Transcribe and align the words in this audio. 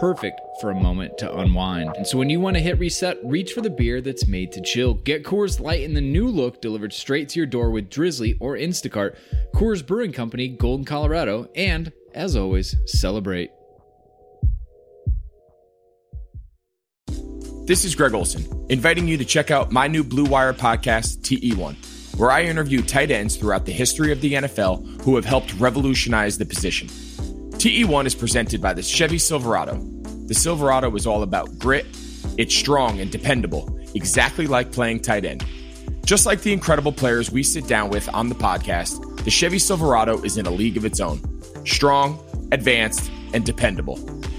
perfect 0.00 0.40
for 0.60 0.70
a 0.70 0.74
moment 0.74 1.16
to 1.18 1.36
unwind. 1.38 1.94
And 1.96 2.06
so 2.06 2.18
when 2.18 2.30
you 2.30 2.40
want 2.40 2.56
to 2.56 2.62
hit 2.62 2.78
reset, 2.78 3.18
reach 3.24 3.52
for 3.52 3.60
the 3.60 3.70
beer 3.70 4.00
that's 4.00 4.26
made 4.26 4.52
to 4.52 4.60
chill. 4.60 4.94
Get 4.94 5.24
Coors 5.24 5.60
Light 5.60 5.82
in 5.82 5.94
the 5.94 6.00
new 6.00 6.28
look 6.28 6.60
delivered 6.60 6.92
straight 6.92 7.28
to 7.30 7.40
your 7.40 7.46
door 7.46 7.70
with 7.70 7.90
Drizly 7.90 8.36
or 8.40 8.56
Instacart. 8.56 9.16
Coors 9.54 9.86
Brewing 9.86 10.12
Company, 10.12 10.48
Golden, 10.48 10.84
Colorado, 10.84 11.48
and 11.54 11.92
as 12.14 12.36
always, 12.36 12.76
celebrate. 12.86 13.50
This 17.66 17.84
is 17.84 17.94
Greg 17.94 18.12
Olsen, 18.12 18.66
inviting 18.68 19.08
you 19.08 19.16
to 19.16 19.24
check 19.24 19.50
out 19.50 19.72
my 19.72 19.88
new 19.88 20.04
Blue 20.04 20.26
Wire 20.26 20.52
podcast, 20.52 21.22
TE1, 21.22 22.18
where 22.18 22.30
I 22.30 22.42
interview 22.42 22.82
tight 22.82 23.10
ends 23.10 23.36
throughout 23.36 23.64
the 23.64 23.72
history 23.72 24.12
of 24.12 24.20
the 24.20 24.34
NFL 24.34 25.02
who 25.02 25.16
have 25.16 25.24
helped 25.24 25.54
revolutionize 25.54 26.36
the 26.36 26.44
position. 26.44 26.88
TE1 27.64 28.04
is 28.04 28.14
presented 28.14 28.60
by 28.60 28.74
the 28.74 28.82
Chevy 28.82 29.16
Silverado. 29.16 29.78
The 30.26 30.34
Silverado 30.34 30.94
is 30.96 31.06
all 31.06 31.22
about 31.22 31.58
grit, 31.58 31.86
it's 32.36 32.54
strong 32.54 33.00
and 33.00 33.10
dependable, 33.10 33.80
exactly 33.94 34.46
like 34.46 34.70
playing 34.70 35.00
tight 35.00 35.24
end. 35.24 35.46
Just 36.04 36.26
like 36.26 36.42
the 36.42 36.52
incredible 36.52 36.92
players 36.92 37.30
we 37.30 37.42
sit 37.42 37.66
down 37.66 37.88
with 37.88 38.06
on 38.12 38.28
the 38.28 38.34
podcast, 38.34 39.24
the 39.24 39.30
Chevy 39.30 39.58
Silverado 39.58 40.22
is 40.24 40.36
in 40.36 40.44
a 40.44 40.50
league 40.50 40.76
of 40.76 40.84
its 40.84 41.00
own. 41.00 41.22
Strong, 41.64 42.22
advanced, 42.52 43.10
and 43.32 43.46
dependable. 43.46 43.96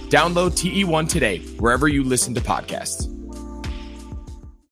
Download 0.10 0.52
TE1 0.52 1.10
today, 1.10 1.40
wherever 1.58 1.88
you 1.88 2.04
listen 2.04 2.36
to 2.36 2.42
podcasts. 2.42 3.12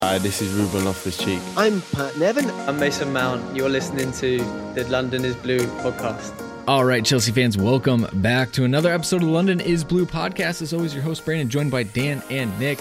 Hi, 0.03 0.19
this 0.19 0.43
is 0.43 0.53
Ruben 0.53 0.85
Loftus 0.85 1.17
Cheek. 1.17 1.39
I'm 1.57 1.81
Pat 1.93 2.19
Nevin. 2.19 2.51
I'm 2.69 2.79
Mason 2.79 3.11
Mount. 3.11 3.55
You're 3.55 3.69
listening 3.69 4.11
to 4.11 4.37
the 4.75 4.85
London 4.91 5.25
is 5.25 5.35
Blue 5.37 5.65
podcast. 5.81 6.52
All 6.65 6.85
right, 6.85 7.03
Chelsea 7.03 7.33
fans, 7.33 7.57
welcome 7.57 8.07
back 8.21 8.53
to 8.53 8.63
another 8.63 8.89
episode 8.89 9.21
of 9.21 9.27
London 9.27 9.59
is 9.59 9.83
Blue 9.83 10.05
podcast. 10.05 10.61
As 10.61 10.71
always, 10.73 10.93
your 10.93 11.03
host, 11.03 11.25
Brandon, 11.25 11.49
joined 11.49 11.71
by 11.71 11.83
Dan 11.83 12.23
and 12.29 12.57
Nick. 12.57 12.79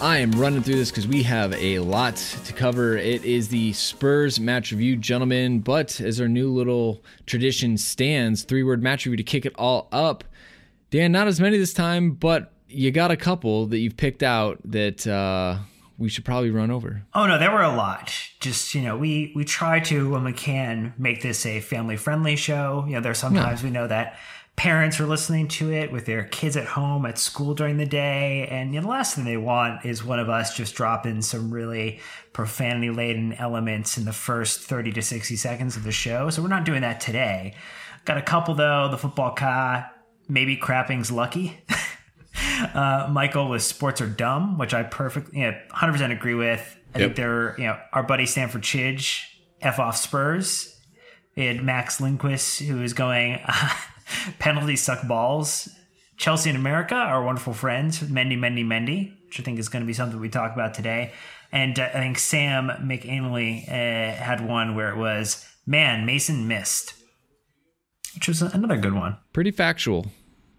I 0.00 0.18
am 0.18 0.30
running 0.30 0.62
through 0.62 0.76
this 0.76 0.92
because 0.92 1.08
we 1.08 1.24
have 1.24 1.52
a 1.54 1.80
lot 1.80 2.14
to 2.14 2.52
cover. 2.52 2.96
It 2.96 3.24
is 3.24 3.48
the 3.48 3.72
Spurs 3.72 4.38
match 4.38 4.70
review, 4.70 4.94
gentlemen, 4.94 5.58
but 5.58 6.00
as 6.00 6.20
our 6.20 6.28
new 6.28 6.52
little 6.52 7.02
tradition 7.26 7.76
stands, 7.76 8.44
three 8.44 8.62
word 8.62 8.84
match 8.84 9.04
review 9.04 9.16
to 9.16 9.24
kick 9.24 9.46
it 9.46 9.54
all 9.58 9.88
up. 9.90 10.22
Dan, 10.90 11.10
not 11.10 11.26
as 11.26 11.40
many 11.40 11.58
this 11.58 11.74
time, 11.74 12.12
but 12.12 12.52
you 12.68 12.92
got 12.92 13.10
a 13.10 13.16
couple 13.16 13.66
that 13.66 13.78
you've 13.78 13.96
picked 13.96 14.22
out 14.22 14.60
that 14.64 15.04
uh, 15.08 15.58
we 16.02 16.08
should 16.08 16.24
probably 16.24 16.50
run 16.50 16.70
over. 16.70 17.04
Oh 17.14 17.26
no, 17.26 17.38
there 17.38 17.50
were 17.50 17.62
a 17.62 17.74
lot. 17.74 18.12
Just 18.40 18.74
you 18.74 18.82
know, 18.82 18.96
we 18.96 19.32
we 19.34 19.44
try 19.44 19.80
to 19.80 20.10
when 20.10 20.24
we 20.24 20.32
can 20.32 20.92
make 20.98 21.22
this 21.22 21.46
a 21.46 21.60
family 21.60 21.96
friendly 21.96 22.36
show. 22.36 22.84
You 22.86 22.94
know, 22.94 23.00
there's 23.00 23.18
sometimes 23.18 23.62
we 23.62 23.70
know 23.70 23.86
that 23.86 24.18
parents 24.56 25.00
are 25.00 25.06
listening 25.06 25.48
to 25.48 25.72
it 25.72 25.90
with 25.90 26.04
their 26.04 26.24
kids 26.24 26.56
at 26.56 26.66
home 26.66 27.06
at 27.06 27.18
school 27.18 27.54
during 27.54 27.76
the 27.76 27.86
day, 27.86 28.48
and 28.48 28.74
you 28.74 28.80
know, 28.80 28.86
the 28.86 28.90
last 28.90 29.14
thing 29.14 29.24
they 29.24 29.36
want 29.36 29.86
is 29.86 30.04
one 30.04 30.18
of 30.18 30.28
us 30.28 30.56
just 30.56 30.74
dropping 30.74 31.22
some 31.22 31.52
really 31.52 32.00
profanity 32.32 32.90
laden 32.90 33.32
elements 33.34 33.96
in 33.96 34.04
the 34.04 34.12
first 34.12 34.60
30 34.60 34.92
to 34.92 35.02
60 35.02 35.36
seconds 35.36 35.76
of 35.76 35.84
the 35.84 35.92
show. 35.92 36.28
So 36.30 36.42
we're 36.42 36.48
not 36.48 36.64
doing 36.64 36.82
that 36.82 37.00
today. 37.00 37.54
Got 38.04 38.18
a 38.18 38.22
couple 38.22 38.54
though. 38.54 38.88
The 38.90 38.98
football 38.98 39.30
car, 39.30 39.88
maybe 40.28 40.56
Crapping's 40.56 41.12
lucky. 41.12 41.60
Uh, 42.62 43.08
Michael 43.10 43.48
was 43.48 43.66
sports 43.66 44.00
are 44.00 44.06
dumb, 44.06 44.56
which 44.56 44.72
I 44.72 44.82
perfectly, 44.82 45.40
you 45.40 45.50
know, 45.50 45.58
100% 45.74 46.10
agree 46.10 46.34
with. 46.34 46.60
I 46.94 46.98
yep. 46.98 47.08
think 47.08 47.16
they're, 47.16 47.54
you 47.58 47.66
know, 47.66 47.78
our 47.92 48.02
buddy 48.02 48.24
Stanford 48.24 48.62
Chidge, 48.62 49.24
F 49.60 49.78
off 49.78 49.96
Spurs. 49.96 50.78
We 51.36 51.46
had 51.46 51.62
Max 51.62 52.00
Lindquist, 52.00 52.60
who 52.60 52.82
is 52.82 52.94
going, 52.94 53.40
uh, 53.44 53.70
penalties 54.38 54.82
suck 54.82 55.06
balls. 55.06 55.68
Chelsea 56.16 56.50
in 56.50 56.56
America, 56.56 56.94
our 56.94 57.22
wonderful 57.22 57.52
friends, 57.52 57.98
Mendy, 58.00 58.38
Mendy, 58.38 58.64
Mendy, 58.64 59.12
which 59.26 59.40
I 59.40 59.42
think 59.42 59.58
is 59.58 59.68
going 59.68 59.82
to 59.82 59.86
be 59.86 59.92
something 59.92 60.20
we 60.20 60.28
talk 60.28 60.52
about 60.54 60.72
today. 60.72 61.12
And 61.50 61.78
uh, 61.78 61.88
I 61.92 61.98
think 61.98 62.18
Sam 62.18 62.68
McAnally 62.68 63.68
uh, 63.68 64.14
had 64.14 64.46
one 64.46 64.74
where 64.74 64.90
it 64.90 64.96
was, 64.96 65.46
man, 65.66 66.06
Mason 66.06 66.46
missed, 66.46 66.94
which 68.14 68.28
was 68.28 68.40
another 68.40 68.76
good 68.76 68.94
one. 68.94 69.16
Pretty 69.32 69.50
factual. 69.50 70.06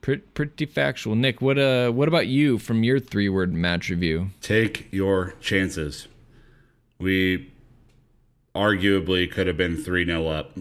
Pretty, 0.04 0.22
pretty 0.34 0.66
factual. 0.66 1.16
Nick, 1.16 1.42
what 1.42 1.58
uh, 1.58 1.90
what 1.90 2.10
about 2.10 2.28
you 2.28 2.58
from 2.58 2.84
your 2.84 3.00
three 3.00 3.30
word 3.30 3.54
match 3.54 3.90
review? 3.90 4.32
Take 4.42 4.90
your 4.92 5.34
chances. 5.40 6.10
We 7.00 7.54
arguably 8.54 9.32
could 9.32 9.48
have 9.48 9.56
been 9.56 9.82
3 9.82 10.06
0 10.06 10.28
up 10.28 10.58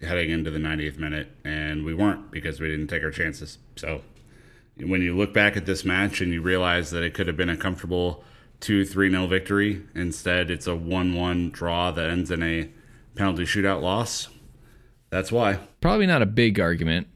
heading 0.00 0.30
into 0.30 0.52
the 0.52 0.60
90th 0.60 0.98
minute, 0.98 1.32
and 1.44 1.84
we 1.84 1.94
weren't 1.94 2.30
because 2.30 2.60
we 2.60 2.68
didn't 2.68 2.86
take 2.86 3.02
our 3.02 3.10
chances. 3.10 3.58
So 3.74 4.02
when 4.78 5.02
you 5.02 5.16
look 5.16 5.34
back 5.34 5.56
at 5.56 5.66
this 5.66 5.84
match 5.84 6.20
and 6.20 6.32
you 6.32 6.40
realize 6.40 6.92
that 6.92 7.02
it 7.02 7.12
could 7.12 7.26
have 7.26 7.36
been 7.36 7.50
a 7.50 7.56
comfortable 7.56 8.22
2 8.60 8.84
3 8.84 9.10
0 9.10 9.26
victory, 9.26 9.82
instead 9.96 10.48
it's 10.48 10.68
a 10.68 10.76
1 10.76 11.12
1 11.12 11.50
draw 11.50 11.90
that 11.90 12.08
ends 12.08 12.30
in 12.30 12.40
a 12.44 12.70
penalty 13.16 13.42
shootout 13.42 13.82
loss. 13.82 14.28
That's 15.10 15.32
why. 15.32 15.58
Probably 15.80 16.06
not 16.06 16.22
a 16.22 16.26
big 16.26 16.60
argument 16.60 17.08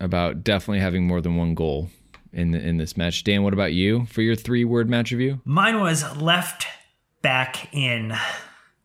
about 0.00 0.44
definitely 0.44 0.80
having 0.80 1.06
more 1.06 1.20
than 1.20 1.36
one 1.36 1.54
goal 1.54 1.90
in 2.32 2.50
the, 2.50 2.60
in 2.60 2.76
this 2.76 2.96
match. 2.96 3.24
Dan, 3.24 3.42
what 3.42 3.52
about 3.52 3.72
you 3.72 4.06
for 4.06 4.22
your 4.22 4.34
three 4.34 4.64
word 4.64 4.88
match 4.90 5.12
review? 5.12 5.40
Mine 5.44 5.80
was 5.80 6.16
left 6.16 6.66
back 7.22 7.72
in 7.74 8.14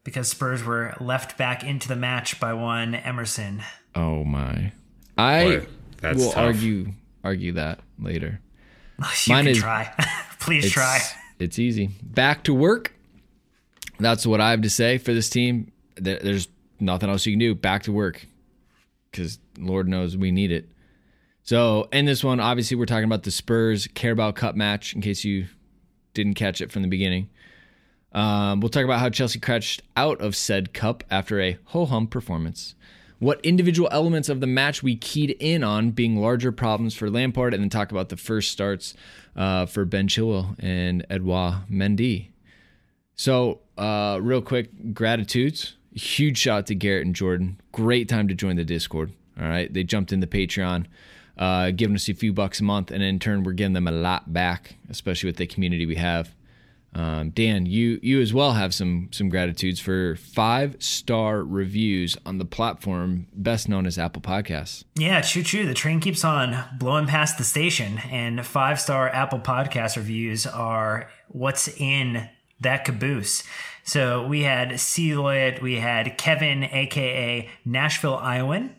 because 0.04 0.30
Spurs 0.30 0.64
were 0.64 0.96
left 1.00 1.38
back 1.38 1.64
into 1.64 1.88
the 1.88 1.96
match 1.96 2.40
by 2.40 2.54
one 2.54 2.96
Emerson. 2.96 3.62
Oh 3.96 4.24
my! 4.24 4.72
I 5.18 5.44
Boy, 5.44 5.68
will 6.16 6.32
tough. 6.32 6.38
argue 6.38 6.94
argue 7.24 7.54
that 7.54 7.80
later. 8.00 8.40
You 9.26 9.34
Mine 9.34 9.48
is 9.48 9.60
try. 9.60 9.94
Please 10.42 10.66
it's, 10.66 10.74
try. 10.74 11.00
It's 11.40 11.58
easy. 11.58 11.90
Back 12.04 12.44
to 12.44 12.54
work. 12.54 12.94
That's 13.98 14.26
what 14.26 14.42
I 14.42 14.52
have 14.52 14.62
to 14.64 14.70
say 14.70 14.98
for 14.98 15.14
this 15.14 15.30
team. 15.30 15.72
There's 15.96 16.50
nothing 16.82 17.10
else 17.10 17.26
you 17.26 17.32
can 17.32 17.40
do. 17.40 17.56
Back 17.56 17.84
to 17.84 17.94
work 17.94 18.26
because 19.10 19.40
Lord 19.58 19.88
knows 19.88 20.18
we 20.18 20.32
need 20.32 20.52
it. 20.52 20.70
So, 21.50 21.90
in 21.92 22.06
this 22.06 22.24
one, 22.24 22.40
obviously, 22.40 22.78
we're 22.78 22.86
talking 22.86 23.06
about 23.06 23.24
the 23.24 23.32
Spurs 23.32 23.88
Carabao 23.96 24.34
Cup 24.34 24.56
match, 24.56 24.94
in 24.94 25.02
case 25.02 25.24
you 25.24 25.48
didn't 26.14 26.36
catch 26.36 26.62
it 26.62 26.72
from 26.72 26.84
the 26.84 26.88
beginning. 26.88 27.28
Um, 28.12 28.60
we'll 28.60 28.70
talk 28.70 28.84
about 28.84 29.00
how 29.00 29.10
Chelsea 29.10 29.40
crashed 29.40 29.82
out 29.98 30.22
of 30.22 30.36
said 30.36 30.76
cup 30.76 31.04
after 31.10 31.42
a 31.42 31.58
ho 31.66 31.88
hum 31.88 32.06
performance. 32.06 32.76
What 33.18 33.44
individual 33.44 33.90
elements 33.92 34.30
of 34.30 34.42
the 34.42 34.46
match 34.46 34.84
we 34.84 34.96
keyed 34.96 35.32
in 35.40 35.64
on 35.64 35.90
being 35.90 36.22
larger 36.22 36.52
problems 36.52 36.94
for 36.94 37.10
Lampard, 37.10 37.56
and 37.56 37.64
then 37.64 37.72
talk 37.72 37.90
about 37.90 38.10
the 38.10 38.18
first 38.18 38.52
starts 38.52 38.94
uh, 39.36 39.66
for 39.66 39.86
Ben 39.86 40.08
Chilwell 40.08 40.56
and 40.60 41.04
Edouard 41.10 41.64
Mendy. 41.68 42.28
So, 43.16 43.62
uh, 43.76 44.20
real 44.22 44.44
quick, 44.44 44.94
gratitudes. 44.94 45.78
Huge 45.96 46.38
shout 46.38 46.68
to 46.68 46.76
Garrett 46.76 47.08
and 47.08 47.16
Jordan. 47.16 47.60
Great 47.72 48.08
time 48.08 48.28
to 48.28 48.36
join 48.36 48.56
the 48.56 48.64
Discord. 48.64 49.14
All 49.42 49.48
right, 49.48 49.74
they 49.74 49.84
jumped 49.84 50.14
in 50.14 50.20
the 50.20 50.28
Patreon 50.28 50.86
uh, 51.40 51.72
giving 51.72 51.96
us 51.96 52.10
a 52.10 52.14
few 52.14 52.34
bucks 52.34 52.60
a 52.60 52.64
month, 52.64 52.92
and 52.92 53.02
in 53.02 53.18
turn, 53.18 53.44
we're 53.44 53.54
giving 53.54 53.74
them 53.74 53.88
a 53.88 53.92
lot 53.92 54.32
back, 54.32 54.76
especially 54.90 55.30
with 55.30 55.38
the 55.38 55.48
community 55.48 55.86
we 55.86 55.96
have. 55.96 56.36
Um, 56.94 57.30
Dan, 57.30 57.66
you 57.66 58.00
you 58.02 58.20
as 58.20 58.34
well 58.34 58.54
have 58.54 58.74
some 58.74 59.10
some 59.12 59.30
gratitudes 59.30 59.80
for 59.80 60.16
five 60.16 60.76
star 60.80 61.44
reviews 61.44 62.18
on 62.26 62.40
the 62.40 62.46
platform 62.46 63.28
best 63.32 63.70
known 63.70 63.86
as 63.86 63.98
Apple 63.98 64.22
Podcasts. 64.22 64.84
Yeah, 64.96 65.22
choo 65.22 65.44
choo. 65.44 65.66
The 65.66 65.74
train 65.74 66.00
keeps 66.00 66.26
on 66.26 66.64
blowing 66.78 67.06
past 67.06 67.38
the 67.38 67.44
station, 67.44 68.00
and 68.10 68.46
five 68.46 68.82
star 68.82 69.08
Apple 69.08 69.40
Podcast 69.40 69.98
reviews 69.98 70.46
are 70.46 71.10
what's 71.28 71.68
in 71.68 72.28
that 72.60 72.86
caboose. 72.86 73.44
So 73.84 74.28
we 74.28 74.42
had 74.42 74.70
Celoid, 74.72 75.62
we 75.62 75.76
had 75.76 76.18
Kevin, 76.18 76.64
aka 76.64 77.48
Nashville 77.66 78.18
Iowan. 78.18 78.76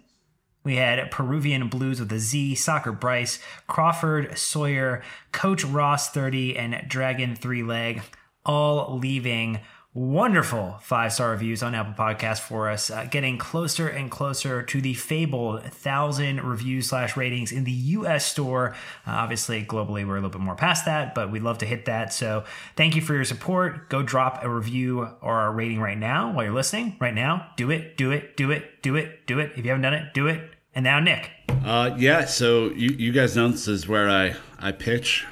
We 0.62 0.76
had 0.76 1.10
Peruvian 1.10 1.68
Blues 1.68 2.00
with 2.00 2.12
a 2.12 2.18
Z, 2.18 2.54
Soccer 2.56 2.92
Bryce, 2.92 3.38
Crawford 3.66 4.36
Sawyer, 4.36 5.02
Coach 5.32 5.64
Ross 5.64 6.10
30, 6.10 6.56
and 6.56 6.84
Dragon 6.86 7.34
Three 7.34 7.62
Leg, 7.62 8.02
all 8.44 8.98
leaving 8.98 9.60
wonderful 9.92 10.78
five 10.82 11.12
star 11.12 11.30
reviews 11.30 11.62
on 11.62 11.74
Apple 11.74 11.92
Podcasts 11.92 12.38
for 12.38 12.70
us, 12.70 12.90
uh, 12.90 13.06
getting 13.10 13.38
closer 13.38 13.88
and 13.88 14.10
closer 14.10 14.62
to 14.62 14.80
the 14.80 14.94
fabled 14.94 15.64
thousand 15.64 16.42
reviews 16.42 16.88
slash 16.88 17.16
ratings 17.16 17.50
in 17.50 17.64
the 17.64 17.72
U.S. 17.72 18.24
store. 18.24 18.74
Uh, 19.06 19.12
obviously, 19.12 19.64
globally, 19.64 20.06
we're 20.06 20.16
a 20.16 20.20
little 20.20 20.30
bit 20.30 20.40
more 20.40 20.54
past 20.54 20.84
that, 20.84 21.14
but 21.14 21.30
we'd 21.30 21.42
love 21.42 21.58
to 21.58 21.66
hit 21.66 21.86
that. 21.86 22.12
So, 22.12 22.44
thank 22.76 22.94
you 22.94 23.02
for 23.02 23.14
your 23.14 23.24
support. 23.24 23.88
Go 23.88 24.02
drop 24.02 24.44
a 24.44 24.48
review 24.48 25.08
or 25.20 25.46
a 25.46 25.50
rating 25.50 25.80
right 25.80 25.98
now 25.98 26.32
while 26.32 26.44
you're 26.44 26.54
listening. 26.54 26.96
Right 27.00 27.14
now, 27.14 27.50
do 27.56 27.70
it, 27.70 27.96
do 27.96 28.12
it, 28.12 28.36
do 28.36 28.50
it, 28.50 28.82
do 28.82 28.94
it, 28.96 29.26
do 29.26 29.38
it. 29.40 29.52
If 29.56 29.64
you 29.64 29.70
haven't 29.70 29.82
done 29.82 29.94
it, 29.94 30.14
do 30.14 30.28
it. 30.28 30.50
And 30.72 30.84
now, 30.84 31.00
Nick. 31.00 31.30
Uh, 31.64 31.94
yeah. 31.98 32.26
So 32.26 32.70
you 32.70 32.90
you 32.90 33.12
guys 33.12 33.34
know 33.34 33.48
this 33.48 33.66
is 33.66 33.88
where 33.88 34.08
I 34.08 34.36
I 34.58 34.70
pitch 34.70 35.26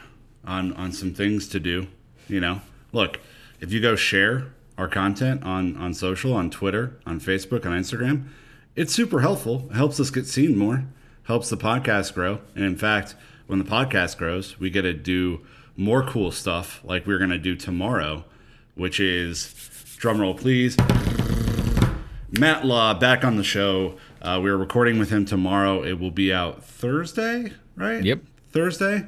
on 0.44 0.72
on 0.72 0.90
some 0.90 1.14
things 1.14 1.46
to 1.50 1.60
do. 1.60 1.86
You 2.26 2.40
know, 2.40 2.60
look 2.92 3.20
if 3.60 3.72
you 3.72 3.80
go 3.80 3.96
share 3.96 4.46
our 4.76 4.88
content 4.88 5.42
on 5.42 5.76
on 5.76 5.94
social, 5.94 6.34
on 6.34 6.50
Twitter, 6.50 6.98
on 7.06 7.20
Facebook, 7.20 7.66
on 7.66 7.72
Instagram, 7.72 8.24
it's 8.76 8.92
super 8.92 9.20
helpful. 9.20 9.66
It 9.70 9.76
helps 9.76 9.98
us 9.98 10.10
get 10.10 10.26
seen 10.26 10.56
more, 10.56 10.84
helps 11.24 11.50
the 11.50 11.56
podcast 11.56 12.14
grow. 12.14 12.40
And 12.54 12.64
in 12.64 12.76
fact, 12.76 13.16
when 13.46 13.58
the 13.58 13.64
podcast 13.64 14.18
grows, 14.18 14.58
we 14.60 14.70
get 14.70 14.82
to 14.82 14.92
do 14.92 15.40
more 15.76 16.02
cool 16.04 16.30
stuff 16.30 16.80
like 16.84 17.06
we're 17.06 17.18
going 17.18 17.30
to 17.30 17.38
do 17.38 17.56
tomorrow, 17.56 18.24
which 18.74 19.00
is 19.00 19.54
drumroll 19.98 20.36
please. 20.36 20.76
Matt 22.30 22.64
Law 22.64 22.94
back 22.94 23.24
on 23.24 23.36
the 23.36 23.44
show. 23.44 23.96
Uh, 24.20 24.38
we're 24.42 24.56
recording 24.56 24.98
with 24.98 25.10
him 25.10 25.24
tomorrow. 25.24 25.82
It 25.82 25.98
will 25.98 26.10
be 26.10 26.32
out 26.32 26.62
Thursday, 26.62 27.52
right? 27.74 28.04
Yep. 28.04 28.20
Thursday. 28.52 29.06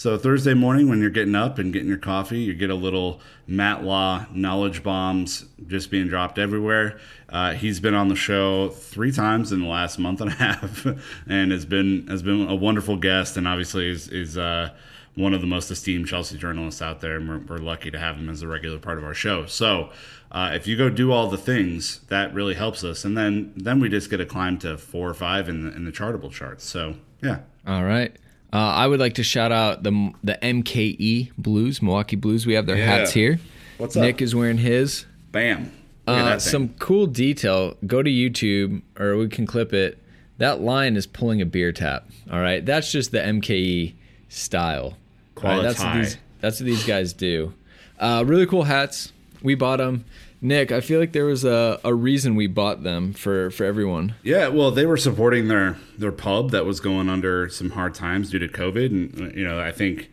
So 0.00 0.16
Thursday 0.16 0.54
morning, 0.54 0.88
when 0.88 1.02
you're 1.02 1.10
getting 1.10 1.34
up 1.34 1.58
and 1.58 1.74
getting 1.74 1.88
your 1.88 1.98
coffee, 1.98 2.38
you 2.38 2.54
get 2.54 2.70
a 2.70 2.74
little 2.74 3.20
Matt 3.46 3.84
Law 3.84 4.24
knowledge 4.32 4.82
bombs 4.82 5.44
just 5.66 5.90
being 5.90 6.08
dropped 6.08 6.38
everywhere. 6.38 6.98
Uh, 7.28 7.52
he's 7.52 7.80
been 7.80 7.92
on 7.92 8.08
the 8.08 8.16
show 8.16 8.70
three 8.70 9.12
times 9.12 9.52
in 9.52 9.60
the 9.60 9.66
last 9.66 9.98
month 9.98 10.22
and 10.22 10.30
a 10.30 10.34
half, 10.36 10.86
and 11.28 11.52
has 11.52 11.66
been 11.66 12.06
has 12.06 12.22
been 12.22 12.48
a 12.48 12.54
wonderful 12.54 12.96
guest, 12.96 13.36
and 13.36 13.46
obviously 13.46 13.90
is 13.90 14.08
is 14.08 14.38
uh, 14.38 14.70
one 15.16 15.34
of 15.34 15.42
the 15.42 15.46
most 15.46 15.70
esteemed 15.70 16.06
Chelsea 16.06 16.38
journalists 16.38 16.80
out 16.80 17.02
there, 17.02 17.16
and 17.16 17.28
we're, 17.28 17.40
we're 17.40 17.62
lucky 17.62 17.90
to 17.90 17.98
have 17.98 18.16
him 18.16 18.30
as 18.30 18.40
a 18.40 18.48
regular 18.48 18.78
part 18.78 18.96
of 18.96 19.04
our 19.04 19.12
show. 19.12 19.44
So. 19.44 19.90
Uh, 20.32 20.52
if 20.54 20.68
you 20.68 20.76
go 20.76 20.88
do 20.88 21.10
all 21.10 21.26
the 21.26 21.36
things, 21.36 22.02
that 22.06 22.32
really 22.32 22.54
helps 22.54 22.84
us, 22.84 23.04
and 23.04 23.18
then 23.18 23.52
then 23.56 23.80
we 23.80 23.88
just 23.88 24.08
get 24.08 24.20
a 24.20 24.24
climb 24.24 24.56
to 24.56 24.78
four 24.78 25.10
or 25.10 25.14
five 25.14 25.48
in 25.48 25.64
the 25.64 25.74
in 25.74 25.84
the 25.84 25.90
chartable 25.90 26.30
charts. 26.30 26.64
So 26.64 26.94
yeah, 27.20 27.40
All 27.66 27.82
right. 27.82 28.16
Uh, 28.52 28.56
I 28.56 28.86
would 28.86 28.98
like 29.00 29.14
to 29.14 29.22
shout 29.22 29.52
out 29.52 29.82
the 29.84 30.12
the 30.24 30.38
MKE 30.42 31.30
Blues, 31.38 31.80
Milwaukee 31.82 32.16
Blues. 32.16 32.46
We 32.46 32.54
have 32.54 32.66
their 32.66 32.76
Yeah. 32.76 32.86
hats 32.86 33.12
here. 33.12 33.38
What's 33.78 33.96
up? 33.96 34.02
Nick 34.02 34.20
is 34.20 34.34
wearing 34.34 34.58
his. 34.58 35.06
bam. 35.32 35.70
Uh, 36.08 36.38
some 36.40 36.70
cool 36.80 37.06
detail. 37.06 37.76
Go 37.86 38.02
to 38.02 38.10
YouTube, 38.10 38.82
or 38.98 39.16
we 39.16 39.28
can 39.28 39.46
clip 39.46 39.72
it. 39.72 39.98
That 40.38 40.60
line 40.60 40.96
is 40.96 41.06
pulling 41.06 41.40
a 41.40 41.46
beer 41.46 41.70
tap. 41.70 42.08
All 42.32 42.40
right, 42.40 42.64
that's 42.66 42.90
just 42.90 43.12
the 43.12 43.20
MKE 43.20 43.94
style. 44.28 44.96
All 45.36 45.44
right, 45.44 45.62
that's 45.62 45.78
what 45.78 45.94
these 45.94 46.16
that's 46.40 46.58
what 46.60 46.66
these 46.66 46.84
guys 46.84 47.12
do. 47.12 47.52
Uh, 48.00 48.24
really 48.26 48.46
cool 48.46 48.64
hats. 48.64 49.12
We 49.42 49.54
bought 49.54 49.76
them. 49.76 50.04
Nick, 50.42 50.72
I 50.72 50.80
feel 50.80 50.98
like 50.98 51.12
there 51.12 51.26
was 51.26 51.44
a, 51.44 51.78
a 51.84 51.92
reason 51.92 52.34
we 52.34 52.46
bought 52.46 52.82
them 52.82 53.12
for 53.12 53.50
for 53.50 53.64
everyone. 53.64 54.14
Yeah, 54.22 54.48
well, 54.48 54.70
they 54.70 54.86
were 54.86 54.96
supporting 54.96 55.48
their 55.48 55.76
their 55.98 56.12
pub 56.12 56.50
that 56.50 56.64
was 56.64 56.80
going 56.80 57.08
under 57.08 57.48
some 57.48 57.70
hard 57.70 57.94
times 57.94 58.30
due 58.30 58.38
to 58.38 58.48
COVID, 58.48 58.86
and 58.86 59.20
uh, 59.20 59.34
you 59.36 59.44
know, 59.46 59.60
I 59.60 59.70
think, 59.70 60.10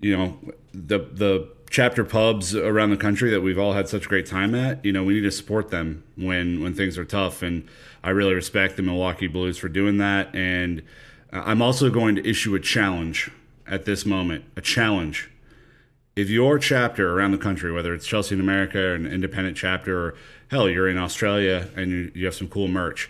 you 0.00 0.16
know, 0.16 0.38
the 0.72 0.98
the 0.98 1.48
chapter 1.70 2.04
pubs 2.04 2.54
around 2.54 2.90
the 2.90 2.96
country 2.96 3.30
that 3.30 3.40
we've 3.40 3.58
all 3.58 3.72
had 3.72 3.88
such 3.88 4.08
great 4.08 4.26
time 4.26 4.54
at. 4.54 4.84
You 4.84 4.92
know, 4.92 5.04
we 5.04 5.14
need 5.14 5.22
to 5.22 5.30
support 5.30 5.70
them 5.70 6.04
when 6.16 6.62
when 6.62 6.74
things 6.74 6.98
are 6.98 7.04
tough, 7.06 7.42
and 7.42 7.66
I 8.04 8.10
really 8.10 8.34
respect 8.34 8.76
the 8.76 8.82
Milwaukee 8.82 9.28
Blues 9.28 9.56
for 9.56 9.68
doing 9.68 9.96
that. 9.98 10.34
And 10.34 10.82
uh, 11.32 11.42
I'm 11.46 11.62
also 11.62 11.88
going 11.90 12.16
to 12.16 12.28
issue 12.28 12.54
a 12.54 12.60
challenge 12.60 13.30
at 13.66 13.86
this 13.86 14.04
moment, 14.04 14.44
a 14.56 14.60
challenge 14.60 15.30
if 16.18 16.28
your 16.28 16.58
chapter 16.58 17.16
around 17.16 17.30
the 17.30 17.38
country, 17.38 17.70
whether 17.70 17.94
it's 17.94 18.04
Chelsea 18.04 18.34
in 18.34 18.40
America 18.40 18.80
or 18.80 18.94
an 18.94 19.06
independent 19.06 19.56
chapter, 19.56 20.06
or 20.06 20.14
hell, 20.50 20.68
you're 20.68 20.88
in 20.88 20.98
Australia 20.98 21.68
and 21.76 21.92
you, 21.92 22.12
you 22.12 22.24
have 22.24 22.34
some 22.34 22.48
cool 22.48 22.66
merch, 22.66 23.08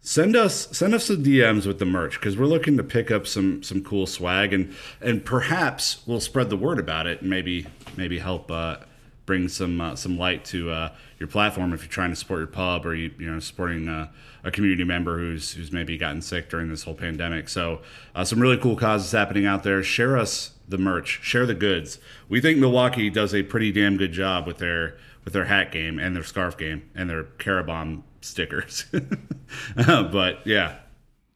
send 0.00 0.34
us 0.34 0.66
send 0.76 0.92
us 0.92 1.04
some 1.04 1.22
DMs 1.22 1.64
with 1.64 1.78
the 1.78 1.84
merch 1.84 2.18
because 2.18 2.36
we're 2.36 2.46
looking 2.46 2.76
to 2.76 2.82
pick 2.82 3.08
up 3.12 3.24
some 3.28 3.62
some 3.62 3.84
cool 3.84 4.04
swag 4.04 4.52
and 4.52 4.74
and 5.00 5.24
perhaps 5.24 6.02
we'll 6.06 6.20
spread 6.20 6.50
the 6.50 6.56
word 6.56 6.80
about 6.80 7.06
it 7.06 7.20
and 7.20 7.30
maybe 7.30 7.68
maybe 7.96 8.18
help 8.18 8.50
uh, 8.50 8.78
bring 9.26 9.46
some 9.46 9.80
uh, 9.80 9.94
some 9.94 10.18
light 10.18 10.44
to 10.44 10.70
uh, 10.72 10.92
your 11.20 11.28
platform 11.28 11.72
if 11.72 11.82
you're 11.82 11.88
trying 11.88 12.10
to 12.10 12.16
support 12.16 12.40
your 12.40 12.48
pub 12.48 12.84
or 12.84 12.96
you 12.96 13.12
you 13.16 13.30
know 13.30 13.38
supporting 13.38 13.88
uh, 13.88 14.08
a 14.42 14.50
community 14.50 14.82
member 14.82 15.18
who's 15.18 15.52
who's 15.52 15.70
maybe 15.70 15.96
gotten 15.96 16.20
sick 16.20 16.50
during 16.50 16.68
this 16.68 16.82
whole 16.82 16.94
pandemic. 16.94 17.48
So 17.48 17.80
uh, 18.16 18.24
some 18.24 18.40
really 18.40 18.58
cool 18.58 18.74
causes 18.74 19.12
happening 19.12 19.46
out 19.46 19.62
there. 19.62 19.84
Share 19.84 20.16
us 20.16 20.52
the 20.70 20.78
merch, 20.78 21.20
share 21.22 21.46
the 21.46 21.54
goods. 21.54 21.98
We 22.28 22.40
think 22.40 22.58
Milwaukee 22.58 23.10
does 23.10 23.34
a 23.34 23.42
pretty 23.42 23.72
damn 23.72 23.96
good 23.96 24.12
job 24.12 24.46
with 24.46 24.58
their 24.58 24.96
with 25.24 25.34
their 25.34 25.44
hat 25.44 25.70
game 25.70 25.98
and 25.98 26.16
their 26.16 26.22
scarf 26.22 26.56
game 26.56 26.88
and 26.94 27.10
their 27.10 27.24
Carabomb 27.24 28.02
stickers. 28.20 28.86
Uh, 29.76 30.04
but 30.04 30.46
yeah, 30.46 30.76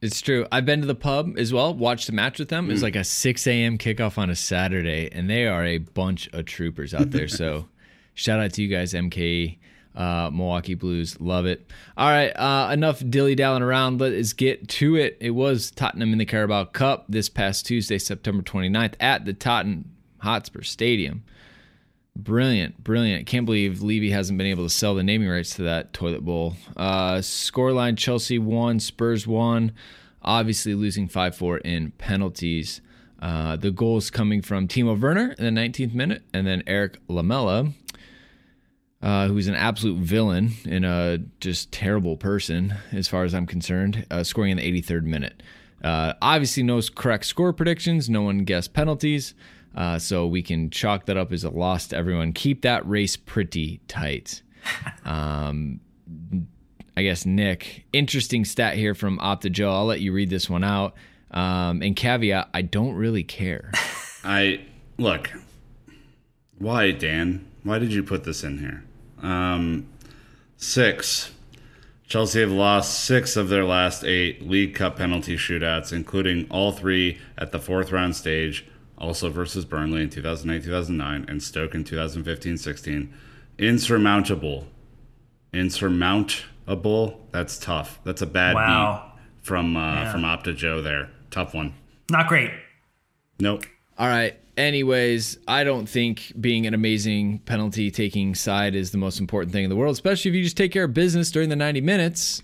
It's 0.01 0.21
true. 0.21 0.47
I've 0.53 0.65
been 0.65 0.83
to 0.83 0.87
the 0.87 0.95
pub 0.95 1.37
as 1.37 1.53
well, 1.53 1.75
watched 1.75 2.09
a 2.09 2.13
match 2.13 2.39
with 2.39 2.49
them. 2.49 2.67
It 2.67 2.75
was 2.75 2.79
mm. 2.79 2.85
like 2.85 2.95
a 2.95 3.03
6 3.03 3.47
a.m. 3.49 3.77
kickoff 3.77 4.19
on 4.19 4.31
a 4.31 4.37
Saturday, 4.37 5.09
and 5.11 5.29
they 5.29 5.49
are 5.49 5.65
a 5.65 5.79
bunch 5.79 6.29
of 6.33 6.45
troopers 6.45 6.95
out 6.95 7.11
there. 7.11 7.27
so 7.27 7.67
shout 8.15 8.39
out 8.39 8.53
to 8.53 8.63
you 8.63 8.69
guys, 8.69 8.93
MKE, 8.93 9.59
uh, 9.95 10.31
Milwaukee 10.33 10.75
Blues. 10.75 11.21
Love 11.21 11.47
it. 11.47 11.71
All 11.97 12.09
right, 12.09 12.31
uh, 12.31 12.71
enough 12.73 13.03
dilly 13.09 13.35
dallying 13.35 13.63
around. 13.63 14.01
Let's 14.01 14.33
get 14.33 14.69
to 14.69 14.97
it. 14.97 15.17
It 15.21 15.31
was 15.31 15.71
Tottenham 15.71 16.13
in 16.13 16.19
the 16.19 16.25
Carabao 16.25 16.65
Cup 16.65 17.07
this 17.09 17.29
past 17.29 17.67
Tuesday, 17.67 17.99
September 17.99 18.43
29th, 18.43 18.95
at 19.01 19.25
the 19.25 19.33
Tottenham 19.33 19.91
Hotspur 20.19 20.63
Stadium. 20.63 21.25
Brilliant, 22.17 22.85
brilliant. 22.85 23.27
Can't 23.27 23.45
believe 23.45 23.83
Levy 23.83 24.11
hasn't 24.11 24.39
been 24.39 24.47
able 24.47 24.65
to 24.65 24.71
sell 24.71 24.95
the 24.95 25.03
naming 25.03 25.29
rights 25.29 25.57
to 25.57 25.63
that 25.63 25.93
toilet 25.93 26.25
bowl. 26.25 26.55
Uh, 26.77 27.17
scoreline 27.17 27.99
Chelsea 27.99 28.39
1, 28.39 28.79
Spurs 28.79 29.27
1. 29.27 29.73
Obviously 30.23 30.75
losing 30.75 31.09
5 31.09 31.37
4 31.37 31.59
in 31.59 31.91
penalties. 31.93 32.81
Uh, 33.21 33.57
the 33.57 33.71
goals 33.71 34.11
coming 34.11 34.43
from 34.43 34.69
Timo 34.69 35.01
Werner 35.01 35.35
in 35.39 35.55
the 35.55 35.61
19th 35.61 35.95
minute, 35.95 36.23
and 36.33 36.47
then 36.47 36.63
Erik 36.67 36.99
Lamela, 37.09 37.73
uh, 39.05 39.29
who's 39.29 39.49
an 39.49 39.55
absolute 39.55 39.99
villain 39.99 40.51
and 40.67 40.87
a 40.87 41.21
just 41.39 41.71
terrible 41.71 42.17
person, 42.17 42.75
as 42.91 43.07
far 43.07 43.25
as 43.25 43.35
I'm 43.35 43.47
concerned, 43.47 44.07
uh, 44.11 44.25
scoring 44.25 44.53
in 44.53 44.57
the 44.57 44.83
83rd 44.83 45.03
minute. 45.03 45.43
Uh, 45.83 46.15
obviously, 46.23 46.63
no 46.63 46.81
correct 46.95 47.27
score 47.27 47.53
predictions. 47.53 48.09
No 48.09 48.23
one 48.23 48.39
guessed 48.39 48.73
penalties. 48.73 49.35
Uh, 49.77 49.99
so 49.99 50.27
we 50.27 50.43
can 50.43 50.71
chalk 50.71 51.05
that 51.05 51.19
up 51.19 51.33
as 51.33 51.45
a 51.45 51.51
loss 51.51 51.89
to 51.89 51.97
everyone. 51.97 52.33
Keep 52.33 52.63
that 52.63 52.89
race 52.89 53.17
pretty 53.17 53.81
tight. 53.87 54.43
Um, 55.05 55.81
I 56.97 57.03
guess, 57.03 57.27
Nick, 57.27 57.85
interesting 57.93 58.47
stat 58.47 58.77
here 58.77 58.95
from 58.95 59.19
Opta 59.19 59.53
Joe. 59.53 59.71
I'll 59.71 59.85
let 59.85 60.01
you 60.01 60.13
read 60.15 60.31
this 60.31 60.49
one 60.49 60.65
out. 60.65 60.95
Um, 61.31 61.83
and 61.83 61.95
caveat, 61.95 62.49
I 62.55 62.63
don't 62.63 62.95
really 62.95 63.25
care. 63.25 63.71
I 64.25 64.65
look. 64.97 65.31
Why, 66.57 66.93
Dan? 66.93 67.45
Why 67.65 67.79
did 67.79 67.93
you 67.93 68.03
put 68.03 68.25
this 68.25 68.43
in 68.43 68.59
here? 68.59 68.85
Um, 69.23 69.87
six. 70.57 71.31
Chelsea 72.07 72.41
have 72.41 72.51
lost 72.53 73.05
six 73.05 73.37
of 73.37 73.49
their 73.49 73.65
last 73.65 74.05
eight 74.05 74.47
League 74.47 74.75
Cup 74.75 74.97
penalty 74.97 75.37
shootouts, 75.37 75.93
including 75.93 76.47
all 76.51 76.71
three 76.71 77.19
at 77.39 77.51
the 77.51 77.59
fourth 77.59 77.91
round 77.93 78.15
stage, 78.15 78.67
also 78.99 79.31
versus 79.31 79.65
Burnley 79.65 80.03
in 80.03 80.11
2008 80.11 80.63
2009 80.65 81.25
and 81.29 81.43
Stoke 81.43 81.75
in 81.75 81.83
2015 81.83 82.57
16. 82.59 83.15
Insurmountable. 83.59 84.67
Insurmountable. 85.53 87.27
That's 87.31 87.59
tough. 87.59 88.01
That's 88.05 88.23
a 88.23 88.27
bad 88.27 88.55
Wow. 88.55 89.13
beat 89.17 89.45
from 89.45 89.77
uh, 89.77 90.11
from 90.13 90.23
Opta 90.23 90.55
Joe 90.55 90.81
there. 90.83 91.11
Tough 91.31 91.55
one. 91.55 91.75
Not 92.11 92.29
great. 92.29 92.51
Nope. 93.41 93.65
All 93.99 94.09
right. 94.09 94.37
Anyways, 94.57 95.39
I 95.49 95.65
don't 95.65 95.89
think 95.89 96.33
being 96.41 96.67
an 96.67 96.75
amazing 96.75 97.41
penalty 97.41 97.91
taking 97.91 98.35
side 98.35 98.75
is 98.75 98.93
the 98.93 98.99
most 98.99 99.19
important 99.19 99.53
thing 99.53 99.65
in 99.65 99.71
the 99.71 99.77
world, 99.77 99.95
especially 99.95 100.31
if 100.31 100.35
you 100.37 100.45
just 100.45 100.57
take 100.57 100.71
care 100.71 100.85
of 100.85 100.95
business 100.95 101.31
during 101.31 101.49
the 101.49 101.57
90 101.57 101.81
minutes 101.81 102.43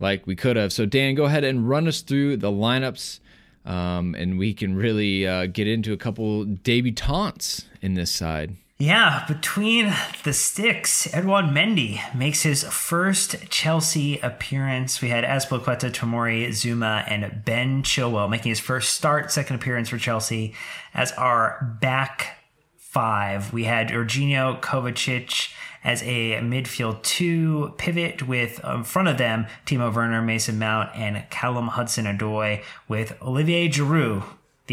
like 0.00 0.26
we 0.26 0.34
could 0.34 0.56
have. 0.56 0.72
So, 0.72 0.86
Dan, 0.86 1.14
go 1.14 1.24
ahead 1.24 1.44
and 1.44 1.68
run 1.68 1.86
us 1.86 2.00
through 2.00 2.38
the 2.38 2.50
lineups 2.50 3.20
um, 3.64 4.14
and 4.16 4.38
we 4.38 4.54
can 4.54 4.74
really 4.74 5.26
uh, 5.26 5.46
get 5.46 5.68
into 5.68 5.92
a 5.92 5.96
couple 5.96 6.44
debutantes 6.44 7.66
in 7.80 7.94
this 7.94 8.10
side. 8.10 8.56
Yeah, 8.82 9.24
between 9.28 9.94
the 10.24 10.32
sticks, 10.32 11.06
Edouard 11.14 11.44
Mendy 11.44 12.00
makes 12.16 12.42
his 12.42 12.64
first 12.64 13.48
Chelsea 13.48 14.18
appearance. 14.18 15.00
We 15.00 15.08
had 15.08 15.22
Azpilicueta, 15.22 15.92
Tomori, 15.92 16.48
Zouma, 16.48 17.04
and 17.06 17.44
Ben 17.44 17.84
Chilwell 17.84 18.28
making 18.28 18.50
his 18.50 18.58
first 18.58 18.96
start, 18.96 19.30
second 19.30 19.54
appearance 19.54 19.88
for 19.88 19.98
Chelsea 19.98 20.54
as 20.94 21.12
our 21.12 21.78
back 21.80 22.38
five. 22.76 23.52
We 23.52 23.62
had 23.62 23.90
Jorginho, 23.90 24.60
Kovacic 24.60 25.52
as 25.84 26.02
a 26.02 26.40
midfield 26.40 27.04
two 27.04 27.74
pivot 27.78 28.26
with 28.26 28.58
in 28.58 28.64
um, 28.68 28.82
front 28.82 29.06
of 29.06 29.16
them 29.16 29.46
Timo 29.64 29.94
Werner, 29.94 30.22
Mason 30.22 30.58
Mount, 30.58 30.90
and 30.96 31.22
Callum 31.30 31.68
Hudson-Odoi 31.68 32.64
with 32.88 33.16
Olivier 33.22 33.68
Giroud 33.68 34.24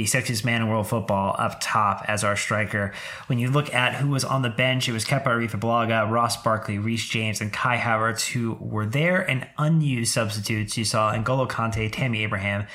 the 0.03 0.09
sexiest 0.09 0.45
man 0.45 0.61
in 0.61 0.69
world 0.69 0.87
football 0.87 1.35
up 1.37 1.57
top 1.61 2.05
as 2.07 2.23
our 2.23 2.35
striker. 2.35 2.93
When 3.27 3.37
you 3.37 3.49
look 3.49 3.73
at 3.73 3.95
who 3.95 4.09
was 4.09 4.23
on 4.23 4.41
the 4.41 4.49
bench, 4.49 4.87
it 4.87 4.93
was 4.93 5.03
Kepa 5.03 5.25
Arrizabalaga, 5.25 6.09
Ross 6.09 6.41
Barkley, 6.41 6.77
Reece 6.77 7.07
James, 7.07 7.41
and 7.41 7.51
Kai 7.51 7.77
Havertz 7.77 8.31
who 8.31 8.53
were 8.59 8.85
there 8.85 9.21
and 9.21 9.47
unused 9.57 10.13
substitutes. 10.13 10.77
You 10.77 10.85
saw 10.85 11.13
N'Golo 11.13 11.49
Kante, 11.49 11.91
Tammy 11.91 12.23
Abraham, 12.23 12.65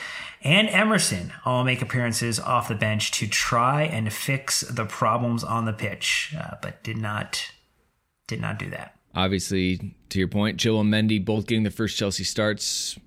and 0.43 0.69
Emerson 0.69 1.33
all 1.47 1.65
make 1.65 1.81
appearances 1.81 2.39
off 2.39 2.69
the 2.69 2.75
bench 2.75 3.11
to 3.13 3.27
try 3.27 3.83
and 3.83 4.13
fix 4.13 4.61
the 4.61 4.85
problems 4.85 5.43
on 5.43 5.65
the 5.65 5.73
pitch, 5.73 6.35
uh, 6.39 6.57
but 6.61 6.83
did 6.83 6.99
not 6.99 7.51
did 8.27 8.41
not 8.41 8.59
do 8.59 8.69
that. 8.71 8.97
Obviously, 9.15 9.95
to 10.11 10.19
your 10.19 10.29
point, 10.29 10.57
Jill 10.57 10.81
and 10.81 10.93
Mendy 10.93 11.25
both 11.25 11.47
getting 11.47 11.63
the 11.63 11.71
first 11.71 11.97
Chelsea 11.97 12.25
starts. 12.25 12.99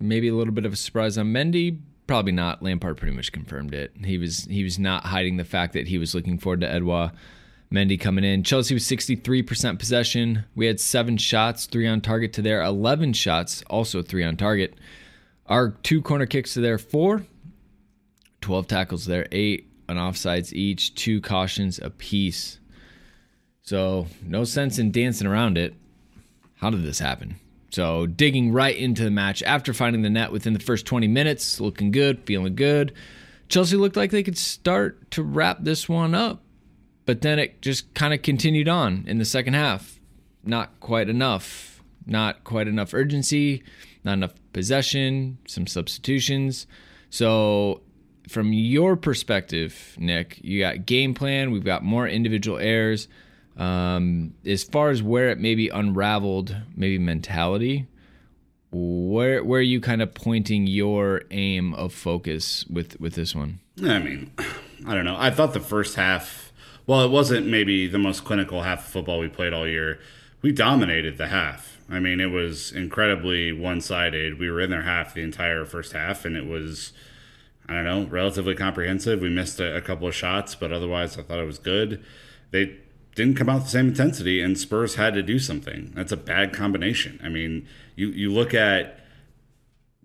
Maybe 0.00 0.28
a 0.28 0.34
little 0.34 0.54
bit 0.54 0.64
of 0.64 0.72
a 0.72 0.76
surprise 0.76 1.18
on 1.18 1.26
Mendy, 1.26 1.78
probably 2.10 2.32
not. 2.32 2.60
Lampard 2.60 2.96
pretty 2.96 3.14
much 3.14 3.30
confirmed 3.30 3.72
it. 3.72 3.92
He 4.04 4.18
was 4.18 4.46
he 4.46 4.64
was 4.64 4.80
not 4.80 5.04
hiding 5.04 5.36
the 5.36 5.44
fact 5.44 5.74
that 5.74 5.86
he 5.86 5.96
was 5.96 6.12
looking 6.12 6.38
forward 6.38 6.60
to 6.62 6.68
Edouard 6.68 7.12
Mendy 7.72 8.00
coming 8.00 8.24
in. 8.24 8.42
Chelsea 8.42 8.74
was 8.74 8.82
63% 8.82 9.78
possession. 9.78 10.44
We 10.56 10.66
had 10.66 10.80
seven 10.80 11.18
shots, 11.18 11.66
three 11.66 11.86
on 11.86 12.00
target 12.00 12.32
to 12.32 12.42
their 12.42 12.62
11 12.62 13.12
shots, 13.12 13.62
also 13.70 14.02
three 14.02 14.24
on 14.24 14.36
target. 14.36 14.74
Our 15.46 15.68
two 15.84 16.02
corner 16.02 16.26
kicks 16.26 16.52
to 16.54 16.60
their 16.60 16.78
four, 16.78 17.26
12 18.40 18.66
tackles 18.66 19.06
there, 19.06 19.28
eight 19.30 19.70
on 19.88 19.94
offsides 19.94 20.52
each, 20.52 20.96
two 20.96 21.20
cautions 21.20 21.78
apiece. 21.78 22.58
So 23.62 24.08
no 24.26 24.42
sense 24.42 24.80
in 24.80 24.90
dancing 24.90 25.28
around 25.28 25.56
it. 25.56 25.74
How 26.56 26.70
did 26.70 26.82
this 26.82 26.98
happen? 26.98 27.36
So 27.70 28.06
digging 28.06 28.52
right 28.52 28.76
into 28.76 29.04
the 29.04 29.10
match 29.10 29.42
after 29.42 29.72
finding 29.72 30.02
the 30.02 30.10
net 30.10 30.32
within 30.32 30.52
the 30.52 30.58
first 30.58 30.86
20 30.86 31.06
minutes, 31.08 31.60
looking 31.60 31.90
good, 31.90 32.20
feeling 32.24 32.56
good. 32.56 32.92
Chelsea 33.48 33.76
looked 33.76 33.96
like 33.96 34.10
they 34.10 34.22
could 34.22 34.38
start 34.38 35.10
to 35.12 35.22
wrap 35.22 35.58
this 35.62 35.88
one 35.88 36.14
up, 36.14 36.42
but 37.06 37.20
then 37.20 37.38
it 37.38 37.62
just 37.62 37.92
kind 37.94 38.14
of 38.14 38.22
continued 38.22 38.68
on 38.68 39.04
in 39.06 39.18
the 39.18 39.24
second 39.24 39.54
half. 39.54 39.98
Not 40.44 40.78
quite 40.80 41.08
enough. 41.08 41.82
Not 42.06 42.44
quite 42.44 42.66
enough 42.66 42.94
urgency, 42.94 43.62
not 44.04 44.14
enough 44.14 44.32
possession, 44.52 45.38
some 45.46 45.66
substitutions. 45.66 46.66
So, 47.10 47.82
from 48.28 48.52
your 48.52 48.96
perspective, 48.96 49.94
Nick, 49.98 50.40
you 50.42 50.60
got 50.60 50.86
game 50.86 51.14
plan, 51.14 51.50
we've 51.50 51.64
got 51.64 51.84
more 51.84 52.08
individual 52.08 52.58
errors. 52.58 53.06
Um, 53.60 54.32
as 54.46 54.64
far 54.64 54.88
as 54.88 55.02
where 55.02 55.28
it 55.28 55.38
maybe 55.38 55.68
unraveled, 55.68 56.56
maybe 56.74 56.98
mentality, 56.98 57.86
where 58.72 59.44
where 59.44 59.58
are 59.60 59.62
you 59.62 59.82
kind 59.82 60.00
of 60.00 60.14
pointing 60.14 60.66
your 60.66 61.22
aim 61.30 61.74
of 61.74 61.92
focus 61.92 62.64
with 62.70 62.98
with 62.98 63.14
this 63.14 63.34
one? 63.34 63.60
I 63.82 63.98
mean, 63.98 64.32
I 64.86 64.94
don't 64.94 65.04
know. 65.04 65.16
I 65.18 65.30
thought 65.30 65.52
the 65.52 65.60
first 65.60 65.96
half, 65.96 66.52
well, 66.86 67.04
it 67.04 67.10
wasn't 67.10 67.48
maybe 67.48 67.86
the 67.86 67.98
most 67.98 68.24
clinical 68.24 68.62
half 68.62 68.80
of 68.80 68.84
football 68.86 69.18
we 69.18 69.28
played 69.28 69.52
all 69.52 69.68
year. 69.68 70.00
We 70.40 70.52
dominated 70.52 71.18
the 71.18 71.26
half. 71.26 71.78
I 71.90 72.00
mean, 72.00 72.18
it 72.18 72.30
was 72.30 72.72
incredibly 72.72 73.52
one 73.52 73.82
sided. 73.82 74.38
We 74.38 74.50
were 74.50 74.60
in 74.60 74.70
their 74.70 74.82
half 74.82 75.12
the 75.12 75.22
entire 75.22 75.66
first 75.66 75.92
half, 75.92 76.24
and 76.24 76.34
it 76.34 76.46
was, 76.46 76.92
I 77.68 77.74
don't 77.74 77.84
know, 77.84 78.06
relatively 78.06 78.54
comprehensive. 78.54 79.20
We 79.20 79.28
missed 79.28 79.60
a, 79.60 79.76
a 79.76 79.82
couple 79.82 80.08
of 80.08 80.14
shots, 80.14 80.54
but 80.54 80.72
otherwise, 80.72 81.18
I 81.18 81.22
thought 81.22 81.40
it 81.40 81.46
was 81.46 81.58
good. 81.58 82.02
They 82.52 82.78
didn't 83.14 83.36
come 83.36 83.48
out 83.48 83.62
the 83.62 83.68
same 83.68 83.88
intensity, 83.88 84.40
and 84.40 84.56
Spurs 84.58 84.94
had 84.94 85.14
to 85.14 85.22
do 85.22 85.38
something. 85.38 85.92
That's 85.94 86.12
a 86.12 86.16
bad 86.16 86.52
combination. 86.52 87.20
I 87.22 87.28
mean, 87.28 87.66
you 87.96 88.08
you 88.08 88.32
look 88.32 88.54
at 88.54 89.00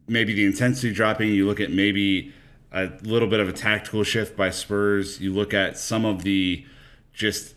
maybe 0.07 0.33
the 0.33 0.45
intensity 0.45 0.93
dropping. 0.93 1.29
You 1.29 1.45
look 1.45 1.59
at 1.59 1.71
maybe 1.71 2.33
a 2.71 2.91
little 3.03 3.27
bit 3.27 3.39
of 3.39 3.47
a 3.47 3.53
tactical 3.53 4.03
shift 4.03 4.35
by 4.35 4.49
Spurs. 4.49 5.19
You 5.21 5.33
look 5.33 5.53
at 5.53 5.77
some 5.77 6.05
of 6.05 6.23
the 6.23 6.65
just 7.13 7.55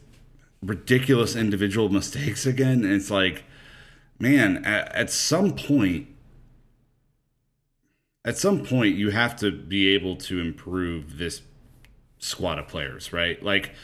ridiculous 0.62 1.34
individual 1.34 1.88
mistakes 2.00 2.46
again, 2.46 2.84
and 2.84 2.92
it's 2.92 3.10
like, 3.10 3.44
man, 4.18 4.64
at, 4.64 4.94
at 4.94 5.10
some 5.10 5.54
point. 5.54 6.08
At 8.24 8.36
some 8.36 8.66
point, 8.66 8.96
you 8.96 9.10
have 9.10 9.36
to 9.36 9.50
be 9.50 9.88
able 9.94 10.16
to 10.16 10.38
improve 10.38 11.16
this 11.16 11.40
squad 12.18 12.58
of 12.58 12.68
players, 12.68 13.10
right? 13.10 13.42
Like, 13.42 13.74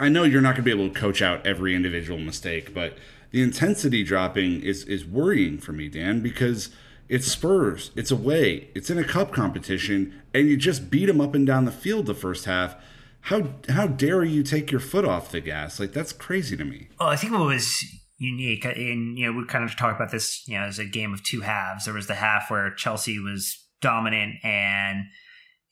I 0.00 0.08
know 0.08 0.24
you're 0.24 0.40
not 0.40 0.56
going 0.56 0.64
to 0.64 0.74
be 0.74 0.82
able 0.82 0.92
to 0.92 0.98
coach 0.98 1.20
out 1.20 1.46
every 1.46 1.74
individual 1.76 2.18
mistake, 2.18 2.72
but 2.72 2.96
the 3.30 3.42
intensity 3.42 4.02
dropping 4.02 4.62
is 4.62 4.84
is 4.84 5.04
worrying 5.04 5.58
for 5.58 5.72
me, 5.72 5.88
Dan, 5.88 6.20
because 6.20 6.70
it's 7.08 7.26
Spurs, 7.26 7.90
it's 7.94 8.10
away, 8.10 8.70
it's 8.74 8.88
in 8.88 8.98
a 8.98 9.04
cup 9.04 9.32
competition, 9.32 10.22
and 10.32 10.48
you 10.48 10.56
just 10.56 10.90
beat 10.90 11.06
them 11.06 11.20
up 11.20 11.34
and 11.34 11.46
down 11.46 11.66
the 11.66 11.72
field 11.72 12.06
the 12.06 12.14
first 12.14 12.46
half. 12.46 12.76
How 13.22 13.54
how 13.68 13.86
dare 13.86 14.24
you 14.24 14.42
take 14.42 14.70
your 14.70 14.80
foot 14.80 15.04
off 15.04 15.30
the 15.30 15.40
gas? 15.40 15.78
Like 15.78 15.92
that's 15.92 16.12
crazy 16.12 16.56
to 16.56 16.64
me. 16.64 16.88
Well, 16.98 17.10
I 17.10 17.16
think 17.16 17.32
what 17.32 17.46
was 17.46 17.84
unique, 18.16 18.64
uh, 18.64 18.70
and 18.70 19.18
you 19.18 19.26
know, 19.26 19.38
we 19.38 19.44
kind 19.44 19.64
of 19.64 19.76
talked 19.76 20.00
about 20.00 20.12
this, 20.12 20.48
you 20.48 20.58
know, 20.58 20.64
as 20.64 20.78
a 20.78 20.86
game 20.86 21.12
of 21.12 21.22
two 21.22 21.42
halves. 21.42 21.84
There 21.84 21.94
was 21.94 22.06
the 22.06 22.14
half 22.14 22.50
where 22.50 22.74
Chelsea 22.74 23.18
was 23.18 23.62
dominant 23.82 24.36
and 24.42 25.04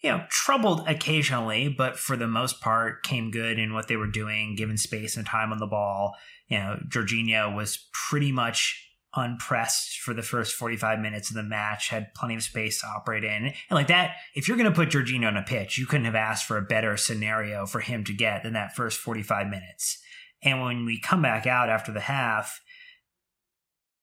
you 0.00 0.10
know, 0.10 0.24
troubled 0.28 0.86
occasionally, 0.86 1.68
but 1.68 1.98
for 1.98 2.16
the 2.16 2.28
most 2.28 2.60
part 2.60 3.02
came 3.02 3.30
good 3.30 3.58
in 3.58 3.74
what 3.74 3.88
they 3.88 3.96
were 3.96 4.06
doing, 4.06 4.54
given 4.54 4.76
space 4.76 5.16
and 5.16 5.26
time 5.26 5.52
on 5.52 5.58
the 5.58 5.66
ball. 5.66 6.14
You 6.46 6.58
know, 6.58 6.78
Jorginho 6.88 7.54
was 7.54 7.88
pretty 7.92 8.30
much 8.30 8.84
unpressed 9.14 9.98
for 9.98 10.14
the 10.14 10.22
first 10.22 10.54
45 10.54 11.00
minutes 11.00 11.30
of 11.30 11.36
the 11.36 11.42
match, 11.42 11.88
had 11.88 12.14
plenty 12.14 12.36
of 12.36 12.42
space 12.42 12.80
to 12.80 12.86
operate 12.86 13.24
in. 13.24 13.46
And 13.46 13.54
like 13.70 13.88
that, 13.88 14.16
if 14.34 14.46
you're 14.46 14.56
going 14.56 14.70
to 14.70 14.76
put 14.76 14.90
Jorginho 14.90 15.26
on 15.26 15.36
a 15.36 15.42
pitch, 15.42 15.78
you 15.78 15.86
couldn't 15.86 16.06
have 16.06 16.14
asked 16.14 16.44
for 16.44 16.56
a 16.56 16.62
better 16.62 16.96
scenario 16.96 17.66
for 17.66 17.80
him 17.80 18.04
to 18.04 18.12
get 18.12 18.44
than 18.44 18.52
that 18.52 18.76
first 18.76 19.00
45 19.00 19.48
minutes. 19.48 20.00
And 20.42 20.62
when 20.62 20.84
we 20.84 21.00
come 21.00 21.22
back 21.22 21.46
out 21.46 21.68
after 21.68 21.90
the 21.90 22.00
half, 22.00 22.60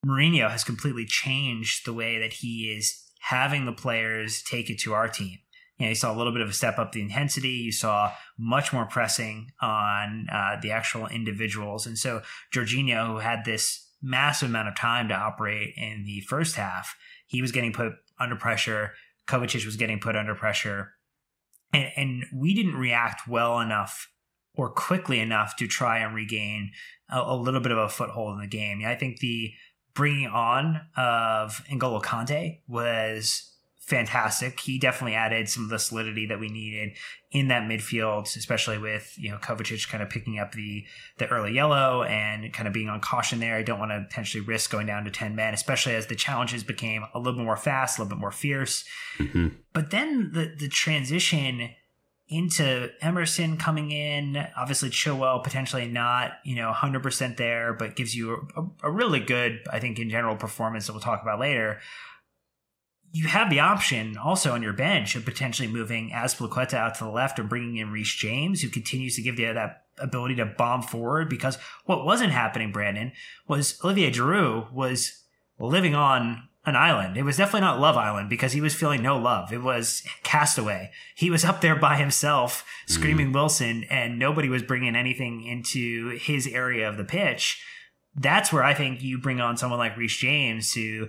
Mourinho 0.06 0.50
has 0.50 0.66
completely 0.66 1.06
changed 1.06 1.86
the 1.86 1.94
way 1.94 2.20
that 2.20 2.34
he 2.34 2.76
is 2.78 3.02
having 3.22 3.66
the 3.66 3.72
players 3.72 4.44
take 4.44 4.70
it 4.70 4.80
to 4.80 4.94
our 4.94 5.08
team 5.08 5.40
you 5.78 5.86
know, 5.86 5.90
you 5.90 5.96
saw 5.96 6.14
a 6.14 6.18
little 6.18 6.32
bit 6.32 6.42
of 6.42 6.50
a 6.50 6.54
step 6.54 6.78
up 6.78 6.92
the 6.92 7.02
intensity. 7.02 7.50
You 7.50 7.72
saw 7.72 8.12
much 8.38 8.72
more 8.72 8.86
pressing 8.86 9.52
on 9.62 10.28
uh, 10.32 10.58
the 10.62 10.72
actual 10.72 11.08
individuals. 11.08 11.86
And 11.86 11.98
so 11.98 12.22
Jorginho, 12.54 13.08
who 13.08 13.18
had 13.18 13.44
this 13.44 13.90
massive 14.02 14.50
amount 14.50 14.70
of 14.70 14.76
time 14.76 15.10
to 15.10 15.16
operate 15.16 15.74
in 15.76 16.04
the 16.06 16.22
first 16.22 16.56
half, 16.56 16.96
he 17.26 17.42
was 17.42 17.52
getting 17.52 17.74
put 17.74 17.94
under 18.20 18.36
pressure. 18.36 18.94
Kovacic 19.28 19.66
was 19.66 19.76
getting 19.76 20.00
put 20.00 20.16
under 20.16 20.36
pressure. 20.36 20.94
And, 21.74 21.92
and 21.98 22.26
we 22.34 22.54
didn't 22.54 22.76
react 22.76 23.28
well 23.28 23.60
enough 23.60 24.10
or 24.54 24.70
quickly 24.70 25.20
enough 25.20 25.58
to 25.58 25.68
try 25.68 26.00
and 26.00 26.16
regain 26.16 26.72
a, 27.10 27.20
a 27.20 27.36
little 27.36 27.60
bit 27.60 27.74
of 27.74 27.78
a 27.78 27.90
foothold 27.90 28.36
in 28.36 28.40
the 28.40 28.48
game. 28.48 28.82
I 28.86 28.96
think 28.96 29.20
the 29.20 29.52
bringing 29.94 30.28
on 30.28 30.82
of 30.96 31.62
N'Golo 31.70 32.02
Kante 32.02 32.62
was 32.68 33.55
fantastic. 33.86 34.60
He 34.60 34.80
definitely 34.80 35.14
added 35.14 35.48
some 35.48 35.64
of 35.64 35.70
the 35.70 35.78
solidity 35.78 36.26
that 36.26 36.40
we 36.40 36.50
needed 36.50 36.98
in 37.32 37.50
that 37.50 37.64
midfield, 37.64 38.36
especially 38.36 38.80
with 38.80 39.14
you 39.18 39.30
know 39.30 39.38
Kovacic 39.38 39.88
kind 39.90 40.02
of 40.02 40.10
picking 40.10 40.40
up 40.40 40.54
the 40.54 40.86
the 41.18 41.28
early 41.28 41.54
yellow 41.54 42.04
and 42.04 42.52
kind 42.52 42.68
of 42.68 42.74
being 42.74 42.90
on 42.90 43.00
caution 43.00 43.40
there. 43.40 43.56
I 43.56 43.64
don't 43.64 43.80
want 43.80 43.92
to 43.92 44.06
potentially 44.10 44.44
risk 44.44 44.72
going 44.72 44.88
down 44.88 45.06
to 45.06 45.12
ten 45.12 45.36
men, 45.36 45.54
especially 45.54 45.94
as 45.94 46.08
the 46.08 46.16
challenges 46.16 46.64
became 46.64 47.06
a 47.14 47.20
little 47.20 47.34
bit 47.34 47.46
more 47.46 47.58
fast, 47.58 47.98
a 47.98 48.02
little 48.02 48.16
bit 48.16 48.20
more 48.20 48.32
fierce. 48.32 48.84
Mm-hmm. 49.20 49.50
But 49.72 49.92
then 49.92 50.32
the 50.34 50.54
the 50.58 50.68
transition 50.68 51.70
into 52.28 52.90
Emerson 53.02 53.56
coming 53.56 53.92
in, 53.92 54.48
obviously 54.58 54.90
Chilwell 54.90 55.44
potentially 55.44 55.88
not, 55.88 56.32
you 56.44 56.56
know, 56.56 56.72
100% 56.74 57.38
there, 57.38 57.72
but 57.72 57.96
gives 57.96 58.16
you 58.16 58.48
a, 58.58 58.88
a 58.88 58.92
really 58.92 59.20
good, 59.20 59.60
I 59.72 59.80
think, 59.80 60.00
in 60.00 60.10
general 60.10 60.36
performance 60.36 60.88
that 60.88 60.94
we'll 60.94 61.04
talk 61.04 61.22
about 61.22 61.40
later 61.40 61.80
you 63.16 63.28
have 63.28 63.50
the 63.50 63.62
option 63.62 64.18
also 64.18 64.52
on 64.52 64.62
your 64.62 64.74
bench 64.74 65.16
of 65.16 65.24
potentially 65.24 65.70
moving 65.70 66.10
Azpilicueta 66.10 66.74
out 66.74 66.96
to 66.96 67.06
the 67.06 67.10
left 67.10 67.40
and 67.40 67.48
bringing 67.48 67.78
in 67.78 67.90
Reece 67.90 68.14
James, 68.14 68.62
who 68.62 68.68
continues 68.68 69.16
to 69.16 69.22
give 69.22 69.40
you 69.40 69.54
that 69.54 69.86
ability 70.00 70.36
to 70.36 70.46
bomb 70.46 70.82
forward. 70.82 71.30
Because 71.30 71.58
what 71.86 72.06
wasn't 72.06 72.34
happening, 72.34 72.74
Brandon, 72.74 73.14
was 73.48 73.80
Olivier 73.86 74.12
Giroud 74.12 74.74
was 74.74 75.24
living 75.58 75.96
on 75.96 76.50
an 76.66 76.76
island. 76.76 77.16
It 77.16 77.24
was 77.24 77.38
definitely 77.38 77.62
not 77.62 77.80
Love 77.80 77.96
Island 77.96 78.30
because 78.30 78.52
he 78.52 78.60
was 78.60 78.76
feeling 78.76 79.02
no 79.02 79.18
love. 79.18 79.54
It 79.54 79.64
was 79.64 80.04
Castaway. 80.24 80.92
He 81.16 81.30
was 81.30 81.46
up 81.46 81.62
there 81.62 81.78
by 81.78 81.96
himself 81.96 82.66
screaming 82.86 83.30
mm. 83.30 83.36
Wilson, 83.36 83.86
and 83.86 84.20
nobody 84.20 84.50
was 84.50 84.62
bringing 84.62 84.94
anything 84.94 85.42
into 85.42 86.18
his 86.18 86.48
area 86.48 86.90
of 86.90 86.98
the 86.98 87.06
pitch. 87.06 87.64
That's 88.14 88.52
where 88.52 88.64
I 88.64 88.74
think 88.74 89.02
you 89.02 89.20
bring 89.20 89.40
on 89.40 89.56
someone 89.56 89.80
like 89.80 89.96
Reece 89.96 90.18
James 90.18 90.74
to 90.74 91.08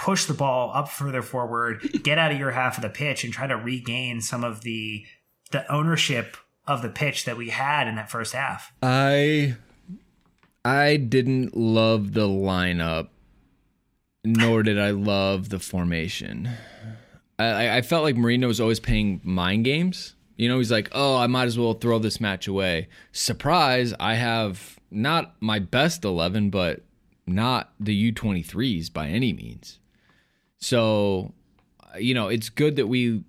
push 0.00 0.24
the 0.24 0.34
ball 0.34 0.72
up 0.74 0.88
further 0.88 1.20
forward, 1.20 1.86
get 2.02 2.18
out 2.18 2.32
of 2.32 2.38
your 2.38 2.52
half 2.52 2.78
of 2.78 2.82
the 2.82 2.88
pitch, 2.88 3.22
and 3.22 3.32
try 3.32 3.46
to 3.46 3.56
regain 3.56 4.20
some 4.20 4.42
of 4.42 4.62
the 4.62 5.04
the 5.50 5.70
ownership 5.70 6.36
of 6.66 6.80
the 6.80 6.88
pitch 6.88 7.24
that 7.24 7.36
we 7.36 7.50
had 7.50 7.86
in 7.86 7.96
that 7.96 8.10
first 8.10 8.32
half. 8.32 8.72
I 8.82 9.56
I 10.64 10.96
didn't 10.96 11.54
love 11.56 12.14
the 12.14 12.28
lineup, 12.28 13.08
nor 14.24 14.62
did 14.62 14.78
I 14.78 14.90
love 14.90 15.50
the 15.50 15.58
formation. 15.58 16.48
I, 17.38 17.78
I 17.78 17.82
felt 17.82 18.04
like 18.04 18.16
Mourinho 18.16 18.46
was 18.46 18.60
always 18.60 18.80
playing 18.80 19.20
mind 19.22 19.64
games. 19.64 20.14
You 20.36 20.48
know, 20.48 20.56
he's 20.56 20.72
like, 20.72 20.88
"Oh, 20.92 21.18
I 21.18 21.26
might 21.26 21.46
as 21.46 21.58
well 21.58 21.74
throw 21.74 21.98
this 21.98 22.20
match 22.20 22.48
away." 22.48 22.88
Surprise! 23.12 23.92
I 24.00 24.14
have 24.14 24.78
not 24.90 25.34
my 25.40 25.58
best 25.58 26.06
eleven, 26.06 26.48
but 26.48 26.84
not 27.26 27.74
the 27.78 28.12
U23s 28.12 28.90
by 28.90 29.08
any 29.08 29.34
means. 29.34 29.78
So, 30.60 31.32
you 31.98 32.14
know, 32.14 32.28
it's 32.28 32.48
good 32.48 32.76
that 32.76 32.86
we 32.86 33.24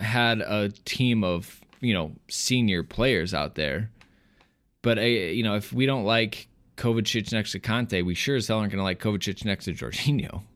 had 0.00 0.40
a 0.40 0.70
team 0.84 1.24
of, 1.24 1.60
you 1.80 1.92
know, 1.92 2.12
senior 2.28 2.82
players 2.82 3.34
out 3.34 3.54
there. 3.54 3.90
But, 4.82 4.98
uh, 4.98 5.02
you 5.02 5.42
know, 5.42 5.56
if 5.56 5.72
we 5.72 5.84
don't 5.86 6.04
like 6.04 6.48
Kovacic 6.76 7.32
next 7.32 7.52
to 7.52 7.60
Kante, 7.60 8.04
we 8.04 8.14
sure 8.14 8.36
as 8.36 8.48
hell 8.48 8.58
aren't 8.58 8.70
going 8.72 8.78
to 8.78 8.84
like 8.84 9.00
Kovacic 9.00 9.44
next 9.44 9.66
to 9.66 9.72
Jorginho. 9.72 10.42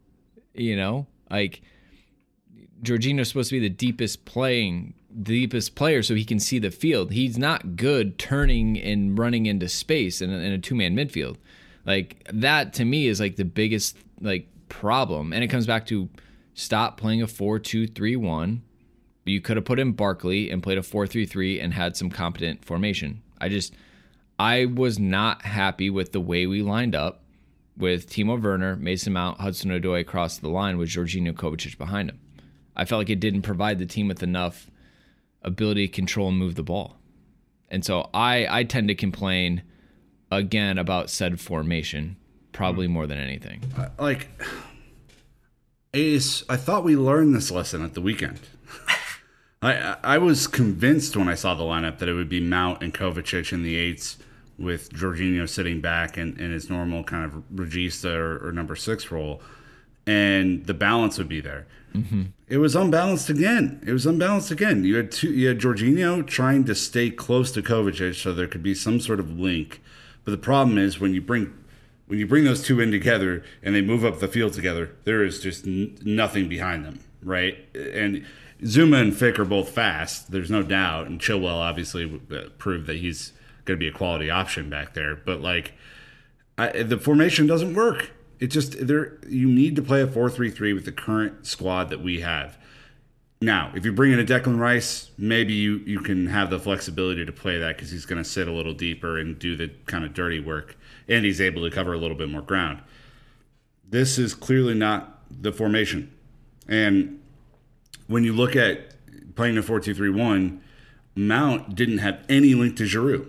You 0.53 0.75
know, 0.75 1.07
like 1.31 1.63
Jorginho's 2.83 3.29
supposed 3.29 3.51
to 3.51 3.61
be 3.61 3.69
the 3.69 3.75
deepest 3.75 4.25
playing, 4.25 4.95
deepest 5.23 5.77
player 5.77 6.03
so 6.03 6.17
he 6.17 6.25
can 6.25 6.41
see 6.41 6.59
the 6.59 6.73
field. 6.73 7.13
He's 7.13 7.39
not 7.39 7.77
good 7.77 8.19
turning 8.19 8.77
and 8.77 9.17
running 9.17 9.47
into 9.47 9.69
space 9.69 10.21
in 10.21 10.31
a, 10.33 10.37
in 10.39 10.53
a 10.53 10.59
two 10.59 10.75
man 10.75 10.97
midfield. 10.97 11.37
Like 11.87 12.27
that 12.33 12.73
to 12.75 12.85
me 12.85 13.07
is 13.07 13.21
like 13.21 13.37
the 13.37 13.45
biggest 13.45 13.97
like 14.21 14.49
problem. 14.71 15.35
And 15.35 15.45
it 15.45 15.49
comes 15.49 15.67
back 15.67 15.85
to 15.87 16.09
stop 16.55 16.97
playing 16.97 17.21
a 17.21 17.27
4 17.27 17.59
2 17.59 17.87
3 17.87 18.17
1. 18.17 18.63
You 19.27 19.41
could 19.43 19.59
have 19.59 19.67
put 19.67 19.79
in 19.79 19.93
Barkley 19.93 20.51
and 20.51 20.63
played 20.63 20.79
a 20.79 20.83
4 20.83 21.07
3 21.07 21.27
3 21.27 21.61
and 21.61 21.75
had 21.75 21.97
some 21.97 22.09
competent 22.09 22.65
formation. 22.65 23.23
I 23.39 23.51
just, 23.51 23.75
I 24.39 24.65
was 24.65 24.99
not 24.99 25.43
happy 25.43 25.91
with 25.91 26.13
the 26.13 26.21
way 26.21 26.47
we 26.47 26.63
lined 26.63 26.95
up 26.95 27.23
with 27.77 28.09
Timo 28.09 28.41
Werner, 28.41 28.77
Mason 28.77 29.13
Mount, 29.13 29.41
Hudson 29.41 29.71
Odoi 29.71 30.01
across 30.01 30.39
the 30.39 30.49
line 30.49 30.79
with 30.79 30.89
Jorginho 30.89 31.33
Kovacic 31.33 31.77
behind 31.79 32.11
him. 32.11 32.21
I 32.77 32.85
felt 32.85 33.01
like 33.01 33.11
it 33.11 33.21
didn't 33.21 33.43
provide 33.43 33.79
the 33.79 33.87
team 33.87 34.09
with 34.09 34.23
enough 34.23 34.71
ability 35.43 35.89
to 35.89 35.93
control 35.93 36.29
and 36.29 36.39
move 36.39 36.55
the 36.55 36.63
ball. 36.63 36.97
And 37.69 37.85
so 37.85 38.11
I, 38.13 38.47
I 38.49 38.65
tend 38.65 38.89
to 38.89 38.95
complain 38.95 39.63
again 40.31 40.79
about 40.79 41.11
said 41.11 41.41
formation 41.41 42.17
probably 42.53 42.89
more 42.89 43.07
than 43.07 43.19
anything. 43.19 43.61
Like 43.99 44.29
Ace, 45.95 46.45
I 46.49 46.57
thought 46.57 46.85
we 46.85 46.97
learned 46.97 47.35
this 47.35 47.51
lesson 47.51 47.85
at 47.85 47.95
the 47.95 48.01
weekend. 48.01 48.41
I 49.63 49.97
I 50.03 50.19
was 50.19 50.47
convinced 50.47 51.17
when 51.17 51.29
I 51.29 51.35
saw 51.35 51.55
the 51.55 51.65
lineup 51.65 51.99
that 51.99 52.09
it 52.09 52.15
would 52.15 52.29
be 52.29 52.41
Mount 52.41 52.83
and 52.83 52.95
Kovacic 52.95 53.53
in 53.53 53.63
the 53.63 53.77
eights 53.77 54.19
with 54.59 54.93
Jorginho 54.93 55.49
sitting 55.49 55.81
back 55.81 56.19
in, 56.19 56.39
in 56.39 56.53
his 56.53 56.69
normal 56.69 57.03
kind 57.03 57.25
of 57.25 57.43
regista 57.53 58.15
or, 58.15 58.47
or 58.47 58.53
number 58.53 58.77
six 58.77 59.11
role, 59.11 59.41
and 60.07 60.67
the 60.67 60.75
balance 60.75 61.19
would 61.19 61.29
be 61.29 61.41
there. 61.41 61.67
Mm-hmm. 61.95 62.25
It 62.47 62.59
was 62.59 62.77
unbalanced 62.77 63.31
again. 63.31 63.83
It 63.87 63.93
was 63.93 64.07
unbalanced 64.07 64.51
again. 64.51 64.85
You 64.85 64.97
had 64.97 65.11
two, 65.11 65.33
you 65.33 65.49
had 65.49 65.59
Jorginho 65.59 66.27
trying 66.27 66.65
to 66.65 66.75
stay 66.75 67.11
close 67.11 67.51
to 67.53 67.63
Kovacic 67.63 68.21
so 68.21 68.33
there 68.33 68.47
could 68.47 68.63
be 68.63 68.75
some 68.75 69.01
sort 69.01 69.19
of 69.19 69.39
link, 69.39 69.83
but 70.25 70.31
the 70.33 70.39
problem 70.39 70.79
is 70.79 71.01
when 71.01 71.15
you 71.15 71.21
bring 71.21 71.53
when 72.11 72.19
you 72.19 72.27
bring 72.27 72.43
those 72.43 72.61
two 72.61 72.81
in 72.81 72.91
together 72.91 73.45
and 73.63 73.73
they 73.73 73.81
move 73.81 74.05
up 74.05 74.19
the 74.19 74.27
field 74.27 74.53
together, 74.53 74.97
there 75.05 75.23
is 75.23 75.39
just 75.39 75.65
n- 75.65 75.97
nothing 76.03 76.49
behind 76.49 76.85
them, 76.85 76.99
right? 77.23 77.57
And 77.73 78.27
Zouma 78.63 79.01
and 79.01 79.17
Fick 79.17 79.39
are 79.39 79.45
both 79.45 79.69
fast. 79.69 80.33
There's 80.33 80.51
no 80.51 80.65
doubt, 80.65 81.07
and 81.07 81.21
Chilwell 81.21 81.55
obviously 81.55 82.21
uh, 82.33 82.49
proved 82.59 82.89
that 82.89 82.97
he's 82.97 83.33
going 83.65 83.79
to 83.79 83.81
be 83.81 83.87
a 83.87 83.93
quality 83.93 84.29
option 84.29 84.69
back 84.69 84.95
there. 84.95 85.15
But 85.15 85.41
like, 85.41 85.75
I, 86.59 86.83
the 86.83 86.99
formation 86.99 87.47
doesn't 87.47 87.75
work. 87.75 88.11
It 88.41 88.49
just 88.49 88.89
there. 88.89 89.19
You 89.29 89.47
need 89.47 89.77
to 89.77 89.83
play 89.83 90.03
a 90.03 90.09
four-three-three 90.09 90.73
with 90.73 90.87
the 90.87 90.93
current 90.93 91.47
squad 91.47 91.91
that 91.91 92.03
we 92.03 92.23
have. 92.23 92.59
Now, 93.41 93.71
if 93.73 93.85
you 93.85 93.93
bring 93.93 94.11
in 94.11 94.19
a 94.19 94.25
Declan 94.25 94.59
Rice, 94.59 95.13
maybe 95.17 95.55
you, 95.55 95.77
you 95.87 96.01
can 96.01 96.27
have 96.27 96.51
the 96.51 96.59
flexibility 96.59 97.25
to 97.25 97.33
play 97.33 97.59
that 97.59 97.77
because 97.77 97.91
he's 97.93 98.05
going 98.05 98.23
to 98.23 98.29
sit 98.29 98.49
a 98.49 98.53
little 98.53 98.75
deeper 98.75 99.17
and 99.17 99.39
do 99.39 99.57
the 99.57 99.69
kind 99.87 100.05
of 100.05 100.13
dirty 100.13 100.41
work, 100.41 100.77
and 101.11 101.25
he's 101.25 101.41
able 101.41 101.69
to 101.69 101.75
cover 101.75 101.93
a 101.93 101.99
little 101.99 102.17
bit 102.17 102.31
more 102.31 102.41
ground. 102.41 102.81
This 103.87 104.17
is 104.19 104.33
clearly 104.35 104.75
not 104.75 105.23
the 105.31 105.53
formation. 105.53 106.15
And 106.69 107.21
when 108.07 108.25
you 108.25 108.33
look 108.33 108.55
at 108.55 108.95
playing 109.35 109.59
a 109.59 109.63
4 109.63 109.81
2 109.81 109.95
3 109.95 110.11
1, 110.11 110.61
Mount 111.17 111.75
didn't 111.75 111.99
have 111.99 112.25
any 112.29 112.55
link 112.55 112.77
to 112.77 112.85
Giroud. 112.85 113.29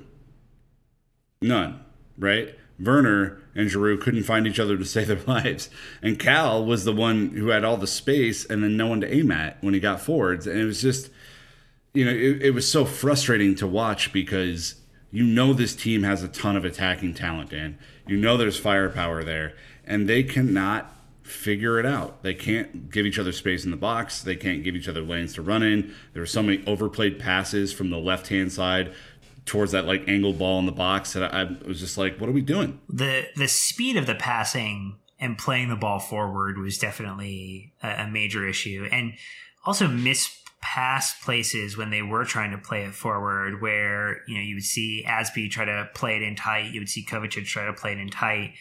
None, 1.42 1.84
right? 2.18 2.56
Werner 2.80 3.42
and 3.56 3.70
Giroud 3.70 4.02
couldn't 4.02 4.24
find 4.24 4.48
each 4.48 4.60
other 4.60 4.78
to 4.78 4.86
save 4.86 5.08
their 5.08 5.22
lives. 5.28 5.70
And 6.02 6.20
Cal 6.20 6.64
was 6.64 6.86
the 6.86 6.94
one 6.94 7.30
who 7.30 7.50
had 7.50 7.64
all 7.64 7.78
the 7.78 7.88
space 7.88 8.46
and 8.46 8.64
then 8.64 8.78
no 8.78 8.88
one 8.88 9.02
to 9.02 9.14
aim 9.14 9.32
at 9.32 9.62
when 9.64 9.74
he 9.74 9.80
got 9.80 10.02
forwards. 10.02 10.46
And 10.46 10.60
it 10.60 10.66
was 10.66 10.82
just, 10.82 11.10
you 11.94 12.06
know, 12.06 12.12
it, 12.12 12.44
it 12.44 12.52
was 12.52 12.70
so 12.70 12.86
frustrating 12.86 13.56
to 13.56 13.68
watch 13.68 14.14
because 14.14 14.81
you 15.12 15.24
know 15.24 15.54
this 15.54 15.76
team 15.76 16.04
has 16.04 16.24
a 16.24 16.28
ton 16.28 16.56
of 16.56 16.66
attacking 16.66 17.14
talent, 17.14 17.50
Dan. 17.52 17.78
you 18.08 18.18
know 18.18 18.38
there's 18.38 18.58
firepower 18.60 19.24
there, 19.24 19.54
and 19.86 20.08
they 20.08 20.24
cannot 20.24 20.94
figure 21.24 21.80
it 21.80 21.86
out. 21.86 22.24
They 22.24 22.34
can't 22.34 22.90
give 22.90 23.06
each 23.06 23.20
other 23.20 23.32
space 23.32 23.64
in 23.66 23.72
the 23.72 23.78
box. 23.78 24.22
They 24.22 24.36
can't 24.36 24.64
give 24.64 24.76
each 24.76 24.88
other 24.88 25.02
lanes 25.02 25.34
to 25.34 25.42
run 25.42 25.64
in. 25.64 25.94
There 26.14 26.22
were 26.22 26.28
so 26.28 26.44
many 26.44 26.66
overplayed 26.66 27.20
passes 27.20 27.72
from 27.72 27.90
the 27.90 27.98
left 27.98 28.28
hand 28.28 28.52
side 28.52 28.94
towards 29.46 29.72
that 29.72 29.86
like 29.86 30.08
angled 30.08 30.38
ball 30.38 30.60
in 30.60 30.66
the 30.66 30.72
box 30.72 31.14
that 31.14 31.34
I, 31.34 31.42
I 31.42 31.68
was 31.68 31.80
just 31.80 31.98
like, 31.98 32.20
what 32.20 32.30
are 32.30 32.34
we 32.34 32.42
doing? 32.42 32.80
The 32.90 33.28
the 33.36 33.48
speed 33.48 33.98
of 33.98 34.06
the 34.06 34.16
passing 34.16 34.98
and 35.20 35.38
playing 35.38 35.70
the 35.70 35.76
ball 35.76 36.00
forward 36.00 36.58
was 36.58 36.78
definitely 36.78 37.74
a, 37.82 38.04
a 38.04 38.08
major 38.08 38.48
issue, 38.48 38.88
and 38.92 39.14
also 39.66 39.88
miss 39.88 40.41
pass 40.62 41.20
places 41.24 41.76
when 41.76 41.90
they 41.90 42.02
were 42.02 42.24
trying 42.24 42.52
to 42.52 42.58
play 42.58 42.84
it 42.84 42.94
forward, 42.94 43.62
where 43.62 44.22
you 44.28 44.36
know 44.36 44.42
you 44.42 44.56
would 44.56 44.64
see 44.64 45.04
Azpi 45.08 45.50
try 45.50 45.66
to 45.66 45.90
play 45.94 46.16
it 46.16 46.22
in 46.22 46.36
tight, 46.36 46.72
you 46.72 46.80
would 46.80 46.90
see 46.90 47.04
Kovacic 47.04 47.46
try 47.46 47.66
to 47.66 47.74
play 47.74 47.94
it 47.94 47.98
in 47.98 48.10
tight, 48.10 48.54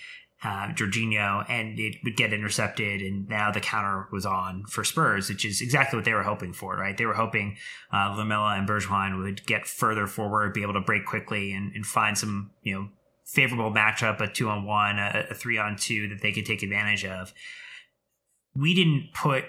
uh, 0.42 0.68
Jorginho, 0.68 1.44
and 1.50 1.78
it 1.78 1.96
would 2.02 2.16
get 2.16 2.32
intercepted, 2.32 3.02
and 3.02 3.28
now 3.28 3.50
the 3.50 3.60
counter 3.60 4.08
was 4.10 4.24
on 4.24 4.64
for 4.64 4.84
Spurs, 4.84 5.28
which 5.28 5.44
is 5.44 5.60
exactly 5.60 5.98
what 5.98 6.04
they 6.06 6.14
were 6.14 6.22
hoping 6.22 6.54
for, 6.54 6.76
right? 6.76 6.96
They 6.96 7.04
were 7.04 7.14
hoping 7.14 7.58
uh, 7.92 8.14
Lamela 8.16 8.56
and 8.56 8.66
Bergwijn 8.66 9.22
would 9.22 9.44
get 9.46 9.66
further 9.66 10.06
forward, 10.06 10.54
be 10.54 10.62
able 10.62 10.72
to 10.72 10.80
break 10.80 11.04
quickly, 11.04 11.52
and, 11.52 11.74
and 11.74 11.84
find 11.84 12.16
some, 12.16 12.52
you 12.62 12.74
know, 12.74 12.88
favorable 13.26 13.70
matchup, 13.70 14.20
a 14.20 14.26
two 14.26 14.48
on 14.48 14.64
one, 14.64 14.98
a, 14.98 15.26
a 15.30 15.34
three 15.34 15.58
on 15.58 15.76
two 15.76 16.08
that 16.08 16.22
they 16.22 16.32
could 16.32 16.46
take 16.46 16.62
advantage 16.62 17.04
of. 17.04 17.34
We 18.56 18.74
didn't 18.74 19.10
put 19.14 19.44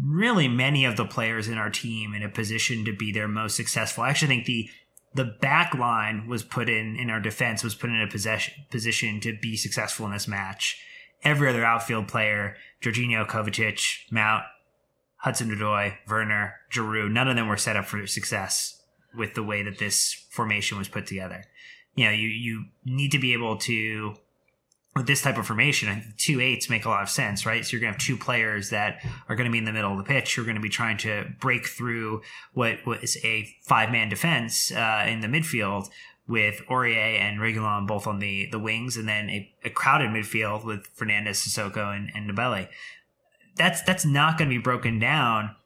really 0.00 0.48
many 0.48 0.84
of 0.84 0.96
the 0.96 1.04
players 1.04 1.48
in 1.48 1.58
our 1.58 1.70
team 1.70 2.14
in 2.14 2.22
a 2.22 2.28
position 2.28 2.84
to 2.84 2.96
be 2.96 3.12
their 3.12 3.28
most 3.28 3.56
successful. 3.56 4.04
I 4.04 4.10
actually 4.10 4.28
think 4.28 4.46
the 4.46 4.70
the 5.14 5.24
back 5.24 5.74
line 5.74 6.26
was 6.26 6.42
put 6.42 6.70
in 6.70 6.96
in 6.96 7.10
our 7.10 7.20
defense 7.20 7.62
was 7.62 7.74
put 7.74 7.90
in 7.90 8.00
a 8.00 8.08
possession 8.08 8.54
position 8.70 9.20
to 9.20 9.36
be 9.36 9.56
successful 9.56 10.06
in 10.06 10.12
this 10.12 10.28
match. 10.28 10.82
Every 11.22 11.48
other 11.48 11.64
outfield 11.64 12.08
player, 12.08 12.56
Jorginho, 12.82 13.26
Kovacic, 13.26 13.84
Mount, 14.10 14.44
Hudson 15.18 15.50
Odoi, 15.50 15.96
Werner, 16.08 16.54
Giroud, 16.72 17.12
none 17.12 17.28
of 17.28 17.36
them 17.36 17.46
were 17.46 17.56
set 17.56 17.76
up 17.76 17.84
for 17.84 18.04
success 18.06 18.82
with 19.14 19.34
the 19.34 19.42
way 19.42 19.62
that 19.62 19.78
this 19.78 20.26
formation 20.30 20.78
was 20.78 20.88
put 20.88 21.06
together. 21.06 21.44
You 21.94 22.06
know, 22.06 22.12
you 22.12 22.28
you 22.28 22.64
need 22.84 23.12
to 23.12 23.18
be 23.18 23.34
able 23.34 23.58
to 23.58 24.14
with 24.94 25.06
this 25.06 25.22
type 25.22 25.38
of 25.38 25.46
formation, 25.46 26.14
two 26.18 26.40
eights 26.40 26.68
make 26.68 26.84
a 26.84 26.88
lot 26.88 27.02
of 27.02 27.08
sense, 27.08 27.46
right? 27.46 27.64
So 27.64 27.72
you're 27.72 27.80
going 27.80 27.94
to 27.94 27.98
have 27.98 28.06
two 28.06 28.16
players 28.16 28.70
that 28.70 29.02
are 29.28 29.36
going 29.36 29.46
to 29.46 29.52
be 29.52 29.58
in 29.58 29.64
the 29.64 29.72
middle 29.72 29.92
of 29.92 29.98
the 29.98 30.04
pitch. 30.04 30.36
You're 30.36 30.44
going 30.44 30.56
to 30.56 30.62
be 30.62 30.68
trying 30.68 30.98
to 30.98 31.24
break 31.40 31.66
through 31.66 32.20
what 32.52 32.84
was 32.84 33.16
a 33.24 33.48
five 33.62 33.90
man 33.90 34.10
defense 34.10 34.70
uh, 34.70 35.06
in 35.08 35.20
the 35.20 35.28
midfield 35.28 35.88
with 36.28 36.62
Aurier 36.68 37.18
and 37.20 37.40
Reguilon 37.40 37.86
both 37.86 38.06
on 38.06 38.18
the, 38.18 38.48
the 38.50 38.58
wings, 38.58 38.96
and 38.96 39.08
then 39.08 39.28
a, 39.30 39.52
a 39.64 39.70
crowded 39.70 40.10
midfield 40.10 40.64
with 40.64 40.94
Fernandes, 40.96 41.40
Sissoko, 41.46 41.96
and, 41.96 42.10
and 42.14 42.30
Ndombele. 42.30 42.68
that's 43.56 43.82
that's 43.82 44.04
not 44.04 44.38
going 44.38 44.48
to 44.48 44.54
be 44.54 44.62
broken 44.62 44.98
down 44.98 45.56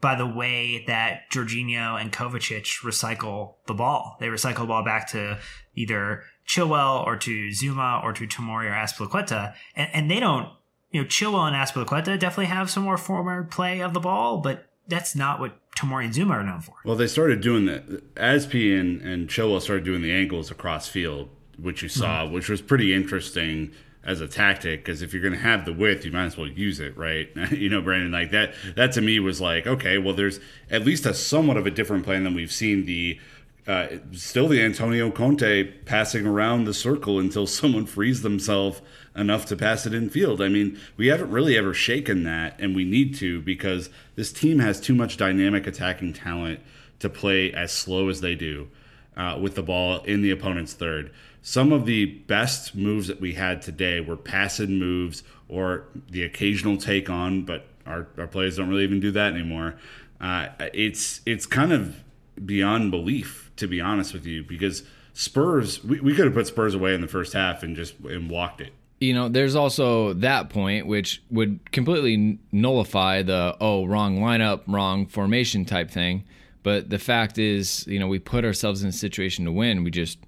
by 0.00 0.14
the 0.14 0.26
way 0.26 0.84
that 0.86 1.30
Jorginho 1.32 1.98
and 1.98 2.12
Kovacic 2.12 2.82
recycle 2.84 3.54
the 3.66 3.72
ball. 3.72 4.16
They 4.20 4.26
recycle 4.26 4.58
the 4.58 4.66
ball 4.66 4.84
back 4.84 5.08
to 5.12 5.38
either 5.74 6.24
Chilwell 6.46 7.06
or 7.06 7.16
to 7.16 7.48
Zouma 7.48 8.02
or 8.02 8.12
to 8.12 8.26
Tomori 8.26 8.66
or 8.66 8.74
Azpilicueta, 8.74 9.54
and, 9.74 9.90
and 9.92 10.10
they 10.10 10.20
don't. 10.20 10.48
You 10.90 11.02
know, 11.02 11.08
Chilwell 11.08 11.48
and 11.48 11.56
Azpilicueta 11.56 12.18
definitely 12.18 12.46
have 12.46 12.70
some 12.70 12.84
more 12.84 12.96
forward 12.96 13.50
play 13.50 13.80
of 13.80 13.94
the 13.94 14.00
ball, 14.00 14.38
but 14.38 14.66
that's 14.86 15.16
not 15.16 15.40
what 15.40 15.58
Tomori 15.76 16.04
and 16.04 16.14
Zouma 16.14 16.30
are 16.30 16.42
known 16.44 16.60
for. 16.60 16.74
Well, 16.84 16.94
they 16.94 17.08
started 17.08 17.40
doing 17.40 17.66
that. 17.66 18.14
Azpi 18.14 18.78
and, 18.78 19.00
and 19.02 19.28
Chilwell 19.28 19.60
started 19.60 19.84
doing 19.84 20.02
the 20.02 20.12
angles 20.12 20.50
across 20.50 20.86
field, 20.86 21.30
which 21.58 21.82
you 21.82 21.88
saw, 21.88 22.22
mm-hmm. 22.24 22.34
which 22.34 22.48
was 22.48 22.60
pretty 22.60 22.94
interesting 22.94 23.72
as 24.04 24.20
a 24.20 24.28
tactic 24.28 24.84
because 24.84 25.02
if 25.02 25.12
you're 25.12 25.22
going 25.22 25.34
to 25.34 25.40
have 25.40 25.64
the 25.64 25.72
width, 25.72 26.04
you 26.04 26.12
might 26.12 26.26
as 26.26 26.36
well 26.36 26.46
use 26.46 26.78
it, 26.78 26.96
right? 26.96 27.30
you 27.50 27.68
know, 27.68 27.80
Brandon, 27.80 28.12
like 28.12 28.30
that. 28.32 28.54
That 28.76 28.92
to 28.92 29.00
me 29.00 29.18
was 29.18 29.40
like, 29.40 29.66
okay, 29.66 29.98
well, 29.98 30.14
there's 30.14 30.40
at 30.70 30.84
least 30.84 31.06
a 31.06 31.14
somewhat 31.14 31.56
of 31.56 31.66
a 31.66 31.70
different 31.70 32.04
plan 32.04 32.24
than 32.24 32.34
we've 32.34 32.52
seen. 32.52 32.84
The 32.84 33.18
uh, 33.66 33.86
still 34.12 34.48
the 34.48 34.62
Antonio 34.62 35.10
Conte 35.10 35.64
passing 35.84 36.26
around 36.26 36.64
the 36.64 36.74
circle 36.74 37.18
until 37.18 37.46
someone 37.48 37.86
frees 37.86 38.22
themselves 38.22 38.82
enough 39.16 39.46
to 39.46 39.56
pass 39.56 39.86
it 39.86 39.94
in 39.94 40.10
field. 40.10 40.42
I 40.42 40.48
mean, 40.48 40.78
we 40.96 41.06
haven't 41.06 41.30
really 41.30 41.56
ever 41.56 41.72
shaken 41.72 42.24
that, 42.24 42.58
and 42.58 42.74
we 42.74 42.84
need 42.84 43.14
to 43.16 43.40
because 43.40 43.90
this 44.16 44.32
team 44.32 44.58
has 44.58 44.80
too 44.80 44.94
much 44.94 45.16
dynamic 45.16 45.66
attacking 45.66 46.12
talent 46.12 46.60
to 46.98 47.08
play 47.08 47.52
as 47.52 47.72
slow 47.72 48.08
as 48.08 48.20
they 48.20 48.34
do 48.34 48.68
uh, 49.16 49.38
with 49.40 49.54
the 49.54 49.62
ball 49.62 50.02
in 50.04 50.22
the 50.22 50.30
opponent's 50.30 50.72
third 50.72 51.10
some 51.46 51.74
of 51.74 51.84
the 51.84 52.06
best 52.06 52.74
moves 52.74 53.06
that 53.06 53.20
we 53.20 53.34
had 53.34 53.60
today 53.60 54.00
were 54.00 54.16
passing 54.16 54.78
moves 54.78 55.22
or 55.46 55.84
the 56.08 56.22
occasional 56.22 56.78
take 56.78 57.10
on, 57.10 57.42
but 57.42 57.66
our, 57.84 58.08
our 58.16 58.26
players 58.26 58.56
don't 58.56 58.70
really 58.70 58.82
even 58.82 58.98
do 58.98 59.10
that 59.10 59.34
anymore. 59.34 59.74
Uh, 60.22 60.48
it's 60.72 61.20
it's 61.26 61.44
kind 61.44 61.70
of 61.70 62.02
beyond 62.46 62.90
belief, 62.90 63.43
to 63.56 63.66
be 63.66 63.80
honest 63.80 64.12
with 64.12 64.26
you, 64.26 64.42
because 64.42 64.82
Spurs 65.12 65.82
we, 65.84 66.00
we 66.00 66.14
could 66.14 66.24
have 66.24 66.34
put 66.34 66.46
Spurs 66.46 66.74
away 66.74 66.94
in 66.94 67.00
the 67.00 67.08
first 67.08 67.32
half 67.32 67.62
and 67.62 67.76
just 67.76 67.98
and 68.00 68.30
walked 68.30 68.60
it. 68.60 68.72
You 69.00 69.12
know, 69.12 69.28
there's 69.28 69.54
also 69.54 70.14
that 70.14 70.50
point 70.50 70.86
which 70.86 71.22
would 71.30 71.72
completely 71.72 72.38
nullify 72.52 73.22
the 73.22 73.56
oh 73.60 73.84
wrong 73.84 74.18
lineup, 74.18 74.62
wrong 74.66 75.06
formation 75.06 75.64
type 75.64 75.90
thing. 75.90 76.24
But 76.62 76.88
the 76.88 76.98
fact 76.98 77.38
is, 77.38 77.86
you 77.86 77.98
know, 77.98 78.08
we 78.08 78.18
put 78.18 78.44
ourselves 78.44 78.82
in 78.82 78.88
a 78.88 78.92
situation 78.92 79.44
to 79.44 79.52
win. 79.52 79.84
We 79.84 79.90
just 79.90 80.18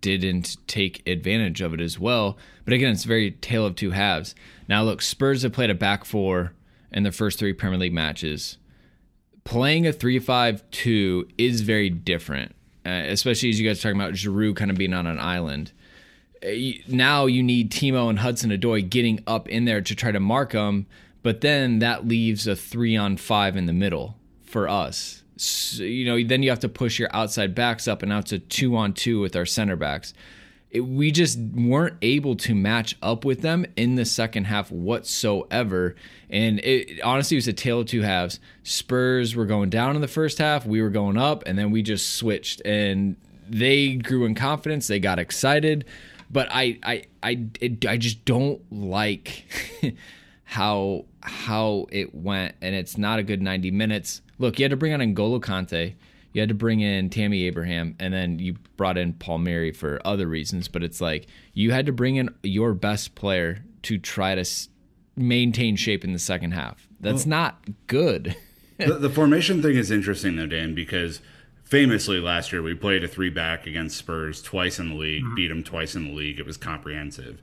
didn't 0.00 0.56
take 0.66 1.06
advantage 1.06 1.60
of 1.60 1.74
it 1.74 1.80
as 1.80 1.98
well. 1.98 2.36
But 2.64 2.74
again, 2.74 2.92
it's 2.92 3.04
very 3.04 3.30
tale 3.30 3.66
of 3.66 3.76
two 3.76 3.90
halves. 3.92 4.34
Now, 4.68 4.82
look, 4.82 5.02
Spurs 5.02 5.42
have 5.42 5.52
played 5.52 5.70
a 5.70 5.74
back 5.74 6.04
four 6.04 6.52
in 6.90 7.02
their 7.02 7.12
first 7.12 7.38
three 7.38 7.52
Premier 7.52 7.78
League 7.78 7.92
matches. 7.92 8.58
Playing 9.44 9.86
a 9.86 9.92
3 9.92 10.18
5 10.18 10.70
2 10.70 11.28
is 11.36 11.62
very 11.62 11.90
different, 11.90 12.54
uh, 12.84 13.02
especially 13.06 13.50
as 13.50 13.60
you 13.60 13.68
guys 13.68 13.78
are 13.78 13.82
talking 13.82 14.00
about 14.00 14.14
Giroud 14.14 14.56
kind 14.56 14.70
of 14.70 14.76
being 14.76 14.94
on 14.94 15.06
an 15.06 15.18
island. 15.18 15.72
Uh, 16.44 16.50
now 16.88 17.26
you 17.26 17.42
need 17.42 17.70
Timo 17.70 18.08
and 18.08 18.18
Hudson 18.18 18.50
Odoi 18.50 18.88
getting 18.88 19.22
up 19.26 19.48
in 19.48 19.64
there 19.64 19.80
to 19.80 19.94
try 19.94 20.12
to 20.12 20.20
mark 20.20 20.52
them, 20.52 20.86
but 21.22 21.40
then 21.40 21.78
that 21.78 22.06
leaves 22.06 22.46
a 22.46 22.56
three 22.56 22.96
on 22.96 23.16
five 23.16 23.56
in 23.56 23.66
the 23.66 23.72
middle 23.72 24.16
for 24.44 24.68
us 24.68 25.22
so, 25.42 25.82
you 25.82 26.04
know, 26.04 26.22
then 26.22 26.42
you 26.42 26.50
have 26.50 26.60
to 26.60 26.68
push 26.68 26.98
your 26.98 27.08
outside 27.12 27.54
backs 27.54 27.88
up, 27.88 28.02
and 28.02 28.10
now 28.10 28.18
it's 28.18 28.32
a 28.32 28.38
two 28.38 28.76
on 28.76 28.92
two 28.92 29.20
with 29.20 29.34
our 29.34 29.46
center 29.46 29.76
backs. 29.76 30.14
It, 30.72 30.80
we 30.80 31.12
just 31.12 31.38
weren't 31.38 31.96
able 32.02 32.34
to 32.36 32.54
match 32.54 32.96
up 33.00 33.24
with 33.24 33.42
them 33.42 33.64
in 33.76 33.94
the 33.94 34.04
second 34.04 34.44
half 34.44 34.72
whatsoever. 34.72 35.94
And 36.28 36.58
it 36.60 37.00
honestly 37.02 37.36
was 37.36 37.46
a 37.46 37.52
tale 37.52 37.80
of 37.80 37.86
two 37.86 38.02
halves. 38.02 38.40
Spurs 38.64 39.36
were 39.36 39.46
going 39.46 39.70
down 39.70 39.94
in 39.94 40.02
the 40.02 40.08
first 40.08 40.38
half, 40.38 40.66
we 40.66 40.82
were 40.82 40.90
going 40.90 41.16
up, 41.16 41.44
and 41.46 41.56
then 41.56 41.70
we 41.70 41.82
just 41.82 42.16
switched. 42.16 42.60
And 42.64 43.16
they 43.48 43.94
grew 43.94 44.24
in 44.24 44.34
confidence, 44.34 44.88
they 44.88 44.98
got 44.98 45.20
excited. 45.20 45.84
But 46.30 46.48
I, 46.50 46.78
I, 46.82 47.04
I, 47.22 47.46
it, 47.60 47.86
I 47.86 47.98
just 47.98 48.24
don't 48.24 48.60
like 48.72 49.44
how 50.44 51.04
how 51.20 51.86
it 51.92 52.12
went, 52.14 52.56
and 52.60 52.74
it's 52.74 52.98
not 52.98 53.20
a 53.20 53.22
good 53.22 53.40
90 53.40 53.70
minutes 53.70 54.22
look, 54.42 54.58
you 54.58 54.64
had 54.64 54.70
to 54.70 54.76
bring 54.76 54.92
on 54.92 55.00
N'Golo 55.00 55.40
Kante, 55.40 55.94
you 56.32 56.40
had 56.40 56.48
to 56.48 56.54
bring 56.54 56.80
in 56.80 57.10
Tammy 57.10 57.44
Abraham, 57.44 57.94
and 57.98 58.12
then 58.12 58.38
you 58.38 58.54
brought 58.76 58.96
in 58.96 59.12
Palmieri 59.14 59.72
for 59.72 60.00
other 60.04 60.26
reasons. 60.26 60.68
But 60.68 60.82
it's 60.82 61.00
like 61.00 61.26
you 61.52 61.72
had 61.72 61.86
to 61.86 61.92
bring 61.92 62.16
in 62.16 62.30
your 62.42 62.74
best 62.74 63.14
player 63.14 63.64
to 63.82 63.98
try 63.98 64.34
to 64.34 64.44
maintain 65.16 65.76
shape 65.76 66.04
in 66.04 66.12
the 66.12 66.18
second 66.18 66.52
half. 66.52 66.88
That's 67.00 67.26
well, 67.26 67.30
not 67.30 67.64
good. 67.86 68.36
the, 68.78 68.94
the 68.94 69.10
formation 69.10 69.62
thing 69.62 69.76
is 69.76 69.90
interesting 69.90 70.36
though, 70.36 70.46
Dan, 70.46 70.74
because 70.74 71.20
famously 71.64 72.18
last 72.18 72.52
year 72.52 72.62
we 72.62 72.74
played 72.74 73.04
a 73.04 73.08
three 73.08 73.30
back 73.30 73.66
against 73.66 73.96
Spurs 73.96 74.42
twice 74.42 74.78
in 74.78 74.90
the 74.90 74.94
league, 74.94 75.24
mm-hmm. 75.24 75.34
beat 75.34 75.48
them 75.48 75.62
twice 75.62 75.94
in 75.94 76.04
the 76.04 76.12
league. 76.12 76.38
It 76.38 76.46
was 76.46 76.56
comprehensive. 76.56 77.40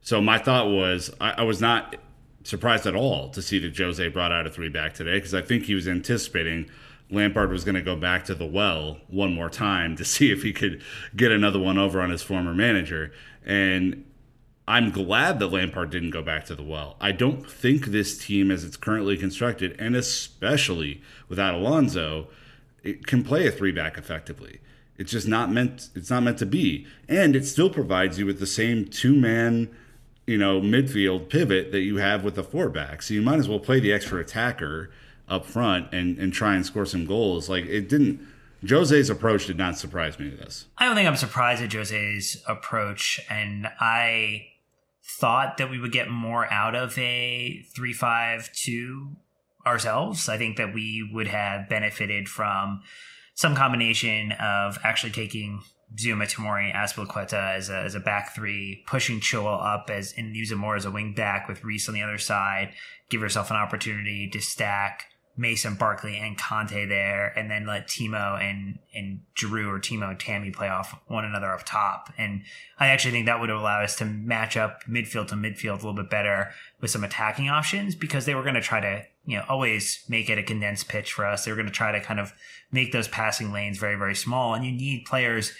So 0.00 0.20
my 0.20 0.38
thought 0.38 0.68
was 0.68 1.10
I, 1.20 1.32
I 1.38 1.42
was 1.42 1.60
not 1.60 1.96
surprised 2.44 2.86
at 2.86 2.96
all 2.96 3.28
to 3.30 3.40
see 3.40 3.58
that 3.60 3.76
Jose 3.76 4.06
brought 4.08 4.32
out 4.32 4.46
a 4.46 4.50
three 4.50 4.68
back 4.68 4.94
today 4.94 5.14
because 5.14 5.34
I 5.34 5.42
think 5.42 5.64
he 5.64 5.74
was 5.74 5.86
anticipating 5.86 6.68
Lampard 7.12 7.50
was 7.50 7.64
going 7.64 7.74
to 7.74 7.82
go 7.82 7.94
back 7.94 8.24
to 8.24 8.34
the 8.34 8.46
well 8.46 8.98
one 9.08 9.34
more 9.34 9.50
time 9.50 9.96
to 9.96 10.04
see 10.04 10.32
if 10.32 10.42
he 10.42 10.52
could 10.52 10.82
get 11.14 11.30
another 11.30 11.58
one 11.58 11.78
over 11.78 12.00
on 12.00 12.10
his 12.10 12.22
former 12.22 12.54
manager. 12.54 13.12
And 13.44 14.04
I'm 14.66 14.90
glad 14.90 15.38
that 15.38 15.48
Lampard 15.48 15.90
didn't 15.90 16.10
go 16.10 16.22
back 16.22 16.44
to 16.46 16.54
the 16.54 16.62
well. 16.62 16.96
I 17.00 17.12
don't 17.12 17.48
think 17.48 17.86
this 17.86 18.16
team, 18.18 18.50
as 18.50 18.64
it's 18.64 18.76
currently 18.76 19.16
constructed, 19.16 19.76
and 19.78 19.94
especially 19.96 21.02
without 21.28 21.54
Alonso, 21.54 22.28
it 22.82 23.06
can 23.06 23.22
play 23.24 23.46
a 23.46 23.50
three 23.50 23.72
back 23.72 23.98
effectively. 23.98 24.60
It's 24.96 25.10
just 25.10 25.26
not 25.26 25.50
meant. 25.50 25.88
It's 25.94 26.10
not 26.10 26.22
meant 26.22 26.38
to 26.38 26.46
be, 26.46 26.86
and 27.08 27.34
it 27.34 27.44
still 27.44 27.70
provides 27.70 28.18
you 28.18 28.26
with 28.26 28.38
the 28.38 28.46
same 28.46 28.84
two 28.84 29.16
man 29.16 29.70
you 30.26 30.38
know, 30.38 30.60
midfield 30.60 31.28
pivot 31.28 31.72
that 31.72 31.80
you 31.80 31.96
have 31.96 32.24
with 32.24 32.36
the 32.36 32.44
four 32.44 32.68
back. 32.68 33.02
So 33.02 33.14
you 33.14 33.22
might 33.22 33.38
as 33.38 33.48
well 33.48 33.58
play 33.58 33.80
the 33.80 33.92
extra 33.92 34.20
attacker 34.20 34.90
up 35.28 35.46
front 35.46 35.92
and, 35.92 36.18
and 36.18 36.32
try 36.32 36.54
and 36.54 36.64
score 36.64 36.86
some 36.86 37.06
goals. 37.06 37.48
Like 37.48 37.64
it 37.66 37.88
didn't 37.88 38.20
Jose's 38.66 39.10
approach 39.10 39.46
did 39.46 39.58
not 39.58 39.76
surprise 39.76 40.18
me 40.18 40.30
to 40.30 40.36
this. 40.36 40.66
I 40.78 40.86
don't 40.86 40.94
think 40.94 41.08
I'm 41.08 41.16
surprised 41.16 41.62
at 41.62 41.72
Jose's 41.72 42.42
approach 42.46 43.20
and 43.28 43.68
I 43.80 44.46
thought 45.04 45.56
that 45.58 45.70
we 45.70 45.80
would 45.80 45.92
get 45.92 46.08
more 46.08 46.50
out 46.52 46.74
of 46.76 46.96
a 46.96 47.64
3-5-2 47.76 49.16
ourselves. 49.66 50.28
I 50.28 50.38
think 50.38 50.56
that 50.56 50.72
we 50.72 51.08
would 51.12 51.26
have 51.26 51.68
benefited 51.68 52.28
from 52.28 52.82
some 53.34 53.54
combination 53.54 54.32
of 54.32 54.78
actually 54.84 55.12
taking 55.12 55.62
Zouma, 55.96 56.32
Tomori, 56.32 56.72
Azpilicueta 56.74 57.56
as 57.56 57.68
a, 57.68 57.78
as 57.78 57.94
a 57.94 58.00
back 58.00 58.34
three, 58.34 58.82
pushing 58.86 59.20
Chilwell 59.20 59.62
up 59.62 59.90
as 59.90 60.14
and 60.16 60.34
him 60.34 60.58
more 60.58 60.76
as 60.76 60.84
a 60.84 60.90
wing 60.90 61.14
back 61.14 61.48
with 61.48 61.64
Reece 61.64 61.88
on 61.88 61.94
the 61.94 62.02
other 62.02 62.18
side. 62.18 62.72
Give 63.10 63.20
yourself 63.20 63.50
an 63.50 63.56
opportunity 63.56 64.28
to 64.30 64.40
stack 64.40 65.11
Mason, 65.36 65.74
Barkley, 65.76 66.18
and 66.18 66.36
Kante 66.36 66.86
there, 66.86 67.32
and 67.36 67.50
then 67.50 67.66
let 67.66 67.88
Timo 67.88 68.38
and 68.40 68.78
and 68.94 69.20
Giroud 69.34 69.68
or 69.68 69.78
Timo 69.78 70.10
and 70.10 70.20
Tammy 70.20 70.50
play 70.50 70.68
off 70.68 70.94
one 71.06 71.24
another 71.24 71.50
up 71.50 71.62
top. 71.64 72.12
And 72.18 72.42
I 72.78 72.88
actually 72.88 73.12
think 73.12 73.26
that 73.26 73.40
would 73.40 73.48
allow 73.48 73.82
us 73.82 73.96
to 73.96 74.04
match 74.04 74.56
up 74.56 74.84
midfield 74.84 75.28
to 75.28 75.34
midfield 75.34 75.72
a 75.72 75.76
little 75.76 75.94
bit 75.94 76.10
better 76.10 76.50
with 76.80 76.90
some 76.90 77.04
attacking 77.04 77.48
options 77.48 77.94
because 77.94 78.26
they 78.26 78.34
were 78.34 78.42
going 78.42 78.54
to 78.54 78.60
try 78.60 78.80
to 78.80 79.04
you 79.24 79.38
know 79.38 79.44
always 79.48 80.04
make 80.08 80.28
it 80.28 80.38
a 80.38 80.42
condensed 80.42 80.88
pitch 80.88 81.12
for 81.12 81.24
us. 81.24 81.44
They 81.44 81.50
were 81.50 81.56
going 81.56 81.66
to 81.66 81.72
try 81.72 81.92
to 81.92 82.00
kind 82.00 82.20
of 82.20 82.32
make 82.70 82.92
those 82.92 83.08
passing 83.08 83.52
lanes 83.52 83.78
very 83.78 83.96
very 83.96 84.14
small, 84.14 84.52
and 84.52 84.64
you 84.66 84.72
need 84.72 85.06
players 85.06 85.52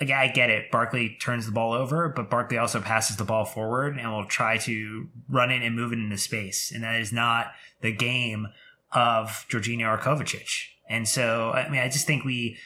like 0.00 0.10
I 0.10 0.28
get 0.28 0.50
it. 0.50 0.70
Barkley 0.70 1.16
turns 1.20 1.46
the 1.46 1.52
ball 1.52 1.72
over, 1.72 2.08
but 2.08 2.30
Barkley 2.30 2.58
also 2.58 2.80
passes 2.80 3.16
the 3.16 3.24
ball 3.24 3.44
forward 3.44 3.98
and 3.98 4.10
will 4.12 4.26
try 4.26 4.58
to 4.58 5.08
run 5.28 5.50
it 5.50 5.62
and 5.62 5.74
move 5.74 5.92
it 5.92 5.98
into 5.98 6.18
space. 6.18 6.70
And 6.70 6.84
that 6.84 7.00
is 7.00 7.12
not 7.12 7.52
the 7.80 7.92
game 7.92 8.48
of 8.92 9.46
Jorginho 9.50 9.94
or 9.94 9.98
Kovacic. 9.98 10.64
And 10.88 11.06
so, 11.06 11.50
I 11.50 11.68
mean, 11.68 11.80
I 11.80 11.88
just 11.88 12.06
think 12.06 12.24
we 12.24 12.56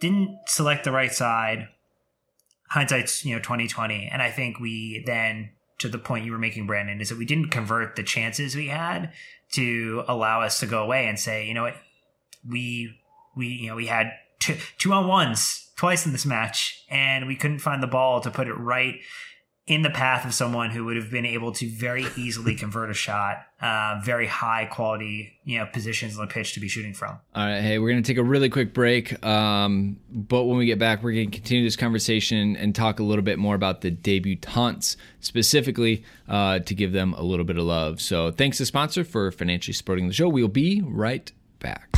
didn't 0.00 0.38
select 0.46 0.84
the 0.84 0.92
right 0.92 1.12
side. 1.12 1.68
Hindsight's, 2.70 3.24
you 3.24 3.34
know, 3.34 3.40
2020. 3.40 4.08
And 4.10 4.22
I 4.22 4.30
think 4.30 4.58
we 4.58 5.02
then, 5.06 5.50
to 5.78 5.88
the 5.88 5.98
point 5.98 6.24
you 6.24 6.32
were 6.32 6.38
making, 6.38 6.66
Brandon, 6.66 7.00
is 7.00 7.10
that 7.10 7.18
we 7.18 7.24
didn't 7.24 7.50
convert 7.50 7.96
the 7.96 8.02
chances 8.02 8.56
we 8.56 8.68
had 8.68 9.12
to 9.52 10.04
allow 10.08 10.42
us 10.42 10.60
to 10.60 10.66
go 10.66 10.82
away 10.82 11.06
and 11.06 11.18
say, 11.18 11.46
you 11.46 11.54
know 11.54 11.62
what, 11.62 11.76
we, 12.48 12.98
we, 13.36 13.46
you 13.48 13.68
know, 13.68 13.76
we 13.76 13.86
had 13.86 14.12
two, 14.38 14.56
two 14.78 14.92
on 14.92 15.06
ones 15.06 15.70
twice 15.76 16.04
in 16.04 16.12
this 16.12 16.26
match, 16.26 16.84
and 16.90 17.26
we 17.26 17.36
couldn't 17.36 17.60
find 17.60 17.82
the 17.82 17.86
ball 17.86 18.20
to 18.20 18.30
put 18.30 18.48
it 18.48 18.54
right 18.54 18.96
in 19.68 19.82
the 19.82 19.90
path 19.90 20.24
of 20.24 20.32
someone 20.32 20.70
who 20.70 20.86
would 20.86 20.96
have 20.96 21.10
been 21.10 21.26
able 21.26 21.52
to 21.52 21.68
very 21.68 22.06
easily 22.16 22.54
convert 22.54 22.90
a 22.90 22.94
shot, 22.94 23.44
uh, 23.60 24.00
very 24.02 24.26
high 24.26 24.64
quality, 24.64 25.38
you 25.44 25.58
know, 25.58 25.66
positions 25.66 26.18
on 26.18 26.26
the 26.26 26.32
pitch 26.32 26.54
to 26.54 26.60
be 26.60 26.68
shooting 26.68 26.94
from. 26.94 27.18
All 27.34 27.46
right, 27.46 27.60
hey, 27.60 27.78
we're 27.78 27.90
gonna 27.90 28.02
take 28.02 28.16
a 28.16 28.22
really 28.22 28.48
quick 28.48 28.72
break, 28.72 29.24
um, 29.24 29.98
but 30.10 30.44
when 30.44 30.56
we 30.56 30.64
get 30.64 30.78
back, 30.78 31.02
we're 31.02 31.12
gonna 31.12 31.30
continue 31.30 31.64
this 31.64 31.76
conversation 31.76 32.56
and 32.56 32.74
talk 32.74 32.98
a 32.98 33.02
little 33.02 33.24
bit 33.24 33.38
more 33.38 33.54
about 33.54 33.82
the 33.82 33.90
debutantes 33.90 34.96
specifically 35.20 36.02
uh, 36.28 36.60
to 36.60 36.74
give 36.74 36.92
them 36.92 37.12
a 37.14 37.22
little 37.22 37.44
bit 37.44 37.58
of 37.58 37.64
love. 37.64 38.00
So, 38.00 38.30
thanks 38.30 38.56
to 38.58 38.66
sponsor 38.66 39.04
for 39.04 39.30
financially 39.30 39.74
supporting 39.74 40.08
the 40.08 40.14
show. 40.14 40.28
We'll 40.28 40.48
be 40.48 40.82
right 40.82 41.30
back. 41.60 41.94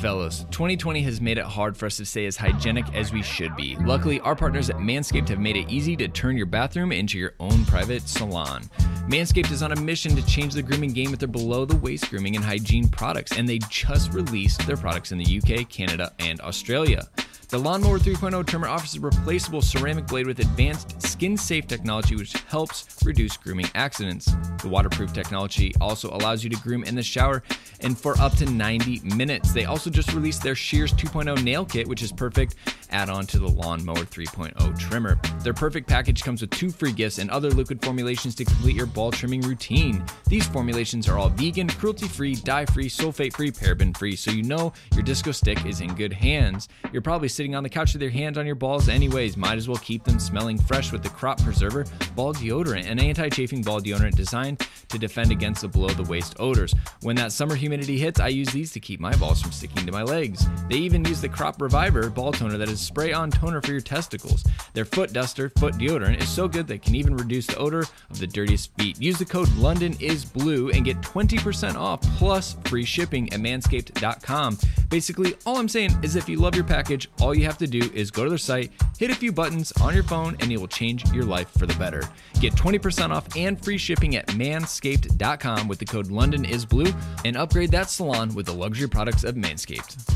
Fellas, 0.00 0.44
2020 0.50 1.02
has 1.02 1.20
made 1.20 1.38
it 1.38 1.44
hard 1.44 1.76
for 1.76 1.86
us 1.86 1.96
to 1.96 2.04
stay 2.04 2.26
as 2.26 2.36
hygienic 2.36 2.84
as 2.94 3.12
we 3.12 3.22
should 3.22 3.54
be. 3.56 3.76
Luckily, 3.76 4.20
our 4.20 4.36
partners 4.36 4.70
at 4.70 4.76
Manscaped 4.76 5.28
have 5.28 5.38
made 5.38 5.56
it 5.56 5.70
easy 5.70 5.96
to 5.96 6.08
turn 6.08 6.36
your 6.36 6.46
bathroom 6.46 6.92
into 6.92 7.18
your 7.18 7.34
own 7.40 7.64
private 7.64 8.08
salon. 8.08 8.62
Manscaped 9.08 9.50
is 9.50 9.62
on 9.62 9.72
a 9.72 9.80
mission 9.80 10.14
to 10.16 10.26
change 10.26 10.54
the 10.54 10.62
grooming 10.62 10.92
game 10.92 11.10
with 11.10 11.20
their 11.20 11.28
below 11.28 11.64
the 11.64 11.76
waist 11.76 12.10
grooming 12.10 12.36
and 12.36 12.44
hygiene 12.44 12.88
products, 12.88 13.36
and 13.36 13.48
they 13.48 13.58
just 13.68 14.12
released 14.12 14.66
their 14.66 14.76
products 14.76 15.12
in 15.12 15.18
the 15.18 15.40
UK, 15.40 15.68
Canada, 15.68 16.12
and 16.18 16.40
Australia. 16.40 17.08
The 17.48 17.58
Lawnmower 17.58 17.98
3.0 17.98 18.46
trimmer 18.46 18.68
offers 18.68 18.96
a 18.96 19.00
replaceable 19.00 19.62
ceramic 19.62 20.06
blade 20.06 20.26
with 20.26 20.40
advanced 20.40 21.00
skin 21.00 21.36
safe 21.36 21.66
technology, 21.66 22.16
which 22.16 22.32
helps 22.48 22.86
reduce 23.04 23.36
grooming 23.36 23.68
accidents. 23.74 24.34
The 24.62 24.68
waterproof 24.68 25.12
technology 25.12 25.74
also 25.80 26.10
allows 26.10 26.42
you 26.42 26.50
to 26.50 26.56
groom 26.56 26.84
in 26.84 26.94
the 26.94 27.02
shower 27.02 27.42
and 27.80 27.98
for 27.98 28.18
up 28.18 28.34
to 28.36 28.46
90 28.46 29.00
minutes. 29.14 29.52
They 29.52 29.66
also 29.66 29.90
just 29.90 30.12
released 30.14 30.42
their 30.42 30.54
Shears 30.54 30.92
2.0 30.94 31.44
nail 31.44 31.64
kit, 31.64 31.86
which 31.86 32.02
is 32.02 32.10
perfect 32.10 32.56
add 32.94 33.10
on 33.10 33.26
to 33.26 33.38
the 33.38 33.48
Lawnmower 33.48 33.96
3.0 33.96 34.78
trimmer. 34.78 35.18
Their 35.40 35.52
perfect 35.52 35.88
package 35.88 36.22
comes 36.22 36.40
with 36.40 36.50
two 36.50 36.70
free 36.70 36.92
gifts 36.92 37.18
and 37.18 37.30
other 37.30 37.50
liquid 37.50 37.84
formulations 37.84 38.34
to 38.36 38.44
complete 38.44 38.76
your 38.76 38.86
ball 38.86 39.10
trimming 39.10 39.40
routine. 39.42 40.04
These 40.28 40.46
formulations 40.46 41.08
are 41.08 41.18
all 41.18 41.28
vegan, 41.28 41.68
cruelty 41.68 42.06
free, 42.06 42.36
dye 42.36 42.66
free, 42.66 42.88
sulfate 42.88 43.34
free, 43.34 43.50
paraben 43.50 43.96
free, 43.96 44.14
so 44.16 44.30
you 44.30 44.44
know 44.44 44.72
your 44.94 45.02
disco 45.02 45.32
stick 45.32 45.66
is 45.66 45.80
in 45.80 45.94
good 45.94 46.12
hands. 46.12 46.68
You're 46.92 47.02
probably 47.02 47.28
sitting 47.34 47.54
on 47.54 47.62
the 47.62 47.68
couch 47.68 47.92
with 47.92 48.02
your 48.02 48.10
hands 48.10 48.38
on 48.38 48.46
your 48.46 48.54
balls, 48.54 48.88
anyways. 48.88 49.36
Might 49.36 49.58
as 49.58 49.68
well 49.68 49.78
keep 49.78 50.04
them 50.04 50.18
smelling 50.18 50.58
fresh 50.58 50.92
with 50.92 51.02
the 51.02 51.08
Crop 51.08 51.40
Preserver 51.42 51.84
Ball 52.14 52.32
Deodorant, 52.32 52.88
an 52.88 52.98
anti 52.98 53.28
chafing 53.28 53.62
ball 53.62 53.80
deodorant 53.80 54.14
designed 54.14 54.66
to 54.88 54.98
defend 54.98 55.32
against 55.32 55.62
the 55.62 55.68
below 55.68 55.88
the 55.88 56.04
waist 56.04 56.36
odors. 56.38 56.74
When 57.02 57.16
that 57.16 57.32
summer 57.32 57.54
humidity 57.54 57.98
hits, 57.98 58.20
I 58.20 58.28
use 58.28 58.48
these 58.48 58.72
to 58.72 58.80
keep 58.80 59.00
my 59.00 59.14
balls 59.16 59.42
from 59.42 59.52
sticking 59.52 59.84
to 59.86 59.92
my 59.92 60.02
legs. 60.02 60.46
They 60.68 60.76
even 60.76 61.04
use 61.04 61.20
the 61.20 61.28
Crop 61.28 61.60
Reviver 61.60 62.10
ball 62.10 62.32
toner 62.32 62.58
that 62.58 62.68
is 62.68 62.80
spray 62.80 63.12
on 63.12 63.30
toner 63.30 63.60
for 63.60 63.72
your 63.72 63.80
testicles. 63.80 64.44
Their 64.72 64.84
foot 64.84 65.12
duster, 65.12 65.50
foot 65.58 65.74
deodorant, 65.74 66.20
is 66.20 66.28
so 66.28 66.48
good 66.48 66.66
that 66.68 66.74
it 66.74 66.82
can 66.82 66.94
even 66.94 67.16
reduce 67.16 67.46
the 67.46 67.56
odor 67.56 67.84
of 68.10 68.18
the 68.18 68.26
dirtiest 68.26 68.74
feet. 68.76 69.00
Use 69.00 69.18
the 69.18 69.24
code 69.24 69.52
London 69.56 69.96
is 70.00 70.24
blue 70.24 70.70
and 70.70 70.84
get 70.84 71.00
20% 71.00 71.74
off 71.74 72.00
plus 72.16 72.56
free 72.64 72.84
shipping 72.84 73.32
at 73.32 73.40
manscaped.com. 73.40 74.58
Basically, 74.88 75.34
all 75.46 75.58
I'm 75.58 75.68
saying 75.68 75.90
is 76.02 76.16
if 76.16 76.28
you 76.28 76.38
love 76.38 76.54
your 76.54 76.64
package, 76.64 77.10
all 77.24 77.34
you 77.34 77.44
have 77.46 77.56
to 77.56 77.66
do 77.66 77.90
is 77.94 78.10
go 78.10 78.24
to 78.24 78.28
their 78.28 78.36
site, 78.36 78.70
hit 78.98 79.10
a 79.10 79.14
few 79.14 79.32
buttons 79.32 79.72
on 79.80 79.94
your 79.94 80.02
phone, 80.02 80.36
and 80.40 80.52
it 80.52 80.58
will 80.58 80.68
change 80.68 81.10
your 81.10 81.24
life 81.24 81.50
for 81.58 81.64
the 81.64 81.74
better. 81.76 82.02
Get 82.38 82.52
20% 82.52 83.10
off 83.10 83.34
and 83.34 83.62
free 83.64 83.78
shipping 83.78 84.14
at 84.16 84.26
manscaped.com 84.28 85.66
with 85.66 85.78
the 85.78 85.86
code 85.86 86.08
LondonIsBlue 86.08 86.94
and 87.24 87.36
upgrade 87.38 87.70
that 87.70 87.88
salon 87.88 88.34
with 88.34 88.44
the 88.44 88.52
luxury 88.52 88.88
products 88.88 89.24
of 89.24 89.36
Manscaped. 89.36 90.12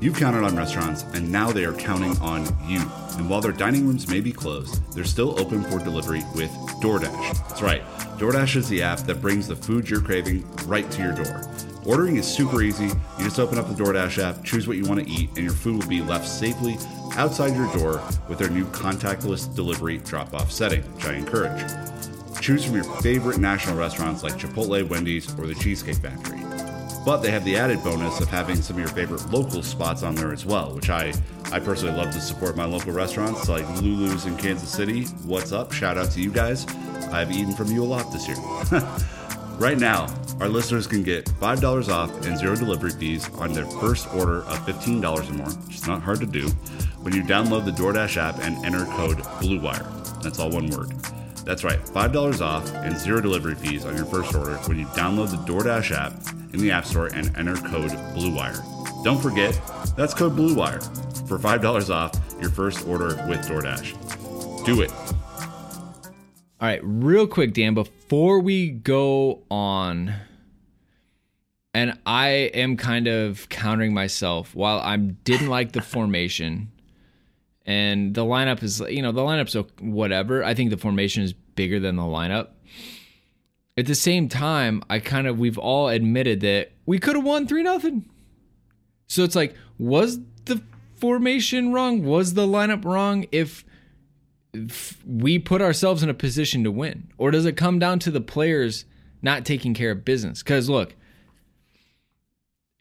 You've 0.00 0.18
counted 0.18 0.42
on 0.42 0.56
restaurants, 0.56 1.04
and 1.14 1.30
now 1.30 1.52
they 1.52 1.64
are 1.64 1.72
counting 1.72 2.18
on 2.18 2.44
you. 2.68 2.80
And 3.16 3.30
while 3.30 3.40
their 3.40 3.52
dining 3.52 3.86
rooms 3.86 4.08
may 4.08 4.20
be 4.20 4.32
closed, 4.32 4.92
they're 4.92 5.04
still 5.04 5.38
open 5.40 5.62
for 5.62 5.78
delivery 5.78 6.22
with 6.34 6.50
DoorDash. 6.82 7.48
That's 7.48 7.62
right, 7.62 7.82
DoorDash 8.18 8.56
is 8.56 8.68
the 8.68 8.82
app 8.82 8.98
that 9.00 9.22
brings 9.22 9.46
the 9.46 9.56
food 9.56 9.88
you're 9.88 10.02
craving 10.02 10.44
right 10.66 10.90
to 10.90 11.02
your 11.02 11.12
door. 11.12 11.65
Ordering 11.86 12.16
is 12.16 12.26
super 12.26 12.62
easy. 12.62 12.86
You 12.86 13.24
just 13.24 13.38
open 13.38 13.58
up 13.58 13.68
the 13.68 13.74
DoorDash 13.74 14.20
app, 14.20 14.42
choose 14.42 14.66
what 14.66 14.76
you 14.76 14.84
want 14.84 15.06
to 15.06 15.08
eat, 15.08 15.28
and 15.36 15.44
your 15.44 15.52
food 15.52 15.80
will 15.80 15.88
be 15.88 16.02
left 16.02 16.26
safely 16.26 16.76
outside 17.12 17.54
your 17.54 17.72
door 17.74 18.02
with 18.28 18.38
their 18.38 18.50
new 18.50 18.64
contactless 18.66 19.54
delivery 19.54 19.98
drop 19.98 20.34
off 20.34 20.50
setting, 20.50 20.82
which 20.94 21.04
I 21.06 21.14
encourage. 21.14 21.62
Choose 22.40 22.64
from 22.64 22.74
your 22.74 22.84
favorite 23.00 23.38
national 23.38 23.76
restaurants 23.76 24.24
like 24.24 24.34
Chipotle, 24.34 24.86
Wendy's, 24.88 25.32
or 25.38 25.46
the 25.46 25.54
Cheesecake 25.54 25.96
Factory. 25.98 26.40
But 27.04 27.18
they 27.18 27.30
have 27.30 27.44
the 27.44 27.56
added 27.56 27.84
bonus 27.84 28.20
of 28.20 28.26
having 28.28 28.56
some 28.56 28.76
of 28.76 28.80
your 28.80 28.88
favorite 28.88 29.24
local 29.30 29.62
spots 29.62 30.02
on 30.02 30.16
there 30.16 30.32
as 30.32 30.44
well, 30.44 30.74
which 30.74 30.90
I, 30.90 31.12
I 31.52 31.60
personally 31.60 31.96
love 31.96 32.12
to 32.14 32.20
support 32.20 32.56
my 32.56 32.64
local 32.64 32.92
restaurants 32.92 33.48
like 33.48 33.64
Lulu's 33.80 34.26
in 34.26 34.36
Kansas 34.36 34.72
City. 34.72 35.04
What's 35.24 35.52
up? 35.52 35.70
Shout 35.70 35.96
out 35.96 36.10
to 36.10 36.20
you 36.20 36.32
guys. 36.32 36.66
I've 37.12 37.30
eaten 37.30 37.54
from 37.54 37.68
you 37.68 37.84
a 37.84 37.86
lot 37.86 38.12
this 38.12 38.26
year. 38.26 38.36
right 39.58 39.78
now, 39.78 40.06
our 40.40 40.48
listeners 40.48 40.86
can 40.86 41.02
get 41.02 41.24
$5 41.24 41.88
off 41.88 42.26
and 42.26 42.38
zero 42.38 42.56
delivery 42.56 42.90
fees 42.90 43.28
on 43.34 43.52
their 43.52 43.66
first 43.66 44.12
order 44.14 44.38
of 44.38 44.58
$15 44.66 45.28
or 45.28 45.32
more, 45.32 45.48
which 45.48 45.76
is 45.76 45.86
not 45.86 46.02
hard 46.02 46.20
to 46.20 46.26
do, 46.26 46.48
when 47.00 47.14
you 47.14 47.22
download 47.22 47.64
the 47.64 47.70
DoorDash 47.70 48.16
app 48.16 48.38
and 48.40 48.64
enter 48.64 48.84
code 48.96 49.18
BLUEWIRE. 49.40 50.22
That's 50.22 50.38
all 50.38 50.50
one 50.50 50.70
word. 50.70 50.90
That's 51.44 51.64
right, 51.64 51.78
$5 51.78 52.40
off 52.40 52.74
and 52.74 52.96
zero 52.96 53.20
delivery 53.20 53.54
fees 53.54 53.84
on 53.84 53.96
your 53.96 54.06
first 54.06 54.34
order 54.34 54.56
when 54.66 54.78
you 54.78 54.86
download 54.86 55.30
the 55.30 55.52
DoorDash 55.52 55.92
app 55.92 56.12
in 56.52 56.60
the 56.60 56.70
App 56.70 56.84
Store 56.84 57.06
and 57.06 57.34
enter 57.36 57.56
code 57.56 57.92
BLUEWIRE. 58.14 59.04
Don't 59.04 59.20
forget, 59.20 59.58
that's 59.96 60.12
code 60.12 60.36
BLUEWIRE 60.36 61.28
for 61.28 61.38
$5 61.38 61.90
off 61.90 62.12
your 62.40 62.50
first 62.50 62.86
order 62.86 63.16
with 63.28 63.46
DoorDash. 63.46 64.64
Do 64.64 64.82
it. 64.82 64.90
All 66.58 66.66
right, 66.66 66.80
real 66.82 67.26
quick, 67.26 67.52
Dan, 67.52 67.74
before 67.74 68.40
we 68.40 68.70
go 68.70 69.42
on, 69.50 70.14
and 71.74 71.98
I 72.06 72.28
am 72.54 72.78
kind 72.78 73.06
of 73.08 73.46
countering 73.50 73.92
myself 73.92 74.54
while 74.54 74.78
I 74.78 74.96
didn't 74.96 75.48
like 75.48 75.72
the 75.72 75.82
formation 75.82 76.72
and 77.66 78.14
the 78.14 78.24
lineup 78.24 78.62
is, 78.62 78.80
you 78.80 79.02
know, 79.02 79.12
the 79.12 79.20
lineup's 79.20 79.54
whatever. 79.82 80.42
I 80.42 80.54
think 80.54 80.70
the 80.70 80.78
formation 80.78 81.22
is 81.22 81.34
bigger 81.34 81.78
than 81.78 81.96
the 81.96 82.04
lineup. 82.04 82.48
At 83.76 83.84
the 83.84 83.94
same 83.94 84.26
time, 84.26 84.82
I 84.88 84.98
kind 85.00 85.26
of, 85.26 85.38
we've 85.38 85.58
all 85.58 85.88
admitted 85.88 86.40
that 86.40 86.72
we 86.86 86.98
could 86.98 87.16
have 87.16 87.24
won 87.24 87.46
3 87.46 87.64
nothing. 87.64 88.08
So 89.08 89.24
it's 89.24 89.36
like, 89.36 89.54
was 89.76 90.20
the 90.46 90.62
formation 90.94 91.74
wrong? 91.74 92.02
Was 92.02 92.32
the 92.32 92.46
lineup 92.46 92.86
wrong? 92.86 93.26
If 93.30 93.62
we 95.06 95.38
put 95.38 95.62
ourselves 95.62 96.02
in 96.02 96.08
a 96.08 96.14
position 96.14 96.64
to 96.64 96.70
win? 96.70 97.12
Or 97.18 97.30
does 97.30 97.44
it 97.44 97.56
come 97.56 97.78
down 97.78 97.98
to 98.00 98.10
the 98.10 98.20
players 98.20 98.84
not 99.22 99.44
taking 99.44 99.74
care 99.74 99.90
of 99.90 100.04
business? 100.04 100.42
Because 100.42 100.68
look, 100.68 100.94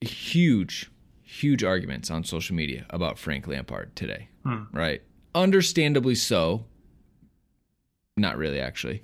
huge, 0.01 0.91
huge 1.23 1.63
arguments 1.63 2.11
on 2.11 2.23
social 2.23 2.55
media 2.55 2.85
about 2.89 3.17
Frank 3.17 3.47
Lampard 3.47 3.95
today, 3.95 4.29
hmm. 4.43 4.63
right? 4.71 5.01
Understandably 5.33 6.15
so. 6.15 6.65
Not 8.17 8.37
really, 8.37 8.59
actually. 8.59 9.03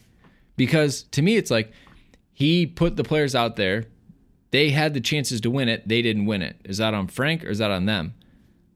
Because 0.56 1.04
to 1.04 1.22
me, 1.22 1.36
it's 1.36 1.52
like 1.52 1.72
he 2.32 2.66
put 2.66 2.96
the 2.96 3.04
players 3.04 3.36
out 3.36 3.56
there. 3.56 3.86
They 4.52 4.70
had 4.70 4.94
the 4.94 5.02
chances 5.02 5.42
to 5.42 5.50
win 5.50 5.70
it. 5.70 5.88
They 5.88 6.02
didn't 6.02 6.26
win 6.26 6.42
it. 6.42 6.58
Is 6.64 6.78
that 6.78 6.94
on 6.94 7.08
Frank 7.08 7.44
or 7.44 7.50
is 7.50 7.58
that 7.58 7.72
on 7.72 7.86
them? 7.86 8.14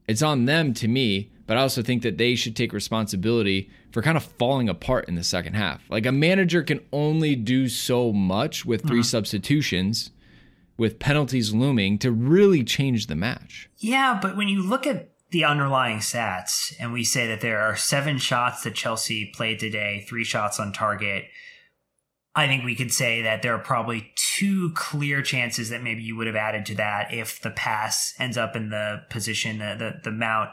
It's 0.06 0.22
on 0.22 0.44
them 0.44 0.72
to 0.74 0.88
me 0.88 1.30
but 1.46 1.56
I 1.56 1.60
also 1.60 1.82
think 1.82 2.02
that 2.02 2.18
they 2.18 2.34
should 2.34 2.56
take 2.56 2.72
responsibility 2.72 3.70
for 3.92 4.02
kind 4.02 4.16
of 4.16 4.24
falling 4.24 4.68
apart 4.68 5.08
in 5.08 5.14
the 5.14 5.24
second 5.24 5.54
half. 5.54 5.82
Like 5.88 6.06
a 6.06 6.12
manager 6.12 6.62
can 6.62 6.80
only 6.92 7.36
do 7.36 7.68
so 7.68 8.12
much 8.12 8.64
with 8.64 8.82
3 8.82 8.90
mm-hmm. 8.90 9.02
substitutions 9.02 10.10
with 10.76 10.98
penalties 10.98 11.54
looming 11.54 11.98
to 11.98 12.10
really 12.10 12.62
change 12.62 13.06
the 13.06 13.16
match. 13.16 13.70
Yeah, 13.78 14.18
but 14.20 14.36
when 14.36 14.48
you 14.48 14.62
look 14.62 14.86
at 14.86 15.10
the 15.30 15.44
underlying 15.44 15.98
stats 15.98 16.74
and 16.78 16.92
we 16.92 17.02
say 17.02 17.26
that 17.26 17.40
there 17.40 17.60
are 17.60 17.76
seven 17.76 18.18
shots 18.18 18.62
that 18.62 18.74
Chelsea 18.74 19.32
played 19.34 19.58
today, 19.58 20.04
three 20.08 20.24
shots 20.24 20.60
on 20.60 20.72
target, 20.72 21.24
I 22.34 22.46
think 22.46 22.64
we 22.64 22.74
could 22.74 22.92
say 22.92 23.22
that 23.22 23.40
there 23.40 23.54
are 23.54 23.58
probably 23.58 24.12
two 24.36 24.70
clear 24.74 25.22
chances 25.22 25.70
that 25.70 25.82
maybe 25.82 26.02
you 26.02 26.16
would 26.16 26.26
have 26.26 26.36
added 26.36 26.66
to 26.66 26.74
that 26.74 27.12
if 27.12 27.40
the 27.40 27.50
pass 27.50 28.12
ends 28.18 28.36
up 28.36 28.54
in 28.54 28.68
the 28.68 29.04
position, 29.08 29.58
the, 29.58 29.74
the, 29.78 30.10
the 30.10 30.10
mount 30.10 30.50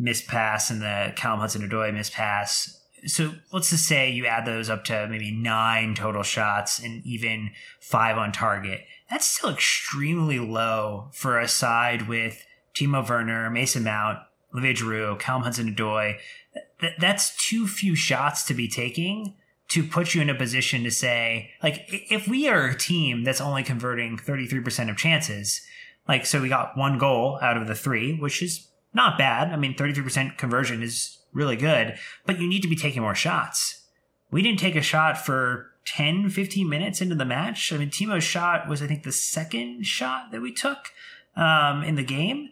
missed 0.00 0.26
pass 0.26 0.70
and 0.70 0.80
the 0.82 1.12
Callum 1.16 1.40
Hudson 1.40 1.68
Odoi 1.68 1.92
missed 1.92 2.12
pass. 2.12 2.76
So 3.06 3.32
let's 3.52 3.70
just 3.70 3.86
say 3.86 4.10
you 4.10 4.26
add 4.26 4.46
those 4.46 4.68
up 4.68 4.84
to 4.84 5.06
maybe 5.08 5.30
nine 5.30 5.94
total 5.94 6.22
shots 6.22 6.78
and 6.78 7.04
even 7.04 7.50
five 7.80 8.18
on 8.18 8.32
target. 8.32 8.80
That's 9.10 9.26
still 9.26 9.50
extremely 9.50 10.38
low 10.38 11.08
for 11.12 11.38
a 11.38 11.48
side 11.48 12.08
with 12.08 12.44
Timo 12.74 13.08
Werner, 13.08 13.50
Mason 13.50 13.84
Mount, 13.84 14.18
Olivier 14.52 14.74
Giroud, 14.74 15.18
Callum 15.18 15.42
Hudson 15.42 15.74
Odoi. 15.74 16.18
That's 16.98 17.36
too 17.36 17.66
few 17.66 17.94
shots 17.94 18.44
to 18.44 18.54
be 18.54 18.68
taking 18.68 19.34
to 19.68 19.84
put 19.84 20.14
you 20.14 20.20
in 20.20 20.28
a 20.28 20.34
position 20.34 20.82
to 20.82 20.90
say, 20.90 21.50
like, 21.62 21.86
if 21.88 22.26
we 22.26 22.48
are 22.48 22.66
a 22.66 22.76
team 22.76 23.22
that's 23.22 23.40
only 23.40 23.62
converting 23.62 24.16
33% 24.16 24.90
of 24.90 24.96
chances, 24.96 25.60
like, 26.08 26.26
so 26.26 26.42
we 26.42 26.48
got 26.48 26.76
one 26.76 26.98
goal 26.98 27.38
out 27.40 27.56
of 27.56 27.68
the 27.68 27.74
three, 27.74 28.18
which 28.18 28.42
is 28.42 28.66
not 28.92 29.18
bad. 29.18 29.52
I 29.52 29.56
mean, 29.56 29.74
33% 29.74 30.36
conversion 30.36 30.82
is 30.82 31.18
really 31.32 31.56
good, 31.56 31.98
but 32.26 32.40
you 32.40 32.48
need 32.48 32.62
to 32.62 32.68
be 32.68 32.76
taking 32.76 33.02
more 33.02 33.14
shots. 33.14 33.82
We 34.30 34.42
didn't 34.42 34.60
take 34.60 34.76
a 34.76 34.82
shot 34.82 35.18
for 35.18 35.70
10, 35.86 36.30
15 36.30 36.68
minutes 36.68 37.00
into 37.00 37.14
the 37.14 37.24
match. 37.24 37.72
I 37.72 37.78
mean, 37.78 37.90
Timo's 37.90 38.24
shot 38.24 38.68
was, 38.68 38.82
I 38.82 38.86
think, 38.86 39.02
the 39.02 39.12
second 39.12 39.86
shot 39.86 40.30
that 40.30 40.40
we 40.40 40.52
took 40.52 40.92
um, 41.36 41.82
in 41.82 41.94
the 41.94 42.04
game. 42.04 42.50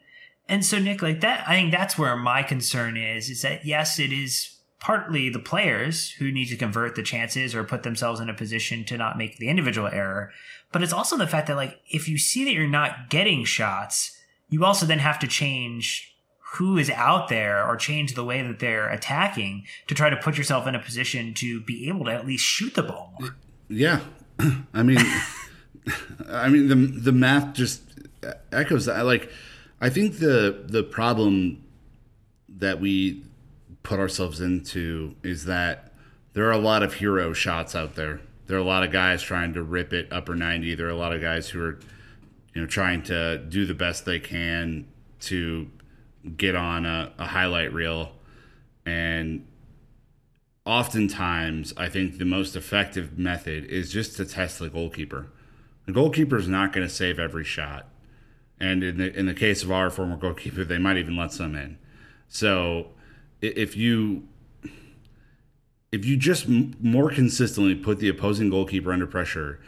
And 0.48 0.64
so, 0.64 0.78
Nick, 0.78 1.02
like 1.02 1.20
that, 1.20 1.46
I 1.46 1.54
think 1.54 1.72
that's 1.72 1.98
where 1.98 2.16
my 2.16 2.42
concern 2.42 2.96
is, 2.96 3.28
is 3.28 3.42
that 3.42 3.66
yes, 3.66 3.98
it 3.98 4.12
is 4.12 4.56
partly 4.80 5.28
the 5.28 5.38
players 5.38 6.12
who 6.12 6.30
need 6.30 6.46
to 6.46 6.56
convert 6.56 6.94
the 6.94 7.02
chances 7.02 7.54
or 7.54 7.64
put 7.64 7.82
themselves 7.82 8.20
in 8.20 8.30
a 8.30 8.34
position 8.34 8.84
to 8.84 8.96
not 8.96 9.18
make 9.18 9.36
the 9.36 9.48
individual 9.48 9.88
error. 9.88 10.30
But 10.72 10.82
it's 10.82 10.92
also 10.92 11.16
the 11.16 11.26
fact 11.26 11.48
that, 11.48 11.56
like, 11.56 11.80
if 11.90 12.08
you 12.08 12.16
see 12.16 12.44
that 12.44 12.52
you're 12.52 12.66
not 12.66 13.10
getting 13.10 13.44
shots, 13.44 14.16
you 14.48 14.64
also 14.64 14.86
then 14.86 15.00
have 15.00 15.18
to 15.18 15.26
change 15.26 16.16
who 16.52 16.78
is 16.78 16.88
out 16.90 17.28
there 17.28 17.66
or 17.66 17.76
change 17.76 18.14
the 18.14 18.24
way 18.24 18.40
that 18.42 18.58
they're 18.58 18.88
attacking 18.88 19.64
to 19.86 19.94
try 19.94 20.08
to 20.08 20.16
put 20.16 20.38
yourself 20.38 20.66
in 20.66 20.74
a 20.74 20.78
position 20.78 21.34
to 21.34 21.60
be 21.60 21.88
able 21.88 22.06
to 22.06 22.10
at 22.10 22.26
least 22.26 22.44
shoot 22.44 22.74
the 22.74 22.82
ball 22.82 23.12
more. 23.20 23.36
Yeah. 23.68 24.00
I 24.72 24.82
mean, 24.82 24.98
I 26.28 26.48
mean, 26.48 26.68
the, 26.68 26.74
the 26.74 27.12
math 27.12 27.54
just 27.54 27.82
echoes 28.50 28.86
that. 28.86 29.04
Like, 29.04 29.30
I 29.80 29.90
think 29.90 30.18
the, 30.18 30.64
the 30.66 30.82
problem 30.82 31.62
that 32.48 32.80
we 32.80 33.24
put 33.82 34.00
ourselves 34.00 34.40
into 34.40 35.16
is 35.22 35.44
that 35.44 35.92
there 36.32 36.46
are 36.46 36.52
a 36.52 36.58
lot 36.58 36.82
of 36.82 36.94
hero 36.94 37.34
shots 37.34 37.74
out 37.74 37.94
there. 37.94 38.20
There 38.46 38.56
are 38.56 38.60
a 38.60 38.64
lot 38.64 38.84
of 38.84 38.90
guys 38.90 39.22
trying 39.22 39.52
to 39.52 39.62
rip 39.62 39.92
it 39.92 40.08
upper 40.10 40.34
90. 40.34 40.74
There 40.76 40.86
are 40.86 40.90
a 40.90 40.96
lot 40.96 41.12
of 41.12 41.20
guys 41.20 41.50
who 41.50 41.62
are, 41.62 41.78
you 42.54 42.62
know, 42.62 42.66
trying 42.66 43.02
to 43.04 43.36
do 43.36 43.66
the 43.66 43.74
best 43.74 44.06
they 44.06 44.18
can 44.18 44.86
to 45.20 45.70
get 46.36 46.54
on 46.54 46.86
a, 46.86 47.12
a 47.18 47.26
highlight 47.26 47.72
reel. 47.72 48.12
And 48.84 49.46
oftentimes, 50.64 51.72
I 51.76 51.88
think 51.88 52.18
the 52.18 52.24
most 52.24 52.56
effective 52.56 53.18
method 53.18 53.64
is 53.64 53.92
just 53.92 54.16
to 54.16 54.24
test 54.24 54.58
the 54.58 54.68
goalkeeper. 54.68 55.28
The 55.86 55.92
goalkeeper 55.92 56.36
is 56.36 56.48
not 56.48 56.72
going 56.72 56.86
to 56.86 56.92
save 56.92 57.18
every 57.18 57.44
shot. 57.44 57.88
And 58.60 58.82
in 58.82 58.98
the, 58.98 59.16
in 59.16 59.26
the 59.26 59.34
case 59.34 59.62
of 59.62 59.70
our 59.70 59.88
former 59.88 60.16
goalkeeper, 60.16 60.64
they 60.64 60.78
might 60.78 60.96
even 60.96 61.16
let 61.16 61.32
some 61.32 61.54
in. 61.54 61.78
So 62.28 62.88
if 63.40 63.76
you 63.76 64.28
if 65.90 66.04
you 66.04 66.16
just 66.16 66.46
more 66.48 67.10
consistently 67.10 67.74
put 67.74 67.98
the 67.98 68.08
opposing 68.08 68.50
goalkeeper 68.50 68.92
under 68.92 69.06
pressure, 69.06 69.60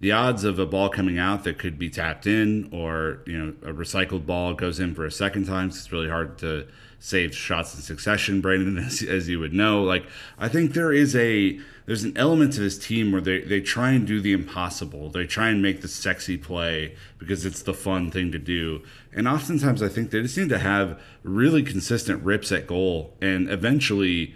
the 0.00 0.12
odds 0.12 0.44
of 0.44 0.58
a 0.58 0.66
ball 0.66 0.88
coming 0.88 1.18
out 1.18 1.44
that 1.44 1.58
could 1.58 1.78
be 1.78 1.88
tapped 1.88 2.26
in 2.26 2.68
or 2.72 3.20
you 3.26 3.38
know 3.38 3.54
a 3.62 3.72
recycled 3.72 4.26
ball 4.26 4.54
goes 4.54 4.80
in 4.80 4.94
for 4.94 5.06
a 5.06 5.10
second 5.10 5.46
time. 5.46 5.68
It's 5.68 5.90
really 5.92 6.08
hard 6.08 6.38
to 6.38 6.66
save 6.98 7.34
shots 7.34 7.74
in 7.74 7.82
succession, 7.82 8.40
Brandon, 8.40 8.78
as, 8.84 9.02
as 9.02 9.28
you 9.28 9.38
would 9.38 9.52
know. 9.52 9.82
Like 9.82 10.04
I 10.38 10.48
think 10.48 10.72
there 10.72 10.92
is 10.92 11.14
a 11.14 11.60
there's 11.86 12.04
an 12.04 12.16
element 12.16 12.54
to 12.54 12.60
this 12.60 12.78
team 12.78 13.12
where 13.12 13.20
they, 13.20 13.40
they 13.42 13.60
try 13.60 13.90
and 13.90 14.06
do 14.06 14.20
the 14.20 14.32
impossible. 14.32 15.10
They 15.10 15.26
try 15.26 15.50
and 15.50 15.60
make 15.60 15.82
the 15.82 15.88
sexy 15.88 16.38
play 16.38 16.96
because 17.18 17.44
it's 17.44 17.62
the 17.62 17.74
fun 17.74 18.10
thing 18.10 18.32
to 18.32 18.38
do. 18.38 18.82
And 19.12 19.28
oftentimes 19.28 19.82
I 19.82 19.88
think 19.88 20.10
they 20.10 20.22
just 20.22 20.38
need 20.38 20.48
to 20.48 20.58
have 20.58 20.98
really 21.22 21.62
consistent 21.62 22.22
rips 22.24 22.52
at 22.52 22.66
goal. 22.66 23.14
And 23.20 23.50
eventually, 23.50 24.34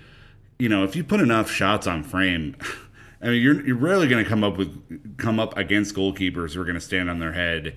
you 0.59 0.68
know, 0.68 0.85
if 0.85 0.94
you 0.94 1.03
put 1.03 1.21
enough 1.21 1.51
shots 1.51 1.87
on 1.87 2.03
frame, 2.03 2.55
I 3.21 3.27
mean, 3.27 3.43
you're, 3.43 3.67
you're 3.67 3.77
rarely 3.77 4.07
going 4.07 4.23
to 4.23 4.29
come 4.29 4.45
up 4.45 4.57
with 4.57 5.17
come 5.17 5.41
up 5.41 5.57
against 5.57 5.95
goalkeepers 5.95 6.55
who 6.55 6.61
are 6.61 6.65
going 6.65 6.77
to 6.77 6.81
stand 6.81 7.11
on 7.11 7.19
their 7.19 7.33
head, 7.33 7.77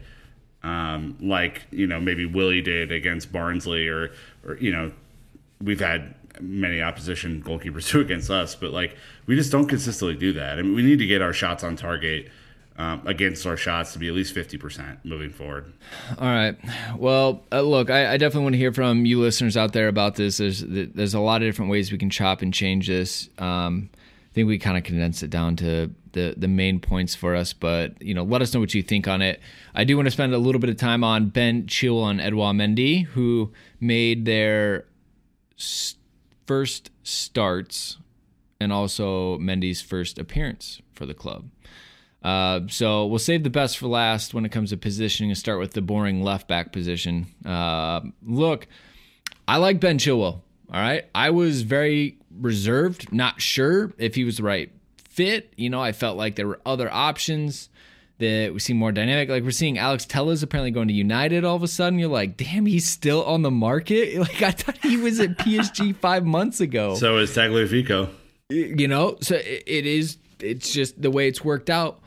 um, 0.63 1.17
like 1.19 1.63
you 1.71 1.87
know 1.87 1.99
maybe 1.99 2.25
Willie 2.25 2.61
did 2.61 2.91
against 2.91 3.31
Barnsley, 3.31 3.87
or 3.87 4.11
or 4.45 4.57
you 4.57 4.71
know 4.71 4.91
we've 5.59 5.79
had 5.79 6.13
many 6.39 6.81
opposition 6.81 7.41
goalkeepers 7.43 7.89
do 7.91 8.01
against 8.01 8.29
us, 8.29 8.55
but 8.55 8.71
like 8.71 8.95
we 9.25 9.35
just 9.35 9.51
don't 9.51 9.67
consistently 9.67 10.15
do 10.15 10.33
that. 10.33 10.59
I 10.59 10.61
mean, 10.61 10.75
we 10.75 10.83
need 10.83 10.99
to 10.99 11.07
get 11.07 11.21
our 11.21 11.33
shots 11.33 11.63
on 11.63 11.75
target 11.75 12.29
um, 12.77 13.05
against 13.05 13.45
our 13.45 13.57
shots 13.57 13.93
to 13.93 13.99
be 13.99 14.07
at 14.07 14.13
least 14.13 14.33
50% 14.33 14.97
moving 15.03 15.29
forward. 15.29 15.71
All 16.17 16.27
right. 16.27 16.57
Well, 16.97 17.43
uh, 17.51 17.61
look, 17.61 17.89
I, 17.89 18.13
I, 18.13 18.17
definitely 18.17 18.43
want 18.43 18.53
to 18.53 18.59
hear 18.59 18.73
from 18.73 19.05
you 19.05 19.19
listeners 19.19 19.57
out 19.57 19.73
there 19.73 19.87
about 19.87 20.15
this. 20.15 20.37
There's 20.37 20.63
there's 20.65 21.13
a 21.13 21.19
lot 21.19 21.41
of 21.41 21.47
different 21.47 21.69
ways 21.69 21.91
we 21.91 21.97
can 21.97 22.09
chop 22.09 22.41
and 22.41 22.53
change 22.53 22.87
this. 22.87 23.29
Um, 23.37 23.89
I 24.31 24.33
think 24.33 24.47
we 24.47 24.57
kind 24.57 24.77
of 24.77 24.83
condensed 24.85 25.23
it 25.23 25.29
down 25.29 25.57
to 25.57 25.91
the 26.13 26.35
the 26.37 26.47
main 26.47 26.79
points 26.79 27.15
for 27.15 27.35
us, 27.35 27.51
but 27.51 28.01
you 28.01 28.13
know, 28.13 28.23
let 28.23 28.41
us 28.41 28.53
know 28.53 28.61
what 28.61 28.73
you 28.73 28.81
think 28.81 29.07
on 29.07 29.21
it. 29.21 29.41
I 29.75 29.83
do 29.83 29.97
want 29.97 30.07
to 30.07 30.11
spend 30.11 30.33
a 30.33 30.37
little 30.37 30.61
bit 30.61 30.69
of 30.69 30.77
time 30.77 31.03
on 31.03 31.27
Ben 31.27 31.63
Chilwell 31.63 32.09
and 32.09 32.21
Edouard 32.21 32.55
Mendy, 32.55 33.03
who 33.03 33.51
made 33.81 34.23
their 34.23 34.85
first 36.45 36.91
starts 37.03 37.97
and 38.61 38.71
also 38.71 39.37
Mendy's 39.37 39.81
first 39.81 40.17
appearance 40.17 40.81
for 40.93 41.05
the 41.05 41.13
club. 41.13 41.49
Uh, 42.23 42.61
so 42.67 43.07
we'll 43.07 43.19
save 43.19 43.43
the 43.43 43.49
best 43.49 43.77
for 43.77 43.87
last 43.87 44.33
when 44.33 44.45
it 44.45 44.49
comes 44.49 44.69
to 44.69 44.77
positioning 44.77 45.31
and 45.31 45.37
start 45.37 45.59
with 45.59 45.73
the 45.73 45.81
boring 45.81 46.23
left 46.23 46.47
back 46.47 46.71
position. 46.71 47.27
Uh, 47.45 48.01
look, 48.23 48.67
I 49.47 49.57
like 49.57 49.79
Ben 49.79 49.97
Chilwell. 49.97 50.41
All 50.71 50.79
right. 50.79 51.05
I 51.13 51.31
was 51.31 51.63
very 51.63 52.17
reserved, 52.41 53.13
not 53.13 53.41
sure 53.41 53.93
if 53.97 54.15
he 54.15 54.23
was 54.23 54.37
the 54.37 54.43
right 54.43 54.71
fit. 55.09 55.53
You 55.55 55.69
know, 55.69 55.81
I 55.81 55.91
felt 55.91 56.17
like 56.17 56.35
there 56.35 56.47
were 56.47 56.59
other 56.65 56.91
options 56.91 57.69
that 58.21 58.53
we 58.53 58.59
see 58.59 58.73
more 58.73 58.91
dynamic. 58.91 59.29
Like 59.29 59.43
we're 59.43 59.51
seeing 59.51 59.77
Alex 59.77 60.05
Telles 60.05 60.41
apparently 60.43 60.71
going 60.71 60.87
to 60.87 60.93
United 60.93 61.43
all 61.43 61.55
of 61.55 61.63
a 61.63 61.67
sudden. 61.67 61.99
You're 61.99 62.09
like, 62.09 62.37
damn, 62.37 62.65
he's 62.65 62.87
still 62.87 63.23
on 63.25 63.41
the 63.41 63.51
market. 63.51 64.15
Like 64.21 64.41
I 64.41 64.51
thought 64.51 64.77
he 64.77 64.97
was 64.97 65.19
at 65.19 65.37
PSG 65.39 65.95
five 66.01 66.25
months 66.25 66.61
ago. 66.61 66.95
So 66.95 67.17
is 67.17 67.31
Tagliafico. 67.31 68.09
You 68.49 68.87
know, 68.87 69.17
so 69.21 69.35
it 69.35 69.85
is. 69.85 70.17
It's 70.39 70.71
just 70.71 71.01
the 71.01 71.09
way 71.09 71.27
it's 71.27 71.43
worked 71.43 71.69
out. 71.69 71.99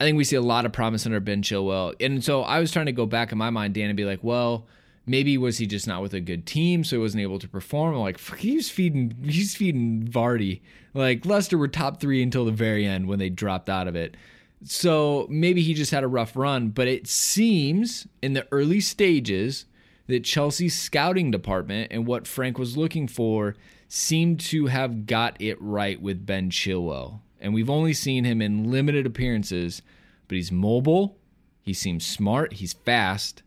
I 0.00 0.04
think 0.04 0.16
we 0.16 0.24
see 0.24 0.36
a 0.36 0.40
lot 0.42 0.64
of 0.64 0.72
promise 0.72 1.04
under 1.06 1.20
Ben 1.20 1.42
Chilwell, 1.42 1.94
and 2.00 2.22
so 2.22 2.42
I 2.42 2.60
was 2.60 2.70
trying 2.70 2.86
to 2.86 2.92
go 2.92 3.04
back 3.04 3.32
in 3.32 3.38
my 3.38 3.50
mind, 3.50 3.74
Dan, 3.74 3.88
and 3.90 3.96
be 3.96 4.04
like, 4.04 4.20
well. 4.22 4.66
Maybe 5.08 5.38
was 5.38 5.58
he 5.58 5.66
just 5.66 5.86
not 5.86 6.02
with 6.02 6.14
a 6.14 6.20
good 6.20 6.46
team, 6.46 6.84
so 6.84 6.96
he 6.96 7.02
wasn't 7.02 7.22
able 7.22 7.38
to 7.38 7.48
perform? 7.48 7.94
I'm 7.94 8.00
like, 8.00 8.18
fuck, 8.18 8.38
he's 8.38 8.70
feeding, 8.70 9.16
he's 9.24 9.56
feeding 9.56 10.06
Vardy. 10.06 10.60
Like 10.94 11.24
Leicester 11.24 11.56
were 11.56 11.68
top 11.68 12.00
three 12.00 12.22
until 12.22 12.44
the 12.44 12.52
very 12.52 12.86
end 12.86 13.08
when 13.08 13.18
they 13.18 13.30
dropped 13.30 13.68
out 13.68 13.88
of 13.88 13.96
it. 13.96 14.16
So 14.64 15.26
maybe 15.30 15.62
he 15.62 15.74
just 15.74 15.92
had 15.92 16.04
a 16.04 16.08
rough 16.08 16.36
run, 16.36 16.70
but 16.70 16.88
it 16.88 17.06
seems 17.06 18.06
in 18.22 18.32
the 18.32 18.46
early 18.50 18.80
stages 18.80 19.66
that 20.08 20.24
Chelsea's 20.24 20.78
scouting 20.78 21.30
department 21.30 21.92
and 21.92 22.06
what 22.06 22.26
Frank 22.26 22.58
was 22.58 22.76
looking 22.76 23.06
for 23.06 23.54
seemed 23.88 24.40
to 24.40 24.66
have 24.66 25.06
got 25.06 25.40
it 25.40 25.60
right 25.60 26.00
with 26.00 26.26
Ben 26.26 26.50
Chilwell. 26.50 27.20
And 27.40 27.54
we've 27.54 27.70
only 27.70 27.94
seen 27.94 28.24
him 28.24 28.42
in 28.42 28.70
limited 28.70 29.06
appearances, 29.06 29.80
but 30.26 30.36
he's 30.36 30.50
mobile, 30.50 31.18
he 31.62 31.72
seems 31.72 32.04
smart, 32.04 32.54
he's 32.54 32.72
fast, 32.72 33.42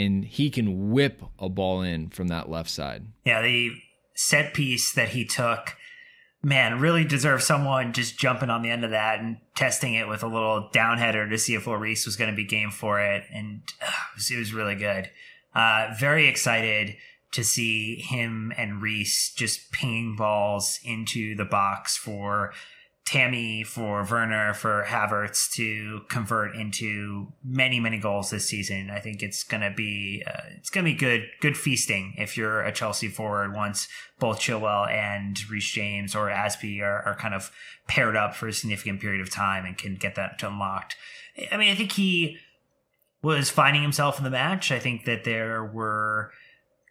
and 0.00 0.24
he 0.24 0.50
can 0.50 0.90
whip 0.90 1.22
a 1.38 1.48
ball 1.48 1.82
in 1.82 2.08
from 2.08 2.28
that 2.28 2.48
left 2.48 2.70
side. 2.70 3.06
Yeah, 3.24 3.42
the 3.42 3.72
set 4.14 4.54
piece 4.54 4.92
that 4.92 5.10
he 5.10 5.24
took 5.24 5.76
man, 6.42 6.80
really 6.80 7.04
deserve 7.04 7.42
someone 7.42 7.92
just 7.92 8.18
jumping 8.18 8.50
on 8.50 8.62
the 8.62 8.70
end 8.70 8.84
of 8.84 8.90
that 8.90 9.20
and 9.20 9.36
testing 9.54 9.94
it 9.94 10.08
with 10.08 10.22
a 10.22 10.26
little 10.26 10.70
downheader 10.72 11.28
to 11.28 11.38
see 11.38 11.54
if 11.54 11.66
Lloris 11.66 12.06
was 12.06 12.16
going 12.16 12.30
to 12.30 12.36
be 12.36 12.44
game 12.44 12.70
for 12.70 13.00
it. 13.00 13.24
And 13.32 13.62
uh, 13.82 13.86
it, 13.86 14.16
was, 14.16 14.30
it, 14.30 14.38
was, 14.38 14.54
really 14.54 14.74
good. 14.74 15.10
Uh, 15.54 15.94
very 15.98 16.28
excited 16.28 16.96
to 17.32 17.44
see 17.44 17.96
him 17.96 18.52
and 18.56 18.80
Reece 18.82 19.32
just 19.34 19.70
pinging 19.70 20.16
balls 20.16 20.80
into 20.84 21.36
the 21.36 21.44
box 21.44 21.96
for 21.96 22.52
Tammy, 23.06 23.64
for 23.64 24.06
Werner, 24.08 24.54
for 24.54 24.84
Havertz 24.86 25.50
to 25.54 26.02
convert 26.08 26.54
into 26.54 27.32
many, 27.42 27.80
many 27.80 27.98
goals 27.98 28.30
this 28.30 28.46
season. 28.46 28.88
I 28.88 29.00
think 29.00 29.22
it's 29.22 29.42
gonna 29.42 29.72
be 29.74 30.22
uh, 30.26 30.42
it's 30.56 30.70
gonna 30.70 30.84
be 30.84 30.94
good 30.94 31.26
good 31.40 31.56
feasting 31.56 32.14
if 32.18 32.36
you're 32.36 32.62
a 32.62 32.70
Chelsea 32.70 33.08
forward 33.08 33.52
once 33.52 33.88
both 34.20 34.38
Chilwell 34.38 34.88
and 34.88 35.38
Reece 35.50 35.72
James 35.72 36.14
or 36.14 36.28
Azpi 36.28 36.82
are, 36.82 37.02
are 37.02 37.16
kind 37.16 37.34
of 37.34 37.50
paired 37.88 38.14
up 38.14 38.34
for 38.34 38.46
a 38.46 38.52
significant 38.52 39.00
period 39.00 39.20
of 39.20 39.30
time 39.30 39.64
and 39.64 39.76
can 39.76 39.96
get 39.96 40.14
that 40.14 40.40
unlocked. 40.42 40.94
I 41.50 41.56
mean, 41.56 41.72
I 41.72 41.74
think 41.74 41.92
he 41.92 42.36
was 43.22 43.50
finding 43.50 43.82
himself 43.82 44.18
in 44.18 44.24
the 44.24 44.30
match. 44.30 44.70
I 44.70 44.78
think 44.78 45.04
that 45.04 45.24
there 45.24 45.64
were 45.64 46.30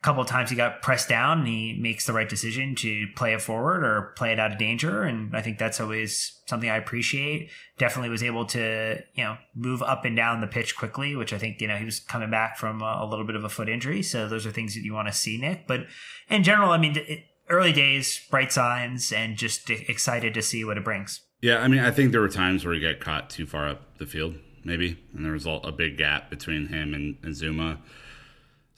couple 0.01 0.21
of 0.21 0.29
times 0.29 0.49
he 0.49 0.55
got 0.55 0.81
pressed 0.81 1.09
down 1.09 1.39
and 1.39 1.47
he 1.47 1.77
makes 1.79 2.05
the 2.05 2.13
right 2.13 2.29
decision 2.29 2.73
to 2.73 3.05
play 3.17 3.33
it 3.33 3.41
forward 3.41 3.83
or 3.83 4.13
play 4.15 4.31
it 4.31 4.39
out 4.39 4.53
of 4.53 4.57
danger. 4.57 5.03
And 5.03 5.35
I 5.35 5.41
think 5.41 5.57
that's 5.57 5.81
always 5.81 6.39
something 6.47 6.69
I 6.69 6.77
appreciate. 6.77 7.49
Definitely 7.77 8.09
was 8.09 8.23
able 8.23 8.45
to, 8.47 9.03
you 9.13 9.23
know, 9.25 9.37
move 9.55 9.81
up 9.83 10.05
and 10.05 10.15
down 10.15 10.39
the 10.39 10.47
pitch 10.47 10.77
quickly, 10.77 11.17
which 11.17 11.33
I 11.33 11.37
think, 11.37 11.59
you 11.59 11.67
know, 11.67 11.75
he 11.75 11.83
was 11.83 11.99
coming 11.99 12.29
back 12.29 12.57
from 12.57 12.81
a, 12.81 13.05
little 13.05 13.25
bit 13.25 13.35
of 13.35 13.43
a 13.43 13.49
foot 13.49 13.67
injury. 13.67 14.01
So 14.01 14.29
those 14.29 14.45
are 14.45 14.51
things 14.51 14.73
that 14.75 14.83
you 14.83 14.93
want 14.93 15.09
to 15.09 15.13
see, 15.13 15.37
Nick. 15.37 15.67
But 15.67 15.81
in 16.29 16.43
general, 16.43 16.71
I 16.71 16.77
mean, 16.77 16.95
it, 16.95 17.25
early 17.49 17.73
days, 17.73 18.25
bright 18.31 18.53
signs, 18.53 19.11
and 19.11 19.35
just 19.35 19.69
excited 19.69 20.33
to 20.35 20.41
see 20.41 20.63
what 20.63 20.77
it 20.77 20.85
brings. 20.85 21.21
Yeah. 21.41 21.57
I 21.57 21.67
mean, 21.67 21.79
I 21.81 21.91
think 21.91 22.13
there 22.13 22.21
were 22.21 22.29
times 22.29 22.63
where 22.63 22.73
he 22.73 22.79
got 22.79 23.01
caught 23.01 23.29
too 23.29 23.45
far 23.45 23.67
up 23.67 23.97
the 23.97 24.05
field, 24.05 24.35
maybe. 24.63 24.97
And 25.13 25.25
there 25.25 25.33
was 25.33 25.45
a 25.45 25.73
big 25.73 25.97
gap 25.97 26.29
between 26.29 26.67
him 26.67 26.93
and, 26.93 27.17
and 27.21 27.35
Zouma 27.35 27.79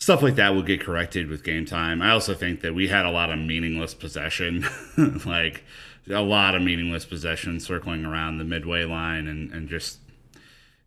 stuff 0.01 0.23
like 0.23 0.33
that 0.33 0.55
will 0.55 0.63
get 0.63 0.81
corrected 0.81 1.29
with 1.29 1.43
game 1.43 1.63
time. 1.63 2.01
I 2.01 2.09
also 2.09 2.33
think 2.33 2.61
that 2.61 2.73
we 2.73 2.87
had 2.87 3.05
a 3.05 3.11
lot 3.11 3.29
of 3.29 3.37
meaningless 3.37 3.93
possession, 3.93 4.65
like 5.27 5.63
a 6.09 6.23
lot 6.23 6.55
of 6.55 6.63
meaningless 6.63 7.05
possession 7.05 7.59
circling 7.59 8.03
around 8.03 8.39
the 8.39 8.43
midway 8.43 8.83
line 8.83 9.27
and, 9.27 9.53
and 9.53 9.69
just, 9.69 9.99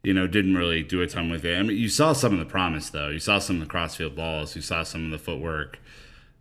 you 0.03 0.13
know, 0.13 0.27
didn't 0.27 0.57
really 0.57 0.83
do 0.83 1.01
a 1.01 1.07
ton 1.07 1.31
with 1.31 1.45
it. 1.45 1.57
I 1.57 1.63
mean, 1.63 1.77
you 1.77 1.89
saw 1.89 2.13
some 2.13 2.33
of 2.33 2.41
the 2.41 2.45
promise, 2.45 2.91
though. 2.91 3.09
You 3.09 3.21
saw 3.21 3.39
some 3.39 3.57
of 3.57 3.63
the 3.63 3.69
crossfield 3.69 4.17
balls, 4.17 4.57
you 4.57 4.63
saw 4.63 4.83
some 4.83 5.05
of 5.05 5.13
the 5.13 5.25
footwork. 5.25 5.79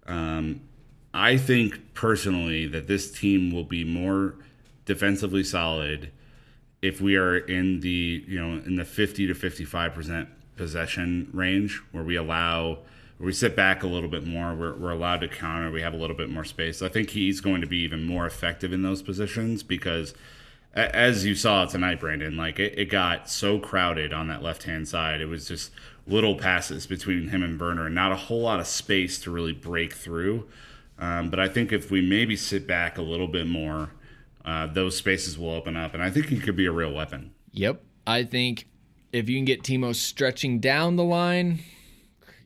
Um, 0.07 0.61
I 1.13 1.37
think 1.37 1.93
personally 1.93 2.65
that 2.65 2.87
this 2.87 3.11
team 3.11 3.51
will 3.53 3.65
be 3.65 3.83
more 3.83 4.33
defensively 4.85 5.43
solid 5.43 6.11
if 6.81 6.99
we 6.99 7.17
are 7.17 7.37
in 7.37 7.81
the 7.81 8.25
you 8.27 8.41
know 8.41 8.61
in 8.65 8.75
the 8.75 8.83
50 8.83 9.27
to 9.27 9.33
55 9.33 9.93
percent 9.93 10.29
possession 10.55 11.29
range 11.33 11.81
where 11.91 12.03
we 12.03 12.15
allow 12.15 12.79
where 13.17 13.27
we 13.27 13.33
sit 13.33 13.55
back 13.55 13.83
a 13.83 13.87
little 13.87 14.09
bit 14.09 14.25
more 14.25 14.53
we're, 14.53 14.75
we're 14.75 14.91
allowed 14.91 15.21
to 15.21 15.27
counter 15.27 15.71
we 15.71 15.81
have 15.81 15.93
a 15.93 15.97
little 15.97 16.15
bit 16.15 16.29
more 16.29 16.43
space. 16.43 16.81
I 16.81 16.89
think 16.89 17.11
he's 17.11 17.41
going 17.41 17.61
to 17.61 17.67
be 17.67 17.77
even 17.77 18.05
more 18.05 18.25
effective 18.25 18.73
in 18.73 18.81
those 18.81 19.01
positions 19.01 19.63
because 19.63 20.13
as 20.75 21.23
you 21.23 21.35
saw 21.35 21.65
tonight 21.65 21.99
brandon 21.99 22.35
like 22.35 22.59
it, 22.59 22.77
it 22.77 22.85
got 22.85 23.29
so 23.29 23.59
crowded 23.59 24.13
on 24.13 24.27
that 24.27 24.41
left 24.41 24.63
hand 24.63 24.87
side. 24.87 25.21
It 25.21 25.27
was 25.27 25.47
just 25.47 25.71
little 26.05 26.35
passes 26.35 26.85
between 26.85 27.29
him 27.29 27.43
and 27.43 27.59
Werner 27.59 27.85
and 27.85 27.95
not 27.95 28.11
a 28.11 28.17
whole 28.17 28.41
lot 28.41 28.59
of 28.59 28.67
space 28.67 29.19
to 29.21 29.31
really 29.31 29.53
break 29.53 29.93
through. 29.93 30.47
Um, 30.99 31.29
but 31.31 31.39
i 31.39 31.47
think 31.47 31.71
if 31.71 31.89
we 31.89 32.01
maybe 32.01 32.35
sit 32.35 32.67
back 32.67 32.99
a 32.99 33.01
little 33.01 33.27
bit 33.27 33.47
more 33.47 33.89
uh, 34.45 34.67
those 34.67 34.95
spaces 34.95 35.39
will 35.39 35.49
open 35.49 35.75
up 35.75 35.95
and 35.95 36.03
i 36.03 36.11
think 36.11 36.27
he 36.27 36.39
could 36.39 36.55
be 36.55 36.67
a 36.67 36.71
real 36.71 36.93
weapon. 36.93 37.33
Yep. 37.51 37.81
I 38.05 38.23
think 38.23 38.67
if 39.13 39.29
you 39.29 39.37
can 39.37 39.45
get 39.45 39.63
Timo 39.63 39.95
stretching 39.95 40.59
down 40.59 40.95
the 40.95 41.03
line, 41.03 41.59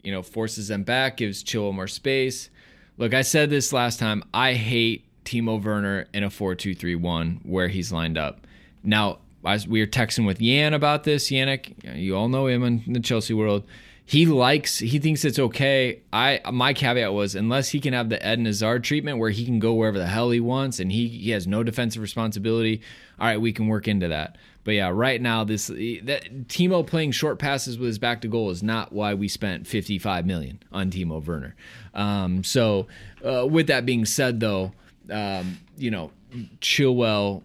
you 0.04 0.12
know, 0.12 0.22
forces 0.22 0.68
them 0.68 0.84
back, 0.84 1.18
gives 1.18 1.44
Chilwell 1.44 1.74
more 1.74 1.88
space. 1.88 2.50
Look, 2.98 3.14
I 3.14 3.22
said 3.22 3.50
this 3.50 3.72
last 3.74 4.00
time. 4.00 4.24
I 4.34 4.54
hate 4.54 5.06
Timo 5.24 5.64
Werner 5.64 6.08
in 6.14 6.24
a 6.24 6.30
4 6.30 6.56
2 6.56 6.76
3 6.76 6.96
1 6.96 7.42
where 7.44 7.70
he's 7.70 7.92
lined 7.92 8.18
up. 8.18 8.46
Now, 8.84 9.20
as 9.46 9.68
we 9.68 9.80
were 9.80 9.88
texting 9.88 10.26
with 10.26 10.42
Yan 10.42 10.74
about 10.74 11.04
this, 11.06 11.30
Yannick, 11.30 11.98
you 11.98 12.16
all 12.16 12.28
know 12.28 12.48
him 12.48 12.64
in 12.64 12.94
the 12.94 13.00
Chelsea 13.00 13.34
world. 13.34 13.64
He 14.06 14.26
likes, 14.26 14.80
he 14.80 15.00
thinks 15.00 15.26
it's 15.26 15.38
okay. 15.38 16.02
I 16.14 16.40
my 16.52 16.74
caveat 16.74 17.14
was 17.14 17.36
unless 17.36 17.70
he 17.70 17.80
can 17.80 17.94
have 17.94 18.10
the 18.10 18.18
Eden 18.26 18.46
Hazard 18.46 18.84
treatment 18.84 19.20
where 19.20 19.30
he 19.30 19.46
can 19.46 19.60
go 19.60 19.74
wherever 19.74 19.98
the 19.98 20.08
hell 20.08 20.32
he 20.32 20.40
wants 20.40 20.80
and 20.80 20.92
he, 20.92 21.10
he 21.10 21.32
has 21.32 21.46
no 21.46 21.62
defensive 21.62 22.02
responsibility. 22.02 22.82
All 23.20 23.28
right, 23.28 23.40
we 23.40 23.52
can 23.52 23.68
work 23.68 23.88
into 23.88 24.08
that. 24.08 24.38
But 24.68 24.74
yeah, 24.74 24.92
right 24.94 25.22
now 25.22 25.46
this 25.46 25.68
that 25.68 26.50
Timo 26.50 26.86
playing 26.86 27.14
short 27.14 27.40
passes 27.40 27.80
with 27.80 27.88
his 27.88 28.00
back 28.00 28.20
to 28.20 28.28
goal 28.28 28.50
is 28.50 28.62
not 28.62 28.92
why 28.92 29.14
we 29.14 29.30
spent 29.30 29.66
55 29.66 30.26
million 30.26 30.62
on 30.74 30.92
Timo 30.92 31.26
Werner. 31.26 31.56
Um, 31.94 32.44
so 32.44 32.88
uh, 33.24 33.48
with 33.48 33.68
that 33.68 33.86
being 33.86 34.04
said, 34.04 34.42
though, 34.42 34.74
um, 35.10 35.60
you 35.78 35.90
know, 35.90 36.12
Chilwell, 36.60 37.44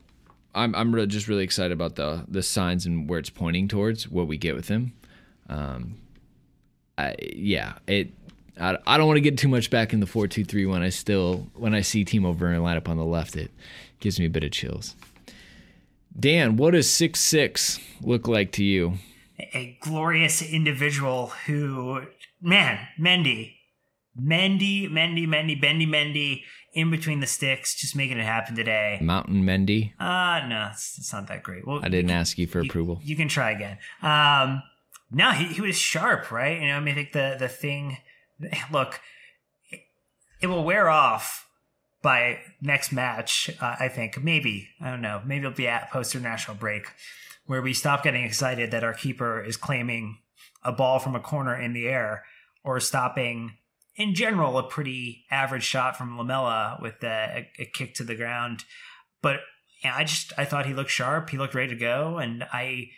I'm 0.53 0.75
I'm 0.75 0.93
really, 0.93 1.07
just 1.07 1.29
really 1.29 1.45
excited 1.45 1.71
about 1.71 1.95
the 1.95 2.25
the 2.27 2.43
signs 2.43 2.87
and 2.87 3.09
where 3.09 3.21
it's 3.21 3.31
pointing 3.31 3.69
towards 3.69 4.09
what 4.09 4.27
we 4.27 4.37
get 4.37 4.57
with 4.57 4.67
him. 4.67 4.93
Um, 5.49 5.99
I, 6.99 7.15
yeah, 7.21 7.75
it. 7.87 8.11
I, 8.61 8.79
I 8.85 8.97
don't 8.97 9.07
want 9.07 9.19
to 9.19 9.21
get 9.23 9.39
too 9.39 9.47
much 9.47 9.71
back 9.71 9.93
in 9.93 10.01
the 10.01 10.09
four 10.09 10.27
two 10.27 10.45
three 10.45 10.67
when 10.67 10.83
I 10.83 10.89
still 10.89 11.47
when 11.55 11.73
I 11.73 11.83
see 11.83 12.05
Timo 12.05 12.37
Werner 12.37 12.59
line 12.59 12.77
up 12.77 12.89
on 12.89 12.97
the 12.97 13.05
left, 13.05 13.37
it 13.37 13.53
gives 14.01 14.19
me 14.19 14.27
a 14.27 14.31
bit 14.31 14.43
of 14.43 14.51
chills. 14.51 14.97
Dan, 16.19 16.57
what 16.57 16.73
does 16.73 16.91
six 16.91 17.21
six 17.21 17.81
look 18.01 18.29
like 18.29 18.53
to 18.53 18.65
you? 18.65 18.95
A 19.55 19.77
glorious 19.81 20.43
individual 20.43 21.29
who, 21.47 22.03
man, 22.41 22.87
Mendy, 23.01 23.55
Mendy, 24.21 24.91
Mendy, 24.91 25.27
Mendy, 25.27 25.61
Bendy, 25.61 25.87
Mendy, 25.87 26.43
in 26.75 26.91
between 26.91 27.21
the 27.21 27.27
sticks, 27.27 27.75
just 27.75 27.97
making 27.97 28.19
it 28.19 28.25
happen 28.25 28.55
today. 28.55 28.99
Mountain 29.03 29.43
Mendy? 29.43 29.93
Uh 29.99 30.47
no, 30.47 30.69
it's, 30.73 30.99
it's 30.99 31.13
not 31.13 31.29
that 31.29 31.43
great. 31.43 31.67
Well, 31.67 31.81
I 31.83 31.89
didn't 31.89 32.11
ask 32.11 32.39
you 32.39 32.47
for 32.47 32.63
you, 32.63 32.69
approval. 32.69 33.01
You 33.03 33.17
can 33.17 33.29
try 33.29 33.51
again. 33.51 33.79
Um, 34.03 34.63
no, 35.11 35.33
he, 35.33 35.47
he 35.47 35.61
was 35.61 35.77
sharp, 35.77 36.31
right? 36.31 36.61
You 36.61 36.69
know, 36.69 36.77
I 36.77 36.81
mean, 36.81 36.93
I 36.93 36.95
think 36.95 37.13
the 37.13 37.37
the 37.39 37.49
thing, 37.49 37.99
look, 38.71 39.01
it, 39.71 39.81
it 40.41 40.47
will 40.47 40.65
wear 40.65 40.89
off 40.89 41.47
by 42.03 42.41
next 42.61 42.93
match, 42.93 43.51
uh, 43.61 43.77
I 43.79 43.89
think 43.89 44.23
maybe 44.23 44.69
I 44.81 44.91
don't 44.91 45.03
know. 45.03 45.23
Maybe 45.25 45.47
it'll 45.47 45.57
be 45.57 45.69
at 45.69 45.91
post 45.91 46.15
international 46.15 46.57
break 46.57 46.87
where 47.47 47.63
we 47.63 47.73
stop 47.73 48.03
getting 48.03 48.25
excited 48.25 48.71
that 48.71 48.85
our 48.85 48.95
keeper 48.95 49.43
is 49.43 49.57
claiming 49.57 50.19
a 50.65 50.73
ball 50.73 50.99
from 50.99 51.17
a 51.17 51.21
corner 51.21 51.61
in 51.61 51.73
the 51.73 51.89
air 51.89 52.25
or 52.65 52.79
stopping 52.81 53.53
in 53.97 54.15
general 54.15 54.59
a 54.59 54.63
pretty 54.63 55.25
average 55.31 55.65
shot 55.65 55.97
from 55.97 56.17
Lamela 56.17 56.79
with 56.81 57.03
a, 57.03 57.49
a 57.59 57.65
kick 57.67 57.95
to 57.95 58.05
the 58.05 58.15
ground. 58.15 58.65
But 59.21 59.41
yeah, 59.85 59.95
I 59.97 60.05
just 60.05 60.33
I 60.39 60.45
thought 60.45 60.67
he 60.67 60.75
looked 60.75 60.91
sharp. 60.91 61.31
He 61.31 61.39
looked 61.39 61.55
ready 61.55 61.71
to 61.71 61.81
go, 61.81 62.19
and 62.19 62.45
I 62.53 62.91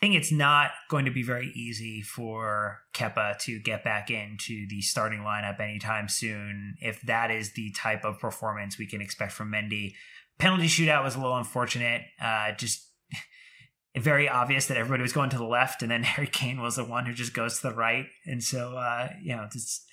think 0.00 0.14
it's 0.14 0.32
not 0.32 0.70
going 0.88 1.04
to 1.04 1.10
be 1.10 1.22
very 1.22 1.52
easy 1.54 2.00
for 2.00 2.80
Kepa 2.94 3.38
to 3.40 3.58
get 3.58 3.84
back 3.84 4.10
into 4.10 4.66
the 4.68 4.80
starting 4.80 5.20
lineup 5.20 5.60
anytime 5.60 6.08
soon 6.08 6.76
if 6.80 7.02
that 7.02 7.30
is 7.30 7.52
the 7.52 7.70
type 7.72 8.04
of 8.04 8.18
performance 8.18 8.78
we 8.78 8.86
can 8.86 9.02
expect 9.02 9.32
from 9.32 9.52
Mendy. 9.52 9.92
Penalty 10.38 10.68
shootout 10.68 11.04
was 11.04 11.16
a 11.16 11.20
little 11.20 11.36
unfortunate. 11.36 12.02
Uh, 12.20 12.52
just 12.52 12.88
very 13.98 14.26
obvious 14.26 14.68
that 14.68 14.78
everybody 14.78 15.02
was 15.02 15.12
going 15.12 15.28
to 15.30 15.36
the 15.36 15.44
left, 15.44 15.82
and 15.82 15.90
then 15.90 16.02
Harry 16.04 16.28
Kane 16.28 16.62
was 16.62 16.76
the 16.76 16.84
one 16.84 17.04
who 17.04 17.12
just 17.12 17.34
goes 17.34 17.60
to 17.60 17.68
the 17.68 17.74
right, 17.74 18.06
and 18.24 18.42
so 18.42 18.76
uh, 18.76 19.08
you 19.22 19.36
know, 19.36 19.46
just. 19.52 19.84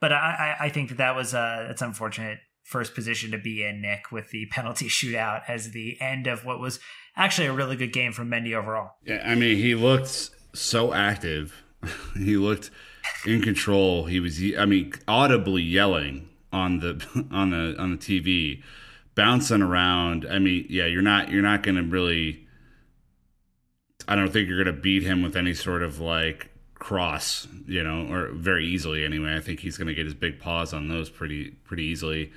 But 0.00 0.12
I, 0.12 0.56
I 0.58 0.68
think 0.70 0.88
that 0.88 0.98
that 0.98 1.14
was 1.14 1.32
uh, 1.32 1.68
it's 1.70 1.80
unfortunate 1.80 2.40
first 2.62 2.94
position 2.94 3.30
to 3.32 3.38
be 3.38 3.64
in, 3.64 3.80
Nick, 3.82 4.10
with 4.10 4.30
the 4.30 4.46
penalty 4.46 4.86
shootout 4.88 5.42
as 5.48 5.70
the 5.70 6.00
end 6.00 6.26
of 6.26 6.44
what 6.44 6.60
was 6.60 6.78
actually 7.16 7.46
a 7.46 7.52
really 7.52 7.76
good 7.76 7.92
game 7.92 8.12
from 8.12 8.30
Mendy 8.30 8.54
overall. 8.54 8.92
Yeah, 9.04 9.22
I 9.24 9.34
mean, 9.34 9.56
he 9.56 9.74
looked 9.74 10.30
so 10.54 10.92
active. 10.92 11.62
he 12.16 12.36
looked 12.36 12.70
in 13.26 13.42
control. 13.42 14.04
He 14.04 14.20
was, 14.20 14.40
I 14.58 14.66
mean, 14.66 14.92
audibly 15.06 15.62
yelling 15.62 16.28
on 16.52 16.80
the 16.80 17.04
on 17.30 17.50
the 17.50 17.76
on 17.78 17.92
the 17.92 17.96
TV, 17.96 18.62
bouncing 19.14 19.62
around. 19.62 20.26
I 20.30 20.38
mean, 20.38 20.66
yeah, 20.68 20.86
you're 20.86 21.02
not 21.02 21.30
you're 21.30 21.42
not 21.42 21.62
going 21.62 21.76
to 21.76 21.82
really. 21.82 22.46
I 24.08 24.16
don't 24.16 24.32
think 24.32 24.48
you're 24.48 24.62
going 24.62 24.74
to 24.74 24.82
beat 24.82 25.04
him 25.04 25.22
with 25.22 25.36
any 25.36 25.54
sort 25.54 25.82
of 25.82 26.00
like 26.00 26.50
cross, 26.82 27.46
you 27.66 27.82
know, 27.82 28.12
or 28.12 28.28
very 28.32 28.66
easily 28.66 29.04
anyway. 29.04 29.36
I 29.36 29.40
think 29.40 29.60
he's 29.60 29.78
going 29.78 29.86
to 29.86 29.94
get 29.94 30.04
his 30.04 30.14
big 30.14 30.40
paws 30.40 30.74
on 30.74 30.88
those 30.88 31.08
pretty 31.08 31.50
pretty 31.64 31.84
easily. 31.84 32.32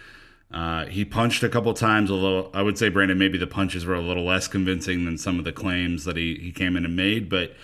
Uh, 0.53 0.85
he 0.85 1.03
punched 1.03 1.41
a 1.43 1.49
couple 1.49 1.73
times, 1.73 2.11
although 2.11 2.51
I 2.53 2.61
would 2.61 2.77
say, 2.77 2.89
Brandon, 2.89 3.17
maybe 3.17 3.39
the 3.39 3.47
punches 3.47 3.85
were 3.85 3.95
a 3.95 4.01
little 4.01 4.23
less 4.23 4.47
convincing 4.47 5.03
than 5.05 5.17
some 5.17 5.39
of 5.39 5.45
the 5.45 5.51
claims 5.51 6.05
that 6.05 6.15
he, 6.15 6.35
he 6.35 6.51
came 6.51 6.77
in 6.77 6.85
and 6.85 6.95
made. 6.95 7.27
But 7.27 7.55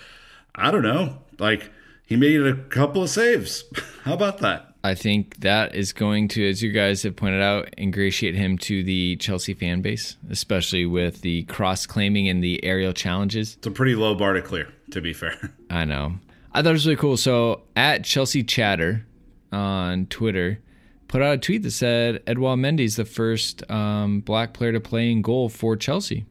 I 0.56 0.72
don't 0.72 0.82
know. 0.82 1.18
Like, 1.38 1.70
he 2.04 2.16
made 2.16 2.42
a 2.42 2.54
couple 2.54 3.04
of 3.04 3.08
saves. 3.10 3.64
How 4.02 4.14
about 4.14 4.38
that? 4.38 4.74
I 4.84 4.96
think 4.96 5.36
that 5.38 5.76
is 5.76 5.92
going 5.92 6.26
to, 6.28 6.46
as 6.50 6.60
you 6.60 6.72
guys 6.72 7.04
have 7.04 7.14
pointed 7.14 7.40
out, 7.40 7.72
ingratiate 7.78 8.34
him 8.34 8.58
to 8.58 8.82
the 8.82 9.14
Chelsea 9.16 9.54
fan 9.54 9.80
base, 9.80 10.16
especially 10.28 10.84
with 10.84 11.20
the 11.20 11.44
cross 11.44 11.86
claiming 11.86 12.28
and 12.28 12.42
the 12.42 12.62
aerial 12.64 12.92
challenges. 12.92 13.54
It's 13.58 13.66
a 13.68 13.70
pretty 13.70 13.94
low 13.94 14.16
bar 14.16 14.32
to 14.32 14.42
clear, 14.42 14.68
to 14.90 15.00
be 15.00 15.12
fair. 15.12 15.52
I 15.70 15.84
know. 15.84 16.14
I 16.54 16.62
thought 16.62 16.70
it 16.70 16.72
was 16.72 16.86
really 16.86 16.96
cool. 16.96 17.16
So 17.16 17.62
at 17.76 18.04
Chelsea 18.04 18.42
Chatter 18.42 19.06
on 19.50 20.06
Twitter, 20.06 20.60
put 21.08 21.22
out 21.22 21.34
a 21.34 21.38
tweet 21.38 21.62
that 21.62 21.70
said 21.70 22.22
Edouard 22.26 22.58
Mendy's 22.58 22.96
the 22.96 23.04
first 23.04 23.68
um, 23.70 24.20
black 24.20 24.52
player 24.52 24.72
to 24.72 24.80
play 24.80 25.10
in 25.10 25.22
goal 25.22 25.48
for 25.48 25.76
Chelsea. 25.76 26.26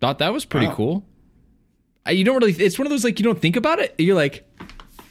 Thought 0.00 0.18
that 0.18 0.32
was 0.32 0.44
pretty 0.44 0.66
wow. 0.66 0.74
cool. 0.74 1.06
You 2.08 2.24
don't 2.24 2.40
really. 2.40 2.52
It's 2.52 2.78
one 2.78 2.86
of 2.86 2.90
those 2.90 3.02
like 3.02 3.18
you 3.18 3.24
don't 3.24 3.40
think 3.40 3.56
about 3.56 3.80
it. 3.80 3.94
You're 3.98 4.14
like, 4.14 4.48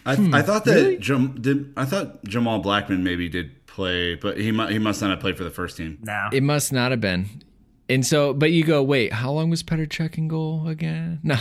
I, 0.05 0.15
hmm, 0.15 0.33
I 0.33 0.41
thought 0.41 0.63
that 0.65 0.75
really? 0.75 0.97
Jam, 0.97 1.41
did. 1.41 1.73
I 1.75 1.83
thought 1.83 2.23
Jamal 2.23 2.59
Blackman 2.59 3.03
maybe 3.03 3.27
did 3.27 3.65
play, 3.65 4.15
but 4.15 4.37
he 4.37 4.45
he 4.45 4.79
must 4.79 5.01
not 5.01 5.09
have 5.09 5.19
played 5.19 5.37
for 5.37 5.43
the 5.43 5.51
first 5.51 5.75
team. 5.75 5.97
No, 6.01 6.29
it 6.31 6.43
must 6.43 6.71
not 6.71 6.91
have 6.91 7.01
been. 7.01 7.43
And 7.89 8.05
so, 8.05 8.33
but 8.33 8.51
you 8.51 8.63
go, 8.63 8.81
wait, 8.81 9.13
how 9.13 9.31
long 9.31 9.49
was 9.49 9.61
Petr 9.61 9.87
Cech 9.87 10.17
in 10.17 10.27
goal 10.27 10.67
again? 10.67 11.19
No. 11.23 11.37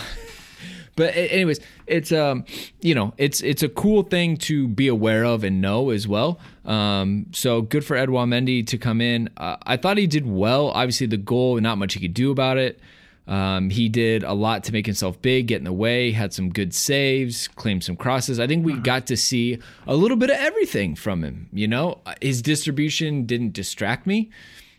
But 0.96 1.14
anyways, 1.16 1.60
it's 1.86 2.12
um, 2.12 2.44
you 2.80 2.94
know, 2.94 3.14
it's 3.18 3.40
it's 3.42 3.62
a 3.62 3.68
cool 3.68 4.02
thing 4.02 4.36
to 4.38 4.68
be 4.68 4.88
aware 4.88 5.24
of 5.24 5.44
and 5.44 5.60
know 5.60 5.90
as 5.90 6.06
well. 6.06 6.38
Um, 6.64 7.26
so 7.32 7.62
good 7.62 7.84
for 7.84 7.96
Edouard 7.96 8.28
Mendy 8.28 8.66
to 8.68 8.78
come 8.78 9.00
in. 9.00 9.28
Uh, 9.36 9.56
I 9.64 9.76
thought 9.76 9.98
he 9.98 10.06
did 10.06 10.26
well. 10.26 10.68
Obviously, 10.68 11.06
the 11.06 11.16
goal, 11.16 11.60
not 11.60 11.78
much 11.78 11.94
he 11.94 12.00
could 12.00 12.14
do 12.14 12.30
about 12.30 12.58
it. 12.58 12.80
Um, 13.26 13.70
he 13.70 13.88
did 13.88 14.22
a 14.22 14.34
lot 14.34 14.64
to 14.64 14.72
make 14.72 14.84
himself 14.84 15.20
big, 15.22 15.46
get 15.46 15.58
in 15.58 15.64
the 15.64 15.72
way, 15.72 16.10
had 16.10 16.34
some 16.34 16.50
good 16.50 16.74
saves, 16.74 17.48
claimed 17.48 17.82
some 17.82 17.96
crosses. 17.96 18.38
I 18.38 18.46
think 18.46 18.66
we 18.66 18.74
got 18.74 19.06
to 19.06 19.16
see 19.16 19.58
a 19.86 19.96
little 19.96 20.18
bit 20.18 20.28
of 20.28 20.36
everything 20.36 20.94
from 20.94 21.24
him. 21.24 21.48
You 21.52 21.66
know, 21.68 22.00
his 22.20 22.42
distribution 22.42 23.24
didn't 23.24 23.54
distract 23.54 24.06
me. 24.06 24.30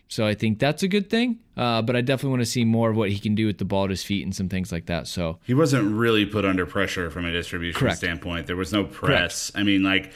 So 0.08 0.24
I 0.24 0.34
think 0.34 0.60
that's 0.60 0.84
a 0.84 0.88
good 0.88 1.10
thing. 1.10 1.40
Uh, 1.56 1.80
but 1.80 1.96
I 1.96 2.02
definitely 2.02 2.30
want 2.30 2.42
to 2.42 2.50
see 2.50 2.64
more 2.64 2.90
of 2.90 2.96
what 2.96 3.10
he 3.10 3.18
can 3.18 3.34
do 3.34 3.46
with 3.46 3.58
the 3.58 3.64
ball 3.64 3.84
at 3.84 3.90
his 3.90 4.02
feet 4.02 4.24
and 4.24 4.34
some 4.34 4.48
things 4.48 4.70
like 4.70 4.86
that. 4.86 5.06
So 5.06 5.38
he 5.46 5.54
wasn't 5.54 5.90
really 5.94 6.26
put 6.26 6.44
under 6.44 6.66
pressure 6.66 7.10
from 7.10 7.24
a 7.24 7.32
distribution 7.32 7.78
Correct. 7.78 7.98
standpoint. 7.98 8.46
There 8.46 8.56
was 8.56 8.72
no 8.72 8.84
press. 8.84 9.50
I 9.54 9.62
mean, 9.62 9.82
like 9.82 10.12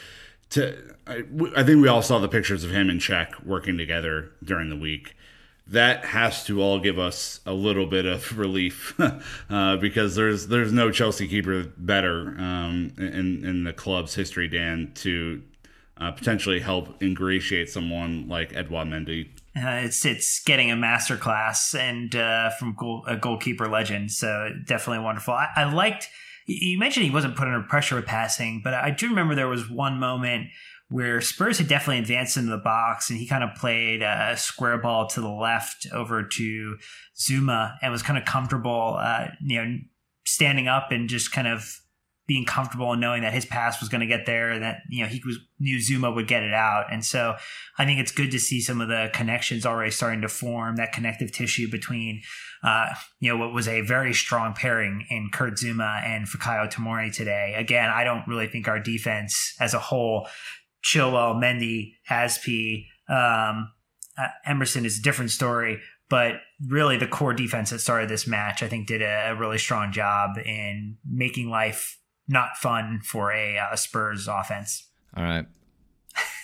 to 0.51 0.77
I, 1.07 1.23
I 1.57 1.63
think 1.65 1.81
we 1.81 1.89
all 1.89 2.03
saw 2.03 2.19
the 2.19 2.29
pictures 2.29 2.63
of 2.63 2.71
him 2.71 2.91
and 2.91 3.01
Cech 3.01 3.45
working 3.45 3.79
together 3.79 4.33
during 4.45 4.69
the 4.69 4.77
week. 4.77 5.17
That 5.67 6.05
has 6.07 6.45
to 6.47 6.61
all 6.61 6.81
give 6.81 6.99
us 6.99 7.41
a 7.47 7.53
little 7.53 7.87
bit 7.87 8.05
of 8.05 8.37
relief 8.39 9.01
uh, 9.51 9.77
because 9.79 10.17
there's 10.17 10.49
there's 10.49 10.73
no 10.73 10.91
Chelsea 10.91 11.27
keeper 11.27 11.65
better 11.79 12.35
um, 12.39 12.93
in 12.99 13.45
in 13.45 13.65
the 13.65 13.73
club's 13.73 14.15
history, 14.15 14.49
Dan, 14.49 14.93
to 14.97 15.43
uh, 15.97 16.11
potentially 16.11 16.61
help 16.61 17.03
ingratiate 17.03 17.71
someone 17.71 18.29
like 18.29 18.55
Edouard 18.55 18.89
Mendy 18.89 19.29
uh, 19.57 19.83
it's 19.83 20.05
it's 20.05 20.43
getting 20.45 20.71
a 20.71 20.77
master 20.77 21.17
class 21.17 21.75
and 21.75 22.15
uh, 22.15 22.51
from 22.51 22.75
goal, 22.79 23.05
a 23.09 23.17
goalkeeper 23.17 23.69
legend. 23.69 24.13
So 24.13 24.51
definitely 24.65 25.03
wonderful. 25.03 25.35
I, 25.35 25.49
I, 25.57 25.73
liked 25.73 26.09
you 26.47 26.79
mentioned 26.79 27.05
he 27.05 27.11
wasn't 27.11 27.37
put 27.37 27.49
under 27.49 27.67
pressure 27.67 27.97
with 27.97 28.07
passing, 28.07 28.61
but 28.63 28.75
I 28.75 28.91
do 28.91 29.09
remember 29.09 29.35
there 29.35 29.49
was 29.49 29.69
one 29.69 29.99
moment 29.99 30.49
where 30.89 31.21
Spurs 31.21 31.59
had 31.59 31.69
definitely 31.69 31.99
advanced 31.99 32.37
into 32.37 32.51
the 32.51 32.59
box 32.59 33.11
and 33.11 33.19
he 33.19 33.27
kind 33.27 33.45
of 33.45 33.55
played 33.55 34.03
a 34.03 34.37
square 34.37 34.79
ball 34.79 35.07
to 35.09 35.21
the 35.21 35.29
left 35.29 35.87
over 35.93 36.25
to 36.25 36.77
Zouma 37.17 37.77
and 37.81 37.93
was 37.93 38.03
kind 38.03 38.19
of 38.19 38.25
comfortable, 38.25 38.97
uh, 38.99 39.29
you 39.41 39.63
know, 39.63 39.79
standing 40.25 40.67
up 40.69 40.91
and 40.91 41.09
just 41.09 41.33
kind 41.33 41.47
of 41.47 41.81
being 42.31 42.45
comfortable 42.45 42.93
and 42.93 43.01
knowing 43.01 43.23
that 43.23 43.33
his 43.33 43.45
pass 43.45 43.81
was 43.81 43.89
going 43.89 44.03
to 44.03 44.07
get 44.07 44.25
there 44.25 44.53
and 44.53 44.63
that 44.63 44.83
you 44.89 45.03
know 45.03 45.09
he 45.09 45.21
was 45.27 45.37
knew 45.59 45.79
Zouma 45.79 46.15
would 46.15 46.29
get 46.29 46.45
it 46.45 46.55
out. 46.55 46.85
And 46.93 47.05
so 47.05 47.35
I 47.77 47.85
think 47.85 47.99
it's 47.99 48.13
good 48.13 48.31
to 48.31 48.39
see 48.39 48.61
some 48.61 48.81
of 48.81 48.87
the 48.87 49.11
connections 49.13 49.67
already 49.67 49.91
starting 49.91 50.21
to 50.21 50.29
form 50.29 50.77
that 50.77 50.93
connective 50.93 51.33
tissue 51.33 51.69
between 51.69 52.23
uh, 52.63 52.91
you 53.19 53.33
know 53.33 53.37
what 53.37 53.53
was 53.53 53.67
a 53.67 53.81
very 53.81 54.15
strong 54.15 54.55
pairing 54.55 55.07
in 55.11 55.31
Kurt 55.33 55.55
Zouma 55.55 56.07
and 56.07 56.29
Fikayo 56.29 56.73
Tomori 56.73 57.13
today. 57.13 57.55
Again, 57.57 57.91
I 57.91 58.05
don't 58.05 58.25
really 58.29 58.47
think 58.47 58.69
our 58.69 58.79
defense 58.79 59.57
as 59.59 59.75
a 59.75 59.81
whole, 59.81 60.29
Chilwell, 60.85 61.35
Mendy, 61.35 61.95
Azpi, 62.09 62.87
um, 63.09 63.73
uh, 64.17 64.29
Emerson 64.47 64.87
is 64.87 65.01
a 65.01 65.03
different 65.03 65.33
story, 65.33 65.81
but 66.09 66.35
really 66.65 66.97
the 66.97 67.09
core 67.09 67.35
defense 67.35 67.71
that 67.71 67.81
started 67.81 68.09
this 68.09 68.29
match, 68.29 68.63
I 68.63 68.69
think, 68.69 68.87
did 68.87 69.03
a, 69.03 69.33
a 69.33 69.35
really 69.35 69.59
strong 69.59 69.91
job 69.91 70.39
in 70.39 70.97
making 71.05 71.51
life 71.51 71.97
not 72.31 72.57
fun 72.57 73.01
for 73.03 73.33
a 73.33 73.59
uh, 73.59 73.77
Spurs 73.77 74.29
offense. 74.29 74.85
All 75.17 75.25
right. 75.25 75.47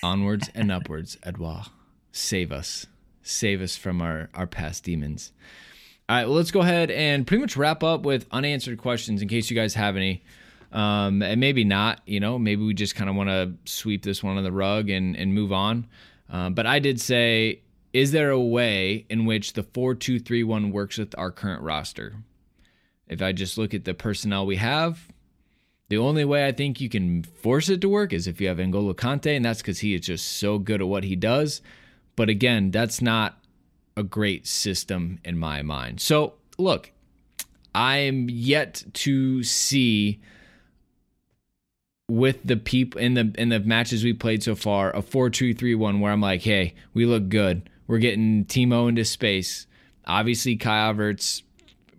Onwards 0.03 0.51
and 0.55 0.71
upwards, 0.71 1.17
Edouard. 1.23 1.67
Save 2.13 2.53
us. 2.53 2.87
Save 3.23 3.61
us 3.61 3.77
from 3.77 4.03
our, 4.03 4.29
our 4.35 4.47
past 4.47 4.85
demons. 4.85 5.33
All 6.09 6.17
right, 6.17 6.25
well, 6.27 6.37
let's 6.37 6.51
go 6.51 6.61
ahead 6.61 6.91
and 6.91 7.27
pretty 7.27 7.41
much 7.41 7.57
wrap 7.57 7.83
up 7.83 8.03
with 8.03 8.27
unanswered 8.31 8.79
questions 8.79 9.23
in 9.23 9.29
case 9.29 9.51
you 9.51 9.57
guys 9.57 9.75
have 9.75 9.97
any. 9.97 10.23
Um, 10.73 11.23
and 11.23 11.41
maybe 11.41 11.65
not, 11.65 12.01
you 12.07 12.21
know, 12.21 12.39
maybe 12.39 12.65
we 12.65 12.75
just 12.75 12.95
kind 12.95 13.09
of 13.11 13.17
want 13.17 13.29
to 13.29 13.55
sweep 13.65 14.03
this 14.05 14.23
one 14.23 14.37
on 14.37 14.45
the 14.45 14.53
rug 14.53 14.91
and, 14.91 15.17
and 15.17 15.35
move 15.35 15.53
on. 15.53 15.87
Um, 16.29 16.55
but 16.55 16.67
I 16.67 16.79
did 16.79 17.01
say, 17.01 17.63
is 17.93 18.13
there 18.13 18.31
a 18.31 18.41
way 18.41 19.07
in 19.09 19.25
which 19.25 19.55
the 19.55 19.63
4 19.63 19.95
2 19.95 20.21
3 20.21 20.45
1 20.45 20.71
works 20.71 20.99
with 20.99 21.15
our 21.17 21.31
current 21.31 21.63
roster? 21.63 22.15
If 23.09 23.23
I 23.23 23.33
just 23.33 23.57
look 23.57 23.75
at 23.75 23.85
the 23.85 23.95
personnel 23.95 24.47
we 24.47 24.57
have, 24.57 25.09
the 25.89 25.99
only 25.99 26.25
way 26.25 26.47
I 26.47 26.53
think 26.53 26.81
you 26.81 26.89
can 26.89 27.23
force 27.23 27.69
it 27.69 27.81
to 27.83 27.89
work 27.89 28.13
is 28.13 28.27
if 28.27 28.41
you 28.41 28.49
have 28.49 28.59
N'Golo 28.59 28.95
Kante, 28.95 29.37
and 29.37 29.45
that's 29.45 29.63
because 29.63 29.81
he 29.81 29.95
is 29.95 30.03
just 30.03 30.39
so 30.39 30.59
good 30.59 30.81
at 30.81 30.89
what 30.89 31.05
he 31.05 31.15
does. 31.15 31.63
But 32.17 32.29
again, 32.29 32.71
that's 32.71 33.01
not 33.01 33.39
a 33.97 34.03
great 34.03 34.47
system 34.47 35.21
in 35.25 35.39
my 35.39 35.63
mind. 35.63 36.01
So, 36.01 36.35
look, 36.59 36.93
I'm 37.75 38.29
yet 38.29 38.83
to 38.95 39.43
see 39.43 40.21
with 42.09 42.39
the 42.45 42.57
people 42.57 43.01
in 43.01 43.15
the 43.15 43.33
in 43.37 43.49
the 43.49 43.61
matches 43.61 44.05
we 44.05 44.13
played 44.13 44.43
so 44.43 44.55
far 44.55 44.95
a 44.95 45.03
4-2-3-1 45.03 46.01
where 46.01 46.13
I'm 46.13 46.21
like, 46.21 46.43
"Hey, 46.43 46.75
we 46.95 47.05
look 47.05 47.29
good. 47.29 47.69
We're 47.87 47.99
getting 47.99 48.45
Timo 48.45 48.89
into 48.89 49.05
space." 49.05 49.67
Obviously, 50.07 50.57
Kai 50.57 50.93
Havertz 50.93 51.43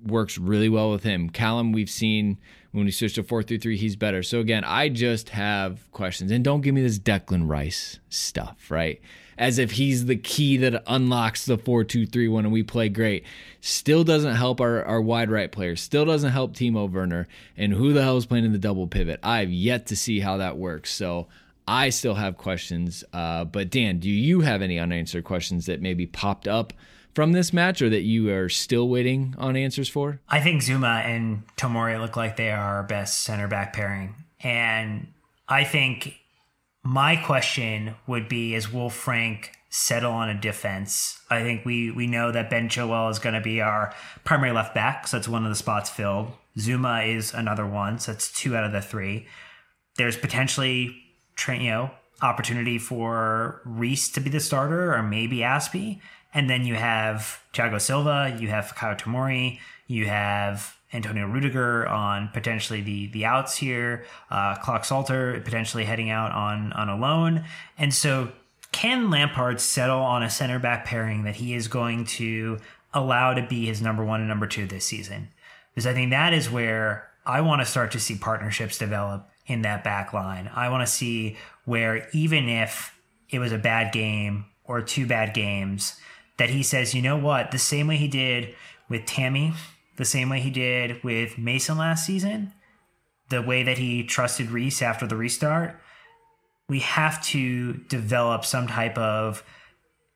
works 0.05 0.37
really 0.37 0.69
well 0.69 0.91
with 0.91 1.03
him. 1.03 1.29
Callum, 1.29 1.71
we've 1.71 1.89
seen 1.89 2.37
when 2.71 2.85
we 2.85 2.91
switch 2.91 3.15
to 3.15 3.23
4 3.23 3.43
through 3.43 3.59
3, 3.59 3.77
he's 3.77 3.95
better. 3.95 4.23
So 4.23 4.39
again, 4.39 4.63
I 4.63 4.89
just 4.89 5.29
have 5.29 5.89
questions. 5.91 6.31
And 6.31 6.43
don't 6.43 6.61
give 6.61 6.75
me 6.75 6.81
this 6.81 6.99
Declan 6.99 7.49
Rice 7.49 7.99
stuff, 8.09 8.69
right? 8.69 9.01
As 9.37 9.59
if 9.59 9.71
he's 9.71 10.05
the 10.05 10.15
key 10.15 10.57
that 10.57 10.83
unlocks 10.87 11.45
the 11.45 11.57
4 11.57 11.83
2 11.83 12.05
3 12.05 12.27
1 12.27 12.45
and 12.45 12.53
we 12.53 12.63
play 12.63 12.89
great. 12.89 13.23
Still 13.61 14.03
doesn't 14.03 14.35
help 14.35 14.59
our, 14.59 14.83
our 14.83 15.01
wide 15.01 15.29
right 15.29 15.51
players. 15.51 15.81
Still 15.81 16.05
doesn't 16.05 16.31
help 16.31 16.53
Timo 16.53 16.91
Werner. 16.91 17.27
And 17.55 17.73
who 17.73 17.93
the 17.93 18.03
hell 18.03 18.17
is 18.17 18.25
playing 18.25 18.45
in 18.45 18.51
the 18.51 18.57
double 18.57 18.87
pivot? 18.87 19.19
I 19.23 19.39
have 19.39 19.51
yet 19.51 19.87
to 19.87 19.95
see 19.95 20.19
how 20.19 20.37
that 20.37 20.57
works. 20.57 20.91
So 20.91 21.27
I 21.67 21.89
still 21.89 22.15
have 22.15 22.37
questions. 22.37 23.03
Uh, 23.13 23.43
but 23.43 23.69
Dan, 23.69 23.99
do 23.99 24.09
you 24.09 24.41
have 24.41 24.61
any 24.61 24.79
unanswered 24.79 25.25
questions 25.25 25.65
that 25.65 25.81
maybe 25.81 26.05
popped 26.05 26.47
up? 26.47 26.73
From 27.17 27.31
this 27.31 27.51
match 27.51 27.81
or 27.81 27.89
that 27.89 28.03
you 28.03 28.31
are 28.31 28.47
still 28.47 28.89
waiting 28.89 29.33
on 29.39 29.55
answers 29.55 29.89
for? 29.89 30.21
I 30.29 30.39
think 30.39 30.61
Zouma 30.61 31.03
and 31.03 31.41
Tomori 31.57 31.99
look 31.99 32.15
like 32.15 32.37
they 32.37 32.51
are 32.51 32.75
our 32.75 32.83
best 32.83 33.23
center 33.23 33.47
back 33.47 33.73
pairing. 33.73 34.13
And 34.41 35.07
I 35.49 35.63
think 35.63 36.13
my 36.83 37.15
question 37.15 37.95
would 38.05 38.29
be 38.29 38.53
is 38.53 38.71
will 38.71 38.91
Frank 38.91 39.49
settle 39.71 40.11
on 40.11 40.29
a 40.29 40.39
defense? 40.39 41.19
I 41.27 41.41
think 41.41 41.65
we 41.65 41.89
we 41.89 42.05
know 42.05 42.31
that 42.31 42.51
Ben 42.51 42.69
Chilwell 42.69 43.09
is 43.09 43.17
going 43.17 43.33
to 43.33 43.41
be 43.41 43.61
our 43.61 43.95
primary 44.23 44.51
left 44.51 44.75
back, 44.75 45.07
so 45.07 45.17
that's 45.17 45.27
one 45.27 45.43
of 45.43 45.49
the 45.49 45.55
spots 45.55 45.89
filled. 45.89 46.31
Zouma 46.55 47.15
is 47.15 47.33
another 47.33 47.65
one, 47.65 47.97
so 47.97 48.11
that's 48.11 48.31
two 48.31 48.55
out 48.55 48.63
of 48.63 48.73
the 48.73 48.81
three. 48.83 49.25
There's 49.95 50.17
potentially 50.17 50.95
you 51.47 51.71
know 51.71 51.89
opportunity 52.21 52.77
for 52.77 53.61
Reece 53.65 54.09
to 54.11 54.19
be 54.19 54.29
the 54.29 54.39
starter 54.39 54.93
or 54.93 55.01
maybe 55.01 55.37
Azpi. 55.37 55.99
And 56.33 56.49
then 56.49 56.65
you 56.65 56.75
have 56.75 57.41
Thiago 57.53 57.79
Silva, 57.79 58.35
you 58.39 58.49
have 58.49 58.75
Kyle 58.75 58.95
Tomori, 58.95 59.59
you 59.87 60.07
have 60.07 60.77
Antonio 60.93 61.27
Rudiger 61.27 61.87
on 61.87 62.29
potentially 62.29 62.81
the 62.81 63.07
the 63.07 63.25
outs 63.25 63.57
here, 63.57 64.05
uh, 64.29 64.81
Salter 64.83 65.41
potentially 65.41 65.83
heading 65.83 66.09
out 66.09 66.31
on 66.31 66.71
on 66.73 66.89
a 66.89 66.97
loan, 66.97 67.43
and 67.77 67.93
so 67.93 68.31
can 68.71 69.09
Lampard 69.09 69.59
settle 69.59 69.99
on 69.99 70.23
a 70.23 70.29
center 70.29 70.59
back 70.59 70.85
pairing 70.85 71.23
that 71.23 71.37
he 71.37 71.53
is 71.53 71.67
going 71.67 72.05
to 72.05 72.59
allow 72.93 73.33
to 73.33 73.45
be 73.45 73.65
his 73.65 73.81
number 73.81 74.03
one 74.03 74.19
and 74.19 74.29
number 74.29 74.47
two 74.47 74.65
this 74.65 74.85
season? 74.85 75.29
Because 75.73 75.87
I 75.87 75.93
think 75.93 76.11
that 76.11 76.33
is 76.33 76.49
where 76.49 77.09
I 77.25 77.41
want 77.41 77.61
to 77.61 77.65
start 77.65 77.91
to 77.91 77.99
see 77.99 78.17
partnerships 78.17 78.77
develop 78.77 79.29
in 79.45 79.63
that 79.63 79.83
back 79.83 80.13
line. 80.13 80.49
I 80.53 80.69
want 80.69 80.87
to 80.87 80.91
see 80.91 81.37
where 81.65 82.07
even 82.13 82.47
if 82.49 82.97
it 83.29 83.39
was 83.39 83.51
a 83.51 83.57
bad 83.57 83.91
game 83.91 84.45
or 84.63 84.81
two 84.81 85.05
bad 85.05 85.33
games, 85.33 85.99
that 86.37 86.49
he 86.49 86.63
says, 86.63 86.93
you 86.93 87.01
know 87.01 87.17
what, 87.17 87.51
the 87.51 87.57
same 87.57 87.87
way 87.87 87.97
he 87.97 88.07
did 88.07 88.55
with 88.89 89.05
Tammy, 89.05 89.53
the 89.97 90.05
same 90.05 90.29
way 90.29 90.39
he 90.39 90.49
did 90.49 91.03
with 91.03 91.37
Mason 91.37 91.77
last 91.77 92.05
season, 92.05 92.53
the 93.29 93.41
way 93.41 93.63
that 93.63 93.77
he 93.77 94.03
trusted 94.03 94.51
Reece 94.51 94.81
after 94.81 95.05
the 95.05 95.17
restart, 95.17 95.79
we 96.69 96.79
have 96.79 97.23
to 97.25 97.73
develop 97.73 98.45
some 98.45 98.67
type 98.67 98.97
of 98.97 99.43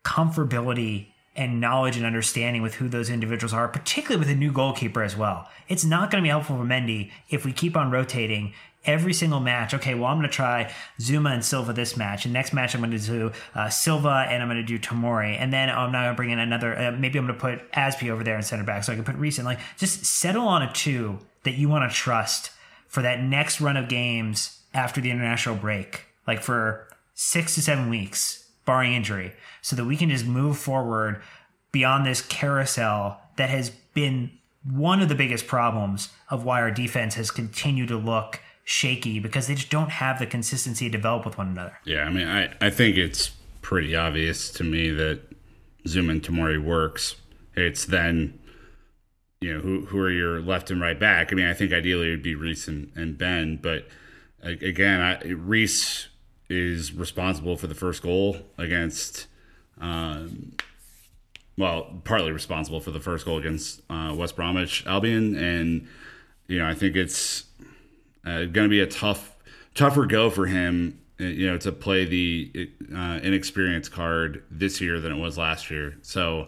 comfortability 0.03 1.07
and 1.35 1.61
knowledge 1.61 1.95
and 1.95 2.05
understanding 2.05 2.61
with 2.61 2.75
who 2.75 2.89
those 2.89 3.09
individuals 3.09 3.53
are, 3.53 3.67
particularly 3.67 4.19
with 4.19 4.29
a 4.29 4.37
new 4.37 4.51
goalkeeper 4.51 5.01
as 5.01 5.15
well. 5.15 5.47
It's 5.69 5.85
not 5.85 6.11
going 6.11 6.21
to 6.21 6.25
be 6.25 6.29
helpful 6.29 6.57
for 6.57 6.65
Mendy 6.65 7.11
if 7.29 7.45
we 7.45 7.53
keep 7.53 7.77
on 7.77 7.89
rotating 7.89 8.53
every 8.85 9.13
single 9.13 9.39
match. 9.39 9.73
Okay, 9.73 9.93
well, 9.93 10.05
I'm 10.05 10.17
going 10.17 10.29
to 10.29 10.33
try 10.33 10.73
Zouma 10.99 11.33
and 11.33 11.45
Silva 11.45 11.73
this 11.73 11.95
match. 11.95 12.25
And 12.25 12.33
next 12.33 12.53
match, 12.53 12.73
I'm 12.73 12.81
going 12.81 12.91
to 12.91 12.99
do 12.99 13.31
uh, 13.53 13.69
Silva 13.69 14.25
and 14.29 14.41
I'm 14.41 14.49
going 14.49 14.57
to 14.57 14.63
do 14.63 14.79
Tomori. 14.79 15.37
And 15.39 15.53
then 15.53 15.69
I'm 15.69 15.91
now 15.91 16.03
going 16.03 16.13
to 16.13 16.17
bring 16.17 16.31
in 16.31 16.39
another, 16.39 16.77
uh, 16.77 16.91
maybe 16.91 17.19
I'm 17.19 17.27
going 17.27 17.37
to 17.37 17.41
put 17.41 17.71
Azpi 17.73 18.09
over 18.09 18.23
there 18.23 18.35
in 18.35 18.43
center 18.43 18.63
back 18.63 18.83
so 18.83 18.91
I 18.91 18.95
can 18.95 19.03
put 19.03 19.15
Reece 19.15 19.39
in. 19.39 19.45
Like, 19.45 19.59
just 19.77 20.05
settle 20.05 20.47
on 20.47 20.63
a 20.63 20.73
two 20.73 21.19
that 21.43 21.53
you 21.53 21.69
want 21.69 21.89
to 21.89 21.95
trust 21.95 22.51
for 22.87 23.01
that 23.01 23.21
next 23.21 23.61
run 23.61 23.77
of 23.77 23.87
games 23.87 24.59
after 24.73 24.99
the 24.99 25.11
international 25.11 25.55
break, 25.55 26.05
like 26.27 26.41
for 26.41 26.87
six 27.13 27.55
to 27.55 27.61
seven 27.61 27.89
weeks, 27.89 28.49
barring 28.65 28.93
injury, 28.93 29.33
so 29.61 29.75
that 29.75 29.85
we 29.85 29.97
can 29.97 30.09
just 30.09 30.25
move 30.25 30.57
forward 30.57 31.21
beyond 31.71 32.05
this 32.05 32.21
carousel 32.21 33.21
that 33.37 33.49
has 33.49 33.69
been 33.93 34.31
one 34.63 35.01
of 35.01 35.09
the 35.09 35.15
biggest 35.15 35.47
problems 35.47 36.09
of 36.29 36.43
why 36.45 36.61
our 36.61 36.71
defense 36.71 37.15
has 37.15 37.31
continued 37.31 37.87
to 37.87 37.97
look 37.97 38.39
shaky 38.63 39.19
because 39.19 39.47
they 39.47 39.55
just 39.55 39.69
don't 39.69 39.89
have 39.89 40.19
the 40.19 40.25
consistency 40.25 40.85
to 40.85 40.91
develop 40.91 41.25
with 41.25 41.37
one 41.37 41.49
another. 41.49 41.77
Yeah, 41.85 42.03
I 42.03 42.09
mean, 42.09 42.27
I, 42.27 42.53
I 42.61 42.69
think 42.69 42.97
it's 42.97 43.31
pretty 43.61 43.95
obvious 43.95 44.49
to 44.51 44.63
me 44.63 44.89
that 44.91 45.21
Zouma 45.85 46.11
and 46.11 46.23
Tomori 46.23 46.63
works. 46.63 47.15
It's 47.55 47.85
then, 47.85 48.39
you 49.41 49.53
know, 49.53 49.59
who, 49.61 49.85
who 49.85 49.99
are 49.99 50.11
your 50.11 50.41
left 50.41 50.71
and 50.71 50.81
right 50.81 50.99
back? 50.99 51.31
I 51.31 51.35
mean, 51.35 51.47
I 51.47 51.53
think 51.53 51.73
ideally 51.73 52.07
it 52.07 52.11
would 52.11 52.23
be 52.23 52.35
Reece 52.35 52.67
and, 52.67 52.91
and 52.95 53.17
Ben, 53.17 53.57
but 53.61 53.87
again, 54.41 55.01
I, 55.01 55.23
Reece 55.25 56.07
is 56.49 56.93
responsible 56.93 57.57
for 57.57 57.67
the 57.67 57.75
first 57.75 58.01
goal 58.01 58.37
against 58.57 59.27
um, 59.79 60.53
well, 61.57 62.01
partly 62.03 62.31
responsible 62.31 62.79
for 62.79 62.91
the 62.91 62.99
first 62.99 63.25
goal 63.25 63.37
against 63.37 63.81
uh, 63.89 64.13
West 64.15 64.35
Bromwich 64.35 64.85
Albion, 64.85 65.35
and 65.35 65.87
you 66.47 66.59
know 66.59 66.67
I 66.67 66.73
think 66.73 66.95
it's 66.95 67.45
uh, 68.25 68.45
going 68.45 68.65
to 68.65 68.69
be 68.69 68.81
a 68.81 68.87
tough, 68.87 69.35
tougher 69.75 70.05
go 70.05 70.29
for 70.29 70.45
him. 70.45 70.99
uh, 71.19 71.25
You 71.25 71.47
know, 71.51 71.57
to 71.59 71.71
play 71.71 72.05
the 72.05 72.69
uh, 72.95 73.19
inexperienced 73.23 73.91
card 73.91 74.43
this 74.51 74.81
year 74.81 74.99
than 74.99 75.11
it 75.11 75.17
was 75.19 75.37
last 75.37 75.69
year. 75.71 75.97
So 76.01 76.47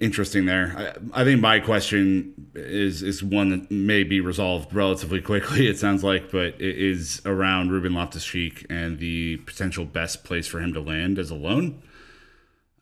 interesting 0.00 0.46
there. 0.46 0.96
I, 1.14 1.20
I 1.20 1.24
think 1.24 1.40
my 1.40 1.60
question 1.60 2.32
is 2.54 3.02
is 3.02 3.22
one 3.22 3.50
that 3.50 3.70
may 3.70 4.02
be 4.02 4.20
resolved 4.20 4.72
relatively 4.74 5.20
quickly. 5.20 5.66
It 5.74 5.78
sounds 5.78 6.02
like, 6.02 6.30
but 6.30 6.54
it 6.60 6.78
is 6.78 7.20
around 7.26 7.70
Ruben 7.70 7.92
Loftus 7.94 8.24
Cheek 8.24 8.64
and 8.70 8.98
the 8.98 9.36
potential 9.38 9.84
best 9.84 10.24
place 10.24 10.46
for 10.46 10.60
him 10.60 10.72
to 10.72 10.80
land 10.80 11.18
as 11.18 11.30
a 11.30 11.34
loan. 11.34 11.82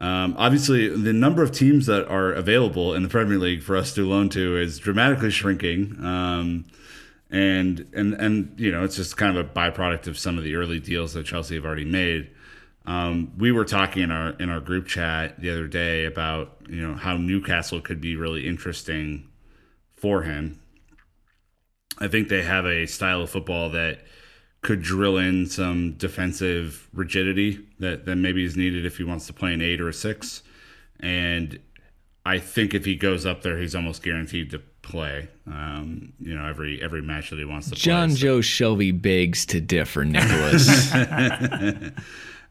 Um, 0.01 0.35
obviously, 0.37 0.89
the 0.89 1.13
number 1.13 1.43
of 1.43 1.53
teams 1.53 1.87
that 1.87 2.07
are 2.09 2.33
available 2.33 2.93
in 2.95 3.03
the 3.05 3.09
Premier 3.09 3.39
League 3.39 3.63
for 3.63 3.77
us 3.77 3.95
to 3.95 4.09
loan 4.09 4.29
to 4.31 4.57
is 4.57 4.79
dramatically 4.79 5.31
shrinking. 5.31 5.97
Um, 6.05 6.65
and 7.33 7.89
and 7.95 8.13
and 8.15 8.61
you 8.61 8.71
know, 8.71 8.85
it's 8.85 8.97
just 8.97 9.17
kind 9.17 9.37
of 9.37 9.47
a 9.47 9.49
byproduct 9.49 10.07
of 10.07 10.19
some 10.19 10.37
of 10.39 10.45
the 10.45 10.55
early 10.55 10.79
deals 10.79 11.15
that 11.15 11.27
Chelsea 11.27 11.57
have 11.57 11.65
already 11.65 11.87
made. 11.87 12.31
Um, 12.85 13.33
we 13.39 13.53
were 13.53 13.65
talking 13.65 14.03
in 14.03 14.11
our 14.11 14.31
in 14.33 14.51
our 14.51 14.61
group 14.61 14.87
chat 14.87 15.41
the 15.41 15.51
other 15.51 15.67
day 15.67 16.05
about 16.05 16.59
you 16.69 16.87
know 16.87 16.95
how 16.95 17.17
Newcastle 17.17 17.81
could 17.81 18.01
be 18.01 18.17
really 18.17 18.47
interesting 18.47 19.29
for 19.97 20.23
him. 20.23 20.61
I 21.99 22.09
think 22.09 22.29
they 22.29 22.43
have 22.43 22.67
a 22.67 22.87
style 22.87 23.23
of 23.23 23.31
football 23.31 23.71
that 23.71 24.01
could 24.61 24.83
drill 24.83 25.17
in 25.17 25.47
some 25.47 25.93
defensive 25.93 26.89
rigidity 26.93 27.67
that, 27.81 28.07
that 28.07 28.17
maybe 28.17 28.45
is 28.45 28.57
needed 28.57 28.87
if 28.87 28.97
he 28.97 29.05
wants 29.05 29.27
to 29.27 29.33
play 29.33 29.53
an 29.53 29.61
eight 29.61 29.81
or 29.81 29.89
a 29.89 29.93
six. 29.93 30.43
And 31.01 31.59
I 32.25 32.39
think 32.39 32.73
if 32.73 32.85
he 32.85 32.95
goes 32.95 33.27
up 33.27 33.43
there, 33.43 33.59
he's 33.59 33.75
almost 33.75 34.03
guaranteed 34.03 34.51
to 34.51 34.63
play. 34.93 35.27
Um, 35.47 36.13
you 36.21 36.35
know, 36.37 36.47
every 36.47 36.81
every 36.83 37.01
match 37.03 37.31
that 37.31 37.39
he 37.39 37.45
wants 37.47 37.71
to 37.71 37.75
John 37.75 38.11
play. 38.11 38.15
So- 38.17 38.21
Joe 38.21 38.39
Shelvey 38.39 39.03
begs 39.03 39.47
to 39.47 39.61
differ, 39.61 40.05
Nicholas. 40.05 40.93
I, 40.93 41.93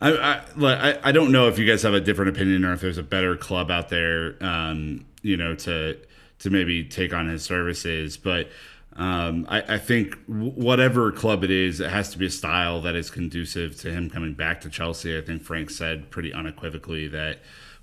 I, 0.01 0.41
I 0.59 0.99
I 1.03 1.11
don't 1.11 1.31
know 1.31 1.47
if 1.47 1.59
you 1.59 1.65
guys 1.65 1.83
have 1.83 1.93
a 1.93 2.01
different 2.01 2.35
opinion 2.35 2.65
or 2.65 2.73
if 2.73 2.81
there's 2.81 2.97
a 2.97 3.03
better 3.03 3.37
club 3.37 3.69
out 3.69 3.89
there, 3.89 4.35
um, 4.41 5.05
you 5.21 5.37
know, 5.37 5.55
to 5.55 5.97
to 6.39 6.49
maybe 6.49 6.83
take 6.83 7.13
on 7.13 7.27
his 7.29 7.43
services. 7.43 8.17
But 8.17 8.49
um, 8.95 9.45
I, 9.47 9.75
I 9.75 9.77
think 9.77 10.17
whatever 10.27 11.11
club 11.11 11.43
it 11.43 11.51
is, 11.51 11.79
it 11.79 11.89
has 11.91 12.09
to 12.11 12.17
be 12.17 12.25
a 12.25 12.29
style 12.31 12.81
that 12.81 12.95
is 12.95 13.09
conducive 13.11 13.79
to 13.81 13.91
him 13.91 14.09
coming 14.09 14.33
back 14.33 14.61
to 14.61 14.69
Chelsea. 14.69 15.15
I 15.17 15.21
think 15.21 15.43
Frank 15.43 15.69
said 15.69 16.09
pretty 16.09 16.33
unequivocally 16.33 17.07
that 17.09 17.39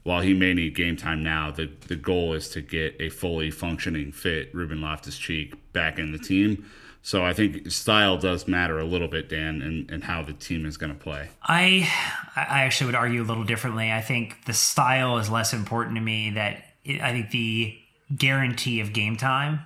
while 0.08 0.22
he 0.22 0.32
may 0.32 0.54
need 0.54 0.74
game 0.74 0.96
time 0.96 1.22
now, 1.22 1.50
the 1.50 1.70
the 1.86 1.94
goal 1.94 2.32
is 2.32 2.48
to 2.48 2.62
get 2.62 2.96
a 2.98 3.10
fully 3.10 3.50
functioning 3.50 4.10
fit 4.10 4.48
Ruben 4.54 4.80
Loftus 4.80 5.18
Cheek 5.18 5.54
back 5.74 5.98
in 5.98 6.12
the 6.12 6.18
team. 6.18 6.64
So 7.02 7.26
I 7.26 7.34
think 7.34 7.70
style 7.70 8.16
does 8.16 8.48
matter 8.48 8.78
a 8.78 8.84
little 8.84 9.08
bit, 9.08 9.28
Dan, 9.28 9.60
and, 9.60 9.90
and 9.90 10.02
how 10.02 10.22
the 10.22 10.32
team 10.32 10.64
is 10.64 10.78
going 10.78 10.94
to 10.94 10.98
play. 10.98 11.28
I 11.42 11.92
I 12.34 12.62
actually 12.62 12.86
would 12.86 12.94
argue 12.94 13.22
a 13.22 13.28
little 13.28 13.44
differently. 13.44 13.92
I 13.92 14.00
think 14.00 14.46
the 14.46 14.54
style 14.54 15.18
is 15.18 15.28
less 15.28 15.52
important 15.52 15.96
to 15.96 16.00
me. 16.00 16.30
That 16.30 16.64
it, 16.86 17.02
I 17.02 17.12
think 17.12 17.30
the 17.30 17.78
guarantee 18.16 18.80
of 18.80 18.94
game 18.94 19.18
time 19.18 19.60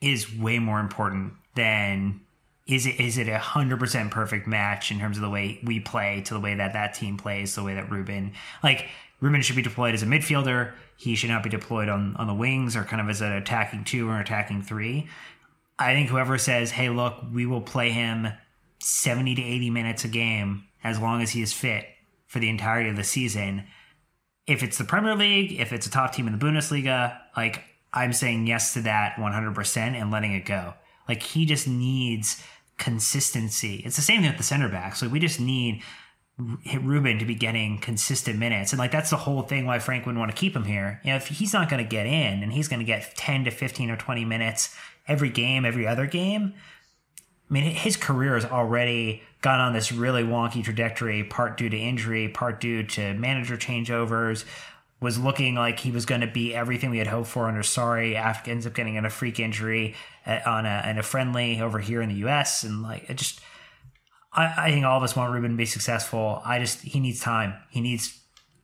is 0.00 0.32
way 0.32 0.60
more 0.60 0.78
important 0.78 1.32
than 1.56 2.20
is 2.66 2.86
it 2.86 3.00
is 3.00 3.18
it 3.18 3.28
a 3.28 3.38
hundred 3.38 3.78
percent 3.78 4.10
perfect 4.10 4.46
match 4.46 4.90
in 4.90 4.98
terms 4.98 5.16
of 5.16 5.22
the 5.22 5.30
way 5.30 5.60
we 5.64 5.80
play 5.80 6.22
to 6.22 6.34
the 6.34 6.40
way 6.40 6.54
that 6.54 6.72
that 6.72 6.94
team 6.94 7.16
plays, 7.16 7.54
the 7.54 7.62
way 7.62 7.74
that 7.74 7.90
Ruben 7.90 8.32
like 8.62 8.86
Ruben 9.20 9.42
should 9.42 9.56
be 9.56 9.62
deployed 9.62 9.94
as 9.94 10.02
a 10.02 10.06
midfielder. 10.06 10.72
He 10.96 11.14
should 11.16 11.30
not 11.30 11.42
be 11.42 11.50
deployed 11.50 11.88
on 11.88 12.16
on 12.16 12.26
the 12.26 12.34
wings 12.34 12.76
or 12.76 12.84
kind 12.84 13.00
of 13.00 13.08
as 13.08 13.20
an 13.20 13.32
attacking 13.32 13.84
two 13.84 14.08
or 14.08 14.20
attacking 14.20 14.62
three. 14.62 15.08
I 15.78 15.94
think 15.94 16.08
whoever 16.08 16.38
says, 16.38 16.70
"Hey, 16.70 16.88
look, 16.88 17.16
we 17.32 17.46
will 17.46 17.62
play 17.62 17.90
him 17.90 18.28
70 18.82 19.36
to 19.36 19.42
80 19.42 19.70
minutes 19.70 20.04
a 20.04 20.08
game 20.08 20.64
as 20.82 20.98
long 20.98 21.22
as 21.22 21.30
he 21.30 21.42
is 21.42 21.52
fit 21.52 21.86
for 22.26 22.40
the 22.40 22.48
entirety 22.48 22.90
of 22.90 22.96
the 22.96 23.04
season. 23.04 23.64
If 24.46 24.62
it's 24.62 24.76
the 24.78 24.84
Premier 24.84 25.14
League, 25.14 25.52
if 25.60 25.72
it's 25.72 25.86
a 25.86 25.90
top 25.90 26.12
team 26.12 26.26
in 26.26 26.36
the 26.36 26.44
Bundesliga, 26.44 27.18
like 27.36 27.62
I'm 27.92 28.12
saying 28.12 28.46
yes 28.46 28.74
to 28.74 28.82
that 28.82 29.16
100% 29.16 29.76
and 29.76 30.10
letting 30.10 30.32
it 30.32 30.44
go. 30.44 30.74
Like 31.12 31.22
he 31.22 31.44
just 31.44 31.68
needs 31.68 32.42
consistency. 32.78 33.82
It's 33.84 33.96
the 33.96 34.02
same 34.02 34.22
thing 34.22 34.30
with 34.30 34.38
the 34.38 34.44
center 34.44 34.70
backs. 34.70 35.02
Like 35.02 35.12
we 35.12 35.20
just 35.20 35.38
need 35.38 35.82
Ruben 36.38 37.18
to 37.18 37.26
be 37.26 37.34
getting 37.34 37.78
consistent 37.78 38.38
minutes. 38.38 38.72
And 38.72 38.78
like 38.78 38.92
that's 38.92 39.10
the 39.10 39.18
whole 39.18 39.42
thing 39.42 39.66
why 39.66 39.78
Frank 39.78 40.06
wouldn't 40.06 40.18
want 40.18 40.34
to 40.34 40.40
keep 40.40 40.56
him 40.56 40.64
here. 40.64 41.02
You 41.04 41.10
know, 41.10 41.16
if 41.16 41.26
he's 41.26 41.52
not 41.52 41.68
going 41.68 41.84
to 41.84 41.88
get 41.88 42.06
in 42.06 42.42
and 42.42 42.50
he's 42.50 42.68
going 42.68 42.80
to 42.80 42.86
get 42.86 43.14
10 43.14 43.44
to 43.44 43.50
15 43.50 43.90
or 43.90 43.96
20 43.98 44.24
minutes 44.24 44.74
every 45.06 45.28
game, 45.28 45.66
every 45.66 45.86
other 45.86 46.06
game, 46.06 46.54
I 47.50 47.52
mean, 47.52 47.64
his 47.64 47.98
career 47.98 48.32
has 48.32 48.46
already 48.46 49.22
gone 49.42 49.60
on 49.60 49.74
this 49.74 49.92
really 49.92 50.22
wonky 50.22 50.64
trajectory, 50.64 51.24
part 51.24 51.58
due 51.58 51.68
to 51.68 51.76
injury, 51.76 52.28
part 52.30 52.58
due 52.58 52.84
to 52.84 53.12
manager 53.12 53.58
changeovers. 53.58 54.46
Was 55.02 55.18
looking 55.18 55.56
like 55.56 55.80
he 55.80 55.90
was 55.90 56.06
going 56.06 56.20
to 56.22 56.26
be 56.26 56.54
everything 56.54 56.90
we 56.90 56.98
had 56.98 57.08
hoped 57.08 57.28
for 57.28 57.48
under 57.48 57.60
Sarri. 57.62 58.14
After 58.14 58.50
ends 58.50 58.66
up 58.66 58.72
getting 58.74 58.94
in 58.94 59.04
a 59.04 59.10
freak 59.10 59.38
injury 59.40 59.94
at, 60.24 60.46
on 60.46 60.64
a, 60.64 60.86
in 60.88 60.96
a 60.96 61.02
friendly 61.02 61.60
over 61.60 61.80
here 61.80 62.00
in 62.00 62.08
the 62.08 62.14
U.S. 62.16 62.62
And 62.62 62.82
like, 62.82 63.10
it 63.10 63.16
just, 63.16 63.40
I, 64.32 64.68
I 64.68 64.70
think 64.70 64.86
all 64.86 64.96
of 64.96 65.02
us 65.02 65.14
want 65.16 65.32
Ruben 65.32 65.50
to 65.50 65.56
be 65.56 65.66
successful. 65.66 66.40
I 66.44 66.58
just, 66.60 66.80
he 66.82 67.00
needs 67.00 67.20
time. 67.20 67.54
He 67.70 67.80
needs 67.80 68.18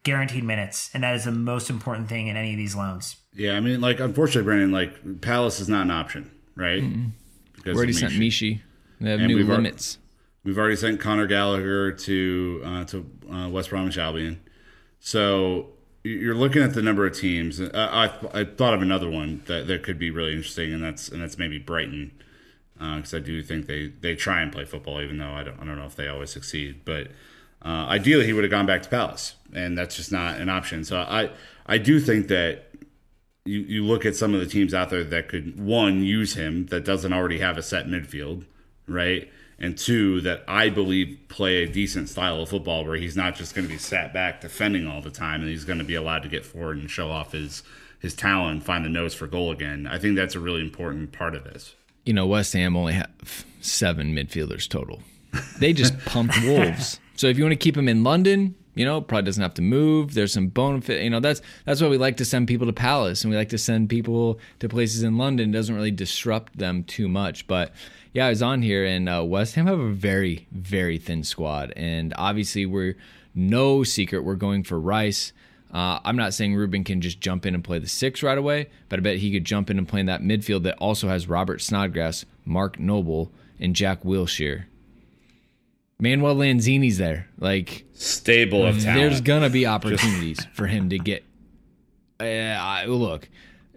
guaranteed 0.04 0.44
minutes, 0.44 0.90
and 0.94 1.02
that 1.02 1.16
is 1.16 1.24
the 1.24 1.32
most 1.32 1.68
important 1.70 2.08
thing 2.08 2.28
in 2.28 2.36
any 2.36 2.52
of 2.52 2.56
these 2.56 2.74
loans. 2.76 3.16
Yeah, 3.34 3.56
I 3.56 3.60
mean, 3.60 3.80
like 3.80 4.00
unfortunately, 4.00 4.44
Brandon, 4.44 4.72
like 4.72 5.20
Palace 5.20 5.60
is 5.60 5.68
not 5.68 5.82
an 5.82 5.90
option, 5.90 6.30
right? 6.54 6.80
Because 7.56 7.74
We 7.74 7.78
already 7.78 7.92
sent 7.92 8.12
Mishi. 8.14 8.18
Mishi. 8.54 8.60
They 9.00 9.10
have 9.10 9.20
And 9.20 9.28
new 9.28 9.36
we've 9.36 9.50
al- 9.50 9.56
limits. 9.56 9.98
We've 10.44 10.56
already 10.56 10.76
sent 10.76 11.00
Conor 11.00 11.26
Gallagher 11.26 11.92
to 11.92 12.62
uh, 12.64 12.84
to 12.84 13.10
uh, 13.30 13.48
West 13.48 13.70
Bromwich 13.70 13.98
Albion. 13.98 14.40
So 15.00 15.70
you're 16.08 16.34
looking 16.34 16.62
at 16.62 16.74
the 16.74 16.82
number 16.82 17.06
of 17.06 17.16
teams. 17.16 17.60
Uh, 17.60 17.70
I 17.74 18.40
I 18.40 18.44
thought 18.44 18.74
of 18.74 18.82
another 18.82 19.10
one 19.10 19.42
that, 19.46 19.66
that 19.66 19.82
could 19.82 19.98
be 19.98 20.10
really 20.10 20.32
interesting, 20.32 20.72
and 20.72 20.82
that's 20.82 21.08
and 21.08 21.20
that's 21.22 21.38
maybe 21.38 21.58
Brighton, 21.58 22.12
because 22.74 23.14
I 23.14 23.18
do 23.18 23.42
think 23.42 23.66
they, 23.66 23.88
they 23.88 24.14
try 24.14 24.40
and 24.40 24.52
play 24.52 24.64
football, 24.64 25.00
even 25.00 25.18
though 25.18 25.32
I 25.32 25.42
don't 25.44 25.60
I 25.60 25.64
don't 25.64 25.76
know 25.76 25.86
if 25.86 25.96
they 25.96 26.08
always 26.08 26.30
succeed. 26.30 26.82
But 26.84 27.08
uh, 27.64 27.86
ideally, 27.88 28.26
he 28.26 28.32
would 28.32 28.44
have 28.44 28.50
gone 28.50 28.66
back 28.66 28.82
to 28.82 28.88
Palace, 28.88 29.34
and 29.52 29.76
that's 29.76 29.96
just 29.96 30.12
not 30.12 30.40
an 30.40 30.48
option. 30.48 30.84
So 30.84 30.98
I 30.98 31.30
I 31.66 31.78
do 31.78 32.00
think 32.00 32.28
that 32.28 32.70
you, 33.44 33.60
you 33.60 33.84
look 33.84 34.04
at 34.04 34.14
some 34.14 34.34
of 34.34 34.40
the 34.40 34.46
teams 34.46 34.74
out 34.74 34.90
there 34.90 35.04
that 35.04 35.28
could 35.28 35.58
one 35.58 36.02
use 36.02 36.34
him 36.34 36.66
that 36.66 36.84
doesn't 36.84 37.12
already 37.12 37.38
have 37.38 37.56
a 37.56 37.62
set 37.62 37.86
midfield, 37.86 38.44
right? 38.86 39.30
And 39.60 39.76
two, 39.76 40.20
that 40.20 40.44
I 40.46 40.68
believe 40.68 41.18
play 41.28 41.64
a 41.64 41.68
decent 41.68 42.08
style 42.08 42.40
of 42.40 42.48
football 42.48 42.84
where 42.84 42.96
he's 42.96 43.16
not 43.16 43.34
just 43.34 43.56
going 43.56 43.66
to 43.66 43.72
be 43.72 43.78
sat 43.78 44.12
back 44.14 44.40
defending 44.40 44.86
all 44.86 45.02
the 45.02 45.10
time, 45.10 45.40
and 45.40 45.50
he's 45.50 45.64
going 45.64 45.80
to 45.80 45.84
be 45.84 45.96
allowed 45.96 46.22
to 46.22 46.28
get 46.28 46.44
forward 46.44 46.78
and 46.78 46.90
show 46.90 47.10
off 47.10 47.32
his 47.32 47.62
his 47.98 48.14
talent, 48.14 48.62
find 48.62 48.84
the 48.84 48.88
nose 48.88 49.14
for 49.14 49.26
goal 49.26 49.50
again. 49.50 49.86
I 49.86 49.98
think 49.98 50.16
that's 50.16 50.36
a 50.36 50.40
really 50.40 50.60
important 50.60 51.10
part 51.10 51.34
of 51.34 51.44
this. 51.44 51.74
You 52.04 52.12
know, 52.12 52.26
West 52.26 52.52
Ham 52.52 52.76
only 52.76 52.92
have 52.92 53.44
seven 53.60 54.14
midfielders 54.14 54.68
total. 54.68 55.02
They 55.58 55.72
just 55.72 55.98
pumped 56.06 56.40
Wolves. 56.42 57.00
So 57.16 57.26
if 57.26 57.36
you 57.36 57.44
want 57.44 57.52
to 57.52 57.56
keep 57.56 57.76
him 57.76 57.88
in 57.88 58.04
London, 58.04 58.54
you 58.78 58.84
know, 58.84 59.00
probably 59.00 59.24
doesn't 59.24 59.42
have 59.42 59.54
to 59.54 59.62
move. 59.62 60.14
There's 60.14 60.32
some 60.32 60.46
bone 60.46 60.80
fit. 60.80 61.02
You 61.02 61.10
know, 61.10 61.18
that's 61.18 61.42
that's 61.64 61.82
why 61.82 61.88
we 61.88 61.98
like 61.98 62.18
to 62.18 62.24
send 62.24 62.46
people 62.46 62.68
to 62.68 62.72
Palace 62.72 63.24
and 63.24 63.30
we 63.32 63.36
like 63.36 63.48
to 63.48 63.58
send 63.58 63.90
people 63.90 64.38
to 64.60 64.68
places 64.68 65.02
in 65.02 65.18
London. 65.18 65.50
It 65.50 65.52
doesn't 65.52 65.74
really 65.74 65.90
disrupt 65.90 66.56
them 66.56 66.84
too 66.84 67.08
much. 67.08 67.48
But 67.48 67.72
yeah, 68.18 68.26
I 68.26 68.30
was 68.30 68.42
on 68.42 68.62
here 68.62 68.84
and 68.84 69.08
uh, 69.08 69.22
West 69.24 69.54
Ham 69.54 69.68
have 69.68 69.78
a 69.78 69.92
very 69.92 70.48
very 70.50 70.98
thin 70.98 71.22
squad, 71.22 71.72
and 71.76 72.12
obviously 72.18 72.66
we're 72.66 72.96
no 73.32 73.84
secret 73.84 74.24
we're 74.24 74.34
going 74.34 74.64
for 74.64 74.80
Rice. 74.80 75.32
Uh, 75.72 76.00
I'm 76.04 76.16
not 76.16 76.34
saying 76.34 76.56
Ruben 76.56 76.82
can 76.82 77.00
just 77.00 77.20
jump 77.20 77.46
in 77.46 77.54
and 77.54 77.62
play 77.62 77.78
the 77.78 77.86
six 77.86 78.20
right 78.20 78.36
away, 78.36 78.70
but 78.88 78.98
I 78.98 79.02
bet 79.02 79.18
he 79.18 79.32
could 79.32 79.44
jump 79.44 79.70
in 79.70 79.78
and 79.78 79.86
play 79.86 80.00
in 80.00 80.06
that 80.06 80.20
midfield 80.20 80.64
that 80.64 80.76
also 80.78 81.06
has 81.06 81.28
Robert 81.28 81.60
Snodgrass, 81.60 82.24
Mark 82.44 82.80
Noble, 82.80 83.30
and 83.60 83.76
Jack 83.76 84.02
Wilshere. 84.02 84.64
Manuel 86.00 86.34
Lanzini's 86.34 86.98
there. 86.98 87.28
Like, 87.38 87.84
Stable 87.92 88.66
of 88.66 88.80
talent. 88.80 88.98
there's 88.98 89.20
gonna 89.20 89.50
be 89.50 89.64
opportunities 89.64 90.44
for 90.54 90.66
him 90.66 90.88
to 90.88 90.98
get. 90.98 91.22
Uh, 92.18 92.82
look, 92.88 93.28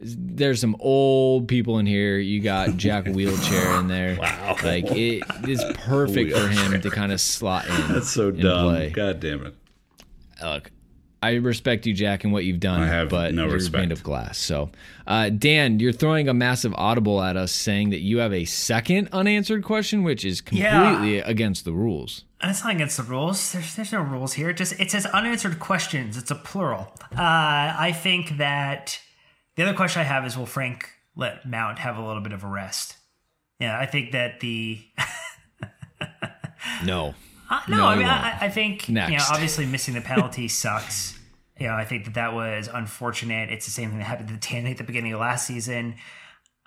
there's 0.04 0.60
some 0.60 0.76
old 0.80 1.48
people 1.48 1.78
in 1.80 1.86
here. 1.86 2.18
You 2.18 2.42
got 2.42 2.76
Jack 2.78 3.06
Wheelchair 3.14 3.80
in 3.80 3.88
there. 3.88 4.18
Wow. 4.20 4.56
like 4.64 4.86
it 4.92 5.24
is 5.48 5.64
perfect 5.76 6.36
for 6.36 6.48
him 6.48 6.82
to 6.82 6.90
kind 6.90 7.12
of 7.12 7.22
slot 7.22 7.68
in. 7.68 7.94
That's 7.94 8.10
so 8.10 8.32
dumb. 8.32 8.70
play. 8.74 8.90
God 8.90 9.20
damn 9.20 9.46
it. 9.46 9.54
Look, 10.44 10.72
I 11.24 11.36
respect 11.36 11.86
you, 11.86 11.94
Jack, 11.94 12.24
and 12.24 12.34
what 12.34 12.46
you've 12.46 12.60
done. 12.60 12.82
I 12.82 12.88
have 12.88 13.10
but 13.10 13.36
no 13.36 13.46
you're 13.46 13.54
respect. 13.54 13.80
made 13.90 13.92
of 13.92 14.02
glass. 14.02 14.40
So, 14.40 14.72
uh, 15.06 15.30
Dan, 15.30 15.80
you're 15.80 15.92
throwing 15.92 16.28
a 16.28 16.34
massive 16.34 16.74
audible 16.74 17.22
at 17.22 17.38
us, 17.38 17.52
saying 17.52 17.92
that 17.92 18.00
you 18.00 18.18
have 18.18 18.34
a 18.34 18.46
second 18.46 19.08
unanswered 19.12 19.64
question, 19.64 20.02
which 20.02 20.26
is 20.26 20.42
completely 20.42 21.18
Yeah. 21.18 21.24
against 21.26 21.64
the 21.64 21.74
rules. 21.74 22.24
That's 22.42 22.64
not 22.64 22.74
against 22.74 22.98
the 22.98 23.04
rules. 23.04 23.52
There's 23.52 23.76
there's 23.76 23.92
no 23.92 24.02
rules 24.02 24.34
here. 24.34 24.50
It 24.50 24.58
just 24.58 24.80
it 24.80 24.90
says 24.90 25.06
unanswered 25.06 25.60
questions. 25.60 26.18
It's 26.18 26.32
a 26.32 26.36
plural. 26.36 26.92
Uh, 27.12 27.18
I 27.20 27.92
think 27.96 28.38
that 28.38 29.00
the 29.62 29.68
other 29.70 29.78
question 29.78 30.02
I 30.02 30.06
have 30.06 30.26
is 30.26 30.36
will 30.36 30.48
Frank 30.48 30.90
let 31.16 31.46
Mount 31.46 31.78
have 31.78 31.98
a 31.98 32.04
little 32.04 32.24
bit 32.24 32.32
of 32.32 32.44
a 32.44 32.48
rest? 32.48 32.98
Yeah, 33.60 33.78
I 33.78 33.86
think 33.86 34.12
that 34.14 34.40
the 34.40 34.84
No. 36.84 37.14
Uh, 37.48 37.62
no, 37.70 37.78
No, 37.78 37.86
I 37.86 37.96
mean, 37.96 38.08
won't. 38.08 38.20
I, 38.20 38.38
I 38.42 38.50
think 38.50 38.88
you 38.88 38.96
know, 38.96 39.18
obviously 39.30 39.68
missing 39.68 39.94
the 39.94 40.02
penalty 40.02 40.48
sucks. 40.48 41.20
You 41.60 41.68
know, 41.68 41.76
I 41.76 41.86
think 41.86 42.06
that 42.06 42.16
that 42.16 42.34
was 42.34 42.70
unfortunate. 42.74 43.52
It's 43.52 43.66
the 43.66 43.72
same 43.72 43.90
thing 43.90 44.00
that 44.00 44.06
happened 44.06 44.30
to 44.30 44.38
Tammy 44.38 44.72
at 44.72 44.78
the 44.78 44.84
beginning 44.84 45.14
of 45.14 45.20
last 45.20 45.46
season. 45.46 45.96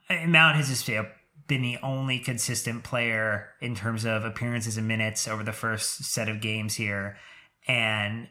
Mount 0.09 0.57
has 0.57 0.69
just 0.69 0.87
you 0.87 0.95
know, 0.95 1.07
been 1.49 1.63
the 1.63 1.79
only 1.83 2.21
consistent 2.21 2.85
player 2.85 3.49
in 3.61 3.75
terms 3.75 4.05
of 4.05 4.25
appearances 4.25 4.77
and 4.77 4.87
minutes 4.87 5.27
over 5.27 5.43
the 5.43 5.53
first 5.53 6.05
set 6.05 6.29
of 6.29 6.41
games 6.41 6.77
here, 6.77 7.17
and 7.67 8.29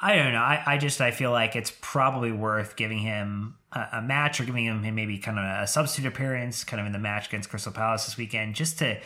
I 0.00 0.16
don't 0.16 0.32
know. 0.32 0.40
I, 0.40 0.62
I 0.66 0.78
just 0.78 1.00
I 1.00 1.10
feel 1.10 1.30
like 1.30 1.56
it's 1.56 1.72
probably 1.80 2.32
worth 2.32 2.76
giving 2.76 2.98
him 2.98 3.56
a, 3.72 3.86
a 3.94 4.02
match 4.02 4.40
or 4.40 4.44
giving 4.44 4.64
him 4.64 4.82
maybe 4.94 5.18
kind 5.18 5.38
of 5.38 5.44
a 5.44 5.66
substitute 5.66 6.08
appearance, 6.08 6.64
kind 6.64 6.80
of 6.80 6.86
in 6.86 6.92
the 6.92 6.98
match 6.98 7.28
against 7.28 7.50
Crystal 7.50 7.72
Palace 7.72 8.06
this 8.06 8.16
weekend, 8.16 8.54
just 8.54 8.78
to 8.78 8.98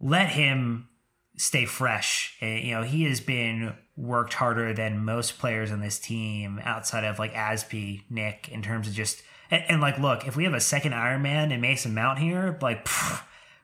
let 0.00 0.28
him 0.28 0.88
stay 1.36 1.64
fresh. 1.64 2.36
Uh, 2.42 2.46
You 2.46 2.74
know, 2.74 2.82
he 2.82 3.04
has 3.04 3.20
been 3.20 3.74
worked 3.96 4.34
harder 4.34 4.72
than 4.72 5.04
most 5.04 5.38
players 5.38 5.70
on 5.70 5.80
this 5.80 5.98
team 5.98 6.60
outside 6.64 7.04
of 7.04 7.18
like 7.18 7.34
Azpi, 7.34 8.02
Nick, 8.10 8.48
in 8.48 8.62
terms 8.62 8.88
of 8.88 8.94
just 8.94 9.22
and, 9.50 9.64
and 9.68 9.80
like, 9.80 9.98
look, 9.98 10.26
if 10.26 10.36
we 10.36 10.44
have 10.44 10.54
a 10.54 10.60
second 10.60 10.94
Iron 10.94 11.22
Man 11.22 11.52
and 11.52 11.60
Mason 11.60 11.94
Mount 11.94 12.18
here, 12.18 12.58
like, 12.62 12.84
pff, 12.84 13.22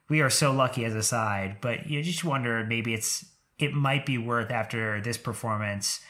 we 0.08 0.20
are 0.20 0.30
so 0.30 0.52
lucky 0.52 0.84
as 0.84 0.94
a 0.94 1.02
side. 1.02 1.58
But 1.60 1.88
you 1.88 2.02
just 2.02 2.24
wonder 2.24 2.64
maybe 2.64 2.94
it's 2.94 3.24
it 3.58 3.72
might 3.72 4.04
be 4.04 4.18
worth 4.18 4.50
after 4.50 5.00
this 5.00 5.16
performance 5.16 6.00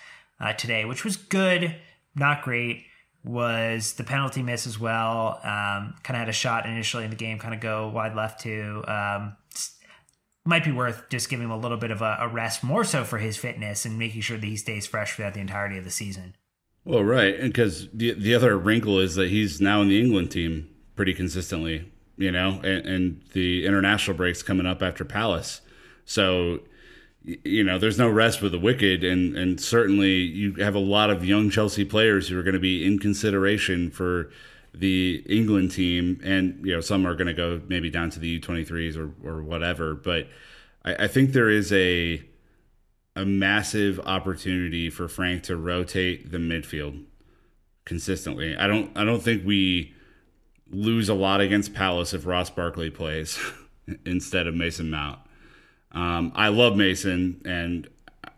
uh, 0.40 0.52
today, 0.52 0.84
which 0.84 1.04
was 1.04 1.16
good, 1.16 1.74
not 2.14 2.42
great. 2.42 2.84
Was 3.24 3.94
the 3.94 4.04
penalty 4.04 4.42
miss 4.42 4.66
as 4.66 4.78
well? 4.78 5.40
Um, 5.42 5.94
kind 6.04 6.10
of 6.10 6.16
had 6.16 6.28
a 6.28 6.32
shot 6.32 6.64
initially 6.64 7.04
in 7.04 7.10
the 7.10 7.16
game, 7.16 7.38
kind 7.38 7.54
of 7.54 7.60
go 7.60 7.88
wide 7.88 8.14
left 8.14 8.40
to. 8.42 8.84
Um, 8.86 9.36
might 10.44 10.64
be 10.64 10.70
worth 10.70 11.08
just 11.10 11.28
giving 11.28 11.46
him 11.46 11.50
a 11.50 11.58
little 11.58 11.76
bit 11.76 11.90
of 11.90 12.02
a, 12.02 12.18
a 12.20 12.28
rest, 12.28 12.62
more 12.62 12.84
so 12.84 13.02
for 13.02 13.18
his 13.18 13.36
fitness 13.36 13.84
and 13.84 13.98
making 13.98 14.20
sure 14.20 14.38
that 14.38 14.46
he 14.46 14.56
stays 14.56 14.86
fresh 14.86 15.16
throughout 15.16 15.34
the 15.34 15.40
entirety 15.40 15.76
of 15.76 15.84
the 15.84 15.90
season. 15.90 16.36
Well, 16.84 17.02
right, 17.02 17.40
because 17.40 17.88
the 17.92 18.12
the 18.12 18.32
other 18.32 18.56
wrinkle 18.56 19.00
is 19.00 19.16
that 19.16 19.28
he's 19.28 19.60
now 19.60 19.82
in 19.82 19.88
the 19.88 20.00
England 20.00 20.30
team 20.30 20.68
pretty 20.94 21.14
consistently, 21.14 21.90
you 22.16 22.30
know, 22.30 22.60
and, 22.62 22.86
and 22.86 23.22
the 23.32 23.66
international 23.66 24.16
breaks 24.16 24.40
coming 24.42 24.66
up 24.66 24.82
after 24.82 25.04
Palace, 25.04 25.62
so 26.04 26.60
you 27.26 27.64
know 27.64 27.78
there's 27.78 27.98
no 27.98 28.08
rest 28.08 28.40
with 28.40 28.52
the 28.52 28.58
wicked, 28.58 29.02
and 29.02 29.36
and 29.36 29.60
certainly 29.60 30.14
you 30.14 30.54
have 30.54 30.74
a 30.74 30.80
lot 30.80 31.10
of 31.10 31.24
young 31.24 31.50
Chelsea 31.50 31.84
players 31.84 32.28
who 32.28 32.38
are 32.38 32.42
going 32.42 32.54
to 32.54 32.60
be 32.60 32.86
in 32.86 32.98
consideration 32.98 33.90
for 33.90 34.30
the 34.72 35.24
England 35.28 35.72
team, 35.72 36.20
and 36.22 36.64
you 36.64 36.72
know 36.72 36.80
some 36.80 37.06
are 37.06 37.14
going 37.14 37.26
to 37.26 37.34
go 37.34 37.60
maybe 37.68 37.90
down 37.90 38.10
to 38.10 38.20
the 38.20 38.40
U23s 38.40 38.96
or 38.96 39.12
or 39.28 39.42
whatever, 39.42 39.94
but 39.94 40.28
I, 40.84 41.04
I 41.04 41.08
think 41.08 41.32
there 41.32 41.50
is 41.50 41.72
a 41.72 42.22
a 43.16 43.24
massive 43.24 43.98
opportunity 44.00 44.90
for 44.90 45.08
Frank 45.08 45.42
to 45.44 45.56
rotate 45.56 46.30
the 46.30 46.38
midfield 46.38 47.04
consistently. 47.84 48.56
I 48.56 48.66
don't 48.66 48.96
I 48.96 49.04
don't 49.04 49.22
think 49.22 49.44
we 49.44 49.94
lose 50.70 51.08
a 51.08 51.14
lot 51.14 51.40
against 51.40 51.74
Palace 51.74 52.14
if 52.14 52.26
Ross 52.26 52.50
Barkley 52.50 52.90
plays 52.90 53.38
instead 54.06 54.46
of 54.46 54.54
Mason 54.54 54.90
Mount. 54.90 55.18
Um, 55.96 56.30
I 56.34 56.48
love 56.48 56.76
Mason 56.76 57.40
and 57.46 57.88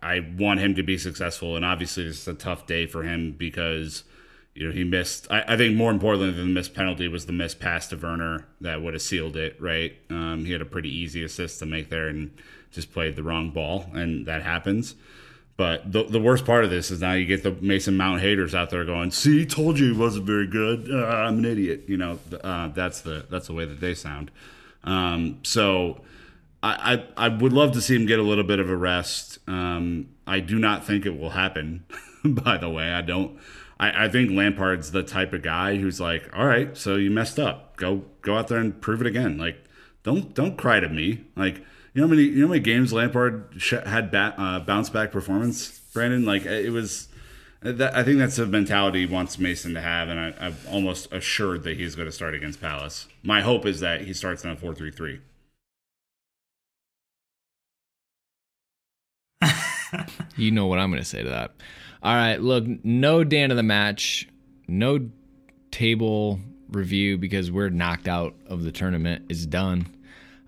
I 0.00 0.20
want 0.38 0.60
him 0.60 0.76
to 0.76 0.84
be 0.84 0.96
successful 0.96 1.56
and 1.56 1.64
obviously 1.64 2.04
this 2.06 2.22
is 2.22 2.28
a 2.28 2.34
tough 2.34 2.66
day 2.66 2.86
for 2.86 3.02
him 3.02 3.32
because 3.32 4.04
you 4.54 4.68
know 4.68 4.72
he 4.72 4.84
missed 4.84 5.26
I, 5.28 5.42
I 5.48 5.56
think 5.56 5.76
more 5.76 5.90
importantly 5.90 6.30
than 6.30 6.46
the 6.46 6.54
missed 6.54 6.72
penalty 6.72 7.08
was 7.08 7.26
the 7.26 7.32
missed 7.32 7.58
pass 7.58 7.88
to 7.88 7.96
Werner 7.96 8.46
that 8.60 8.80
would 8.80 8.94
have 8.94 9.02
sealed 9.02 9.36
it, 9.36 9.60
right? 9.60 9.96
Um, 10.08 10.44
he 10.44 10.52
had 10.52 10.60
a 10.60 10.66
pretty 10.66 10.88
easy 10.88 11.24
assist 11.24 11.58
to 11.58 11.66
make 11.66 11.90
there 11.90 12.06
and 12.06 12.30
just 12.70 12.92
played 12.92 13.16
the 13.16 13.24
wrong 13.24 13.50
ball 13.50 13.86
and 13.92 14.24
that 14.26 14.42
happens. 14.42 14.94
But 15.56 15.90
the, 15.90 16.04
the 16.04 16.20
worst 16.20 16.44
part 16.44 16.62
of 16.62 16.70
this 16.70 16.92
is 16.92 17.00
now 17.00 17.14
you 17.14 17.26
get 17.26 17.42
the 17.42 17.50
Mason 17.50 17.96
Mount 17.96 18.20
haters 18.20 18.54
out 18.54 18.70
there 18.70 18.84
going, 18.84 19.10
"See, 19.10 19.44
told 19.44 19.80
you 19.80 19.92
he 19.92 19.98
wasn't 19.98 20.24
very 20.24 20.46
good. 20.46 20.88
Uh, 20.88 21.04
I'm 21.04 21.38
an 21.38 21.44
idiot." 21.44 21.82
You 21.88 21.96
know, 21.96 22.20
uh, 22.44 22.68
that's 22.68 23.00
the 23.00 23.26
that's 23.28 23.48
the 23.48 23.54
way 23.54 23.64
that 23.64 23.80
they 23.80 23.94
sound. 23.94 24.30
Um, 24.84 25.40
so 25.42 26.00
I, 26.62 27.04
I 27.16 27.28
would 27.28 27.52
love 27.52 27.72
to 27.72 27.80
see 27.80 27.94
him 27.94 28.06
get 28.06 28.18
a 28.18 28.22
little 28.22 28.44
bit 28.44 28.58
of 28.58 28.68
a 28.68 28.76
rest. 28.76 29.38
Um, 29.46 30.08
I 30.26 30.40
do 30.40 30.58
not 30.58 30.84
think 30.84 31.06
it 31.06 31.18
will 31.18 31.30
happen. 31.30 31.84
by 32.24 32.56
the 32.56 32.68
way, 32.68 32.90
I 32.90 33.00
don't. 33.00 33.38
I, 33.78 34.06
I 34.06 34.08
think 34.08 34.32
Lampard's 34.32 34.90
the 34.90 35.02
type 35.02 35.32
of 35.32 35.42
guy 35.42 35.76
who's 35.76 36.00
like, 36.00 36.28
"All 36.36 36.46
right, 36.46 36.76
so 36.76 36.96
you 36.96 37.10
messed 37.10 37.38
up. 37.38 37.76
Go 37.76 38.04
go 38.22 38.36
out 38.36 38.48
there 38.48 38.58
and 38.58 38.80
prove 38.80 39.00
it 39.00 39.06
again." 39.06 39.38
Like, 39.38 39.64
don't 40.02 40.34
don't 40.34 40.58
cry 40.58 40.80
to 40.80 40.88
me. 40.88 41.24
Like, 41.36 41.58
you 41.94 42.02
know 42.02 42.08
how 42.08 42.10
many 42.10 42.22
you 42.24 42.40
know 42.40 42.46
how 42.46 42.52
many 42.52 42.60
games 42.60 42.92
Lampard 42.92 43.62
had 43.86 44.14
uh, 44.14 44.60
bounce 44.60 44.90
back 44.90 45.12
performance, 45.12 45.78
Brandon? 45.92 46.24
Like 46.24 46.44
it 46.44 46.70
was. 46.70 47.08
That, 47.60 47.96
I 47.96 48.04
think 48.04 48.18
that's 48.18 48.36
the 48.36 48.46
mentality 48.46 49.00
he 49.00 49.12
wants 49.12 49.36
Mason 49.36 49.74
to 49.74 49.80
have, 49.80 50.08
and 50.08 50.20
I, 50.20 50.32
I'm 50.38 50.56
almost 50.70 51.12
assured 51.12 51.64
that 51.64 51.76
he's 51.76 51.96
going 51.96 52.06
to 52.06 52.12
start 52.12 52.34
against 52.34 52.60
Palace. 52.60 53.08
My 53.24 53.40
hope 53.40 53.66
is 53.66 53.80
that 53.80 54.02
he 54.02 54.12
starts 54.12 54.44
in 54.44 54.50
a 54.50 54.56
four-three-three. 54.56 55.18
You 60.36 60.50
know 60.50 60.66
what 60.66 60.78
I'm 60.78 60.90
going 60.90 61.02
to 61.02 61.08
say 61.08 61.22
to 61.22 61.28
that. 61.28 61.52
All 62.02 62.14
right, 62.14 62.40
look, 62.40 62.64
no 62.84 63.24
Dan 63.24 63.50
of 63.50 63.56
the 63.56 63.62
match, 63.62 64.28
no 64.68 65.10
table 65.70 66.40
review 66.70 67.18
because 67.18 67.50
we're 67.50 67.70
knocked 67.70 68.08
out 68.08 68.34
of 68.46 68.62
the 68.62 68.72
tournament. 68.72 69.26
It's 69.28 69.46
done. 69.46 69.86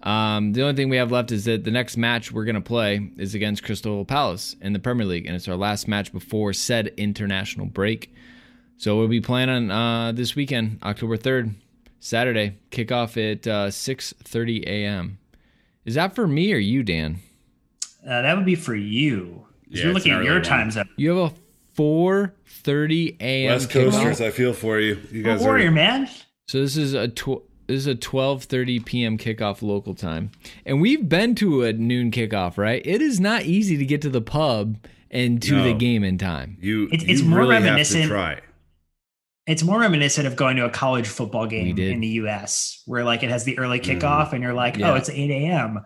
Um, 0.02 0.52
the 0.52 0.62
only 0.62 0.74
thing 0.74 0.88
we 0.88 0.96
have 0.96 1.12
left 1.12 1.30
is 1.30 1.44
that 1.44 1.64
the 1.64 1.70
next 1.70 1.96
match 1.96 2.32
we're 2.32 2.44
going 2.44 2.54
to 2.54 2.60
play 2.60 3.10
is 3.18 3.34
against 3.34 3.64
Crystal 3.64 4.04
Palace 4.04 4.56
in 4.60 4.72
the 4.72 4.78
Premier 4.78 5.06
League, 5.06 5.26
and 5.26 5.36
it's 5.36 5.48
our 5.48 5.56
last 5.56 5.88
match 5.88 6.12
before 6.12 6.52
said 6.52 6.94
international 6.96 7.66
break. 7.66 8.14
So 8.78 8.96
we'll 8.96 9.08
be 9.08 9.20
playing 9.20 9.50
on 9.50 9.70
uh, 9.70 10.12
this 10.12 10.34
weekend, 10.34 10.78
October 10.82 11.18
3rd, 11.18 11.54
Saturday, 11.98 12.56
kickoff 12.70 13.18
at 13.18 13.46
uh, 13.46 13.68
6:30 13.68 14.64
a.m. 14.64 15.18
Is 15.84 15.96
that 15.96 16.14
for 16.14 16.26
me 16.26 16.52
or 16.54 16.58
you, 16.58 16.82
Dan? 16.82 17.20
Uh, 18.06 18.22
that 18.22 18.36
would 18.36 18.46
be 18.46 18.54
for 18.54 18.74
you. 18.74 19.46
Yeah, 19.68 19.84
you're 19.84 19.92
looking 19.94 20.12
at 20.12 20.24
your 20.24 20.34
one. 20.34 20.42
time 20.42 20.70
zone. 20.70 20.88
You 20.96 21.10
have 21.16 21.32
a 21.32 21.34
4:30 21.80 23.16
a.m. 23.20 23.52
West 23.52 23.70
kickoff? 23.70 23.90
Coasters, 23.92 24.20
I 24.20 24.30
feel 24.30 24.52
for 24.52 24.78
you. 24.80 25.00
You 25.10 25.22
guys 25.22 25.40
are 25.42 25.44
Warrior, 25.44 25.68
are. 25.68 25.72
man. 25.72 26.08
So 26.48 26.60
this 26.60 26.76
is 26.76 26.94
a 26.94 27.08
tw- 27.08 27.42
this 27.66 27.78
is 27.78 27.86
a 27.86 27.94
12:30 27.94 28.84
p.m. 28.84 29.18
kickoff 29.18 29.62
local 29.62 29.94
time, 29.94 30.30
and 30.66 30.80
we've 30.80 31.08
been 31.08 31.34
to 31.36 31.62
a 31.62 31.72
noon 31.72 32.10
kickoff, 32.10 32.56
right? 32.58 32.82
It 32.84 33.00
is 33.00 33.20
not 33.20 33.42
easy 33.44 33.76
to 33.76 33.84
get 33.84 34.02
to 34.02 34.08
the 34.08 34.20
pub 34.20 34.78
and 35.10 35.40
to 35.42 35.56
No. 35.56 35.64
the 35.64 35.74
game 35.74 36.02
in 36.04 36.18
time. 36.18 36.56
You, 36.60 36.86
It's- 36.86 37.02
you 37.04 37.14
it's 37.14 37.22
more 37.22 37.40
really 37.40 37.54
have 37.54 37.62
to 37.62 37.68
reminiscent- 37.68 38.06
try. 38.08 38.40
It's 39.46 39.62
more 39.64 39.80
reminiscent 39.80 40.26
of 40.28 40.36
going 40.36 40.56
to 40.56 40.64
a 40.64 40.70
college 40.70 41.08
football 41.08 41.46
game 41.46 41.76
in 41.78 42.00
the 42.00 42.06
U.S., 42.08 42.82
where 42.86 43.02
like 43.04 43.22
it 43.22 43.30
has 43.30 43.44
the 43.44 43.58
early 43.58 43.80
kickoff, 43.80 44.32
and 44.32 44.42
you're 44.42 44.52
like, 44.54 44.76
Yeah. 44.76 44.92
"Oh, 44.92 44.94
it's 44.94 45.08
8 45.08 45.30
a.m. 45.30 45.80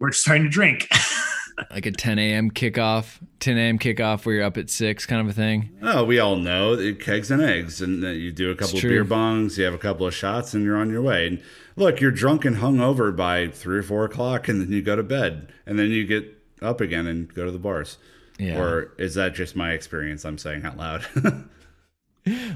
We're 0.00 0.12
starting 0.12 0.44
to 0.44 0.48
drink." 0.50 0.88
Like 1.70 1.86
a 1.86 1.92
10 1.92 2.18
a.m. 2.18 2.50
kickoff, 2.50 3.18
10 3.40 3.58
a.m. 3.58 3.78
kickoff 3.78 4.24
where 4.24 4.36
you're 4.36 4.44
up 4.44 4.56
at 4.56 4.70
six, 4.70 5.06
kind 5.06 5.20
of 5.20 5.28
a 5.28 5.32
thing. 5.32 5.70
Oh, 5.82 6.04
we 6.04 6.18
all 6.18 6.36
know 6.36 6.76
kegs 7.00 7.30
and 7.30 7.42
eggs, 7.42 7.80
and 7.80 8.02
you 8.02 8.32
do 8.32 8.50
a 8.50 8.54
couple 8.54 8.76
of 8.76 8.82
beer 8.82 9.04
bongs, 9.04 9.58
you 9.58 9.64
have 9.64 9.74
a 9.74 9.78
couple 9.78 10.06
of 10.06 10.14
shots, 10.14 10.54
and 10.54 10.64
you're 10.64 10.76
on 10.76 10.90
your 10.90 11.02
way. 11.02 11.26
And 11.26 11.42
look, 11.76 12.00
you're 12.00 12.10
drunk 12.10 12.44
and 12.44 12.56
hungover 12.56 13.14
by 13.14 13.48
three 13.48 13.78
or 13.78 13.82
four 13.82 14.04
o'clock, 14.04 14.48
and 14.48 14.60
then 14.60 14.72
you 14.72 14.82
go 14.82 14.96
to 14.96 15.02
bed, 15.02 15.52
and 15.66 15.78
then 15.78 15.90
you 15.90 16.06
get 16.06 16.36
up 16.62 16.80
again 16.80 17.06
and 17.06 17.32
go 17.32 17.44
to 17.44 17.50
the 17.50 17.58
bars. 17.58 17.98
Yeah. 18.38 18.60
Or 18.60 18.92
is 18.98 19.14
that 19.14 19.34
just 19.34 19.56
my 19.56 19.72
experience? 19.72 20.24
I'm 20.24 20.38
saying 20.38 20.64
out 20.64 20.76
loud. 20.76 21.04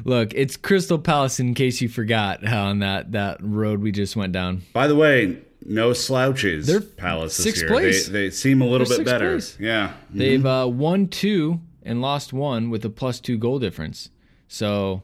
Look, 0.04 0.34
it's 0.34 0.56
Crystal 0.56 0.98
Palace. 0.98 1.40
In 1.40 1.54
case 1.54 1.80
you 1.80 1.88
forgot 1.88 2.46
on 2.46 2.80
that 2.80 3.12
that 3.12 3.38
road 3.40 3.80
we 3.80 3.90
just 3.90 4.16
went 4.16 4.32
down. 4.32 4.62
By 4.72 4.86
the 4.86 4.94
way, 4.94 5.38
no 5.66 5.92
slouches. 5.92 6.66
They're 6.66 6.80
Palace 6.80 7.34
sixth 7.34 7.62
year. 7.62 7.70
place. 7.70 8.06
They, 8.06 8.12
they 8.24 8.30
seem 8.30 8.60
a 8.62 8.66
little 8.66 8.86
They're 8.86 8.98
bit 8.98 9.06
better. 9.06 9.30
place. 9.32 9.56
Yeah. 9.60 9.94
They've 10.10 10.44
uh, 10.44 10.68
won 10.70 11.08
two 11.08 11.60
and 11.82 12.00
lost 12.00 12.32
one 12.32 12.70
with 12.70 12.84
a 12.84 12.90
plus 12.90 13.20
two 13.20 13.38
goal 13.38 13.58
difference. 13.58 14.10
So 14.48 15.02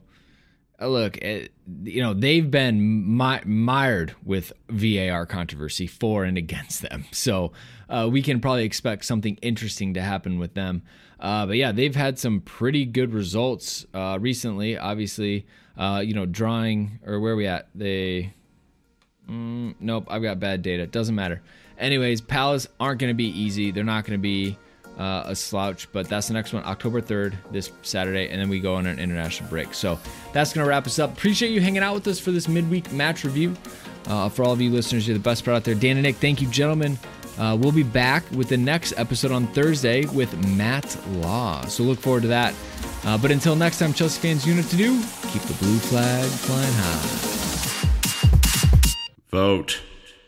uh, 0.80 0.86
look, 0.88 1.16
it, 1.18 1.52
you 1.82 2.00
know, 2.02 2.14
they've 2.14 2.48
been 2.50 3.16
mi- 3.16 3.40
mired 3.44 4.14
with 4.24 4.52
VAR 4.70 5.26
controversy 5.26 5.86
for 5.86 6.24
and 6.24 6.38
against 6.38 6.82
them. 6.82 7.04
So 7.12 7.52
uh, 7.88 8.08
we 8.10 8.20
can 8.22 8.40
probably 8.40 8.64
expect 8.64 9.04
something 9.06 9.36
interesting 9.42 9.94
to 9.94 10.02
happen 10.02 10.38
with 10.38 10.54
them. 10.54 10.82
Uh, 11.18 11.46
but 11.46 11.56
yeah, 11.56 11.72
they've 11.72 11.96
had 11.96 12.18
some 12.18 12.40
pretty 12.42 12.84
good 12.84 13.12
results 13.12 13.86
uh, 13.94 14.18
recently. 14.20 14.78
Obviously, 14.78 15.46
uh, 15.76 16.02
you 16.04 16.14
know, 16.14 16.26
drawing 16.26 17.00
or 17.04 17.18
where 17.18 17.32
are 17.32 17.36
we 17.36 17.46
at? 17.46 17.68
They, 17.74 18.34
mm, 19.28 19.74
nope, 19.80 20.06
I've 20.08 20.22
got 20.22 20.40
bad 20.40 20.62
data. 20.62 20.86
Doesn't 20.86 21.14
matter. 21.14 21.40
Anyways, 21.78 22.20
Palace 22.20 22.66
aren't 22.80 23.00
going 23.00 23.10
to 23.10 23.14
be 23.14 23.28
easy. 23.28 23.70
They're 23.70 23.84
not 23.84 24.04
going 24.04 24.18
to 24.18 24.22
be 24.22 24.56
uh, 24.98 25.22
a 25.26 25.36
slouch, 25.36 25.90
but 25.92 26.08
that's 26.08 26.28
the 26.28 26.34
next 26.34 26.52
one, 26.52 26.64
October 26.64 27.00
3rd, 27.00 27.34
this 27.52 27.70
Saturday, 27.82 28.28
and 28.28 28.40
then 28.40 28.48
we 28.48 28.58
go 28.58 28.74
on 28.74 28.86
an 28.86 28.98
international 28.98 29.48
break. 29.48 29.72
So 29.72 29.98
that's 30.32 30.52
going 30.52 30.64
to 30.64 30.68
wrap 30.68 30.86
us 30.86 30.98
up. 30.98 31.12
Appreciate 31.12 31.50
you 31.50 31.60
hanging 31.60 31.82
out 31.82 31.94
with 31.94 32.06
us 32.08 32.18
for 32.18 32.32
this 32.32 32.48
midweek 32.48 32.90
match 32.92 33.24
review. 33.24 33.54
Uh, 34.06 34.28
for 34.28 34.44
all 34.44 34.52
of 34.52 34.60
you 34.60 34.70
listeners, 34.70 35.06
you're 35.06 35.16
the 35.16 35.22
best 35.22 35.44
part 35.44 35.56
out 35.56 35.64
there. 35.64 35.74
Dan 35.74 35.96
and 35.96 36.02
Nick, 36.02 36.16
thank 36.16 36.40
you, 36.42 36.48
gentlemen. 36.48 36.98
Uh, 37.38 37.56
we'll 37.58 37.70
be 37.70 37.84
back 37.84 38.28
with 38.32 38.48
the 38.48 38.56
next 38.56 38.92
episode 38.96 39.30
on 39.30 39.46
Thursday 39.48 40.06
with 40.06 40.36
Matt 40.56 40.98
Law. 41.18 41.64
So 41.66 41.84
look 41.84 42.00
forward 42.00 42.22
to 42.22 42.28
that. 42.28 42.54
Uh, 43.04 43.16
but 43.16 43.30
until 43.30 43.54
next 43.54 43.78
time, 43.78 43.92
Chelsea 43.92 44.20
fans, 44.20 44.44
you 44.44 44.54
know 44.54 44.62
what 44.62 44.70
to 44.70 44.76
do. 44.76 45.00
Keep 45.28 45.42
the 45.42 45.54
blue 45.60 45.78
flag 45.78 46.28
flying 46.28 46.72
high. 46.72 47.57
Vote. 49.30 49.82